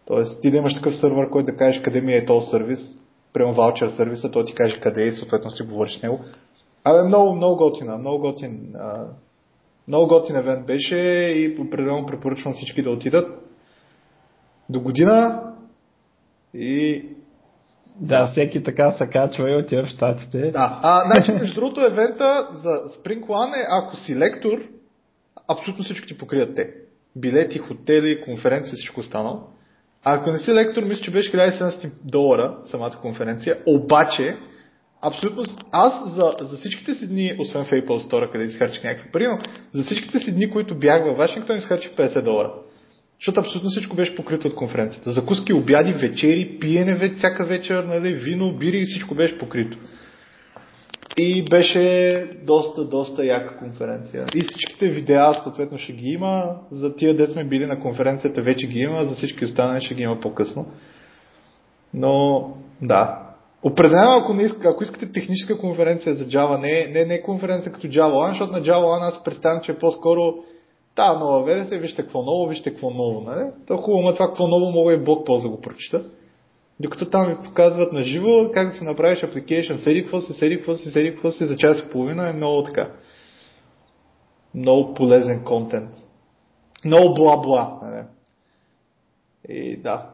Тоест, 0.05 0.41
ти 0.41 0.51
да 0.51 0.57
имаш 0.57 0.75
такъв 0.75 0.95
сървър, 0.95 1.29
който 1.29 1.51
да 1.51 1.57
кажеш 1.57 1.81
къде 1.81 2.01
ми 2.01 2.13
е 2.13 2.25
този 2.25 2.49
сервис, 2.49 2.79
прямо 3.33 3.53
ваучер 3.53 3.89
сервиса, 3.89 4.31
той 4.31 4.45
ти 4.45 4.53
каже 4.53 4.79
къде 4.79 5.03
е 5.03 5.07
и 5.07 5.11
съответно 5.11 5.51
си 5.51 5.63
говориш 5.63 5.99
с 5.99 6.03
него. 6.03 6.19
Абе, 6.83 7.03
много, 7.03 7.35
много 7.35 7.57
готина, 7.57 7.97
много 7.97 8.19
готин, 8.19 8.75
а, 8.75 9.05
много 9.87 10.07
готин 10.07 10.35
евент 10.35 10.65
беше 10.65 10.97
и 11.35 11.57
определено 11.59 12.05
препоръчвам 12.05 12.53
всички 12.53 12.81
да 12.81 12.91
отидат 12.91 13.29
до 14.69 14.81
година 14.81 15.43
и 16.53 17.05
Да, 18.01 18.31
всеки 18.31 18.63
така 18.63 18.95
се 18.97 19.05
качва 19.11 19.51
и 19.51 19.55
отива 19.55 19.83
в 19.83 19.89
щатите. 19.89 20.51
Да, 20.51 20.79
а, 20.81 21.01
значи, 21.05 21.31
между 21.31 21.61
другото, 21.61 21.85
евента 21.85 22.47
за 22.53 22.69
Spring 22.69 23.57
е, 23.57 23.65
ако 23.69 23.95
си 23.95 24.15
лектор, 24.15 24.59
абсолютно 25.47 25.83
всичко 25.83 26.07
ти 26.07 26.17
покрият 26.17 26.55
те. 26.55 26.73
Билети, 27.17 27.59
хотели, 27.59 28.21
конференция, 28.21 28.75
всичко 28.75 28.99
останало. 28.99 29.39
А 30.03 30.15
ако 30.15 30.31
не 30.31 30.39
си 30.39 30.53
лектор, 30.53 30.83
мисля, 30.83 31.01
че 31.01 31.11
беше 31.11 31.31
1700 31.31 31.91
долара 32.05 32.57
самата 32.65 32.97
конференция, 33.01 33.57
обаче, 33.67 34.35
абсолютно, 35.01 35.43
аз 35.71 36.13
за, 36.15 36.33
за 36.41 36.57
всичките 36.57 36.93
си 36.93 37.07
дни, 37.07 37.35
освен 37.39 37.65
в 37.65 37.71
Apple 37.71 38.09
Store, 38.09 38.31
къде 38.31 38.43
изхарчих 38.43 38.83
някакви 38.83 39.11
пари, 39.11 39.27
но 39.27 39.37
за 39.73 39.83
всичките 39.83 40.19
си 40.19 40.31
дни, 40.31 40.51
които 40.51 40.75
бях 40.75 41.03
във 41.03 41.17
Вашингтон, 41.17 41.57
изхарчих 41.57 41.91
50 41.91 42.23
долара. 42.23 42.53
Защото 43.19 43.39
абсолютно 43.39 43.69
всичко 43.69 43.95
беше 43.95 44.15
покрито 44.15 44.47
от 44.47 44.55
конференцията. 44.55 45.11
Закуски, 45.11 45.53
обяди, 45.53 45.93
вечери, 45.93 46.57
пиене 46.59 47.15
всяка 47.17 47.45
вечер, 47.45 47.83
нали, 47.83 48.13
вино, 48.13 48.57
бири, 48.57 48.85
всичко 48.85 49.15
беше 49.15 49.37
покрито. 49.37 49.77
И 51.17 51.45
беше 51.45 52.25
доста, 52.43 52.85
доста 52.85 53.25
яка 53.25 53.57
конференция. 53.57 54.25
И 54.35 54.41
всичките 54.41 54.89
видеа 54.89 55.33
съответно 55.43 55.77
ще 55.77 55.93
ги 55.93 56.09
има. 56.09 56.55
За 56.71 56.95
тия 56.95 57.15
дет 57.15 57.31
сме 57.31 57.47
били 57.47 57.65
на 57.65 57.79
конференцията 57.79 58.41
вече 58.41 58.67
ги 58.67 58.79
има, 58.79 59.05
за 59.05 59.15
всички 59.15 59.45
останали 59.45 59.81
ще 59.81 59.95
ги 59.95 60.01
има 60.01 60.19
по-късно. 60.19 60.65
Но 61.93 62.43
да. 62.81 63.19
Определено, 63.63 64.17
ако, 64.17 64.33
не 64.33 64.43
иска, 64.43 64.69
ако 64.69 64.83
искате 64.83 65.11
техническа 65.11 65.57
конференция 65.57 66.15
за 66.15 66.25
Java, 66.25 66.59
не, 66.59 66.91
не, 66.93 67.05
не 67.05 67.21
конференция 67.21 67.71
като 67.71 67.87
Java 67.87 68.13
One, 68.13 68.29
защото 68.29 68.51
на 68.51 68.61
Java 68.61 68.83
One 68.83 69.09
аз 69.09 69.23
представям, 69.23 69.61
че 69.61 69.71
е 69.71 69.77
по-скоро 69.79 70.33
та 70.95 71.19
нова 71.19 71.43
версия, 71.43 71.81
вижте 71.81 72.01
какво 72.01 72.21
ново, 72.21 72.47
вижте 72.47 72.71
какво 72.71 72.89
ново. 72.89 73.21
Нали? 73.21 73.51
То 73.67 73.77
хубаво, 73.77 74.03
но 74.03 74.13
това 74.13 74.27
какво 74.27 74.47
ново 74.47 74.71
мога 74.71 74.93
и 74.93 75.03
блог 75.03 75.25
пост 75.25 75.43
да 75.43 75.49
го 75.49 75.61
прочита. 75.61 76.05
Докато 76.79 77.09
там 77.09 77.27
ви 77.27 77.43
показват 77.43 77.93
на 77.93 78.03
живо 78.03 78.51
как 78.53 78.67
да 78.67 78.73
си 78.73 78.83
направиш 78.83 79.21
application, 79.21 79.83
седи 79.83 80.01
какво 80.01 80.21
си, 80.21 80.33
седи 80.33 80.55
какво 80.55 80.75
си, 80.75 80.89
седи 80.91 81.11
какво 81.11 81.31
си 81.31 81.45
за 81.45 81.57
час 81.57 81.79
и 81.79 81.91
половина 81.91 82.29
е 82.29 82.33
много 82.33 82.63
така. 82.63 82.91
Много 84.55 84.93
полезен 84.93 85.43
контент. 85.43 85.89
Много 86.85 87.13
бла-бла. 87.13 87.79
Нали? 87.81 88.03
И 89.49 89.77
да. 89.77 90.09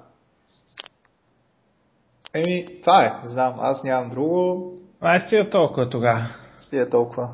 Еми, 2.33 2.65
това 2.81 3.05
е. 3.05 3.27
Знам, 3.27 3.55
аз 3.59 3.83
нямам 3.83 4.09
друго. 4.09 4.73
Ай, 5.01 5.23
стига 5.25 5.49
толкова 5.49 5.89
тогава. 5.89 6.35
Стига 6.57 6.89
толкова. 6.89 7.29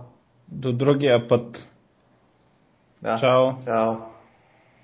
До 0.51 0.73
другия 0.73 1.27
път. 1.27 1.57
Ja. 3.01 3.19
Ciao. 3.19 3.59
Ciao. 3.63 4.10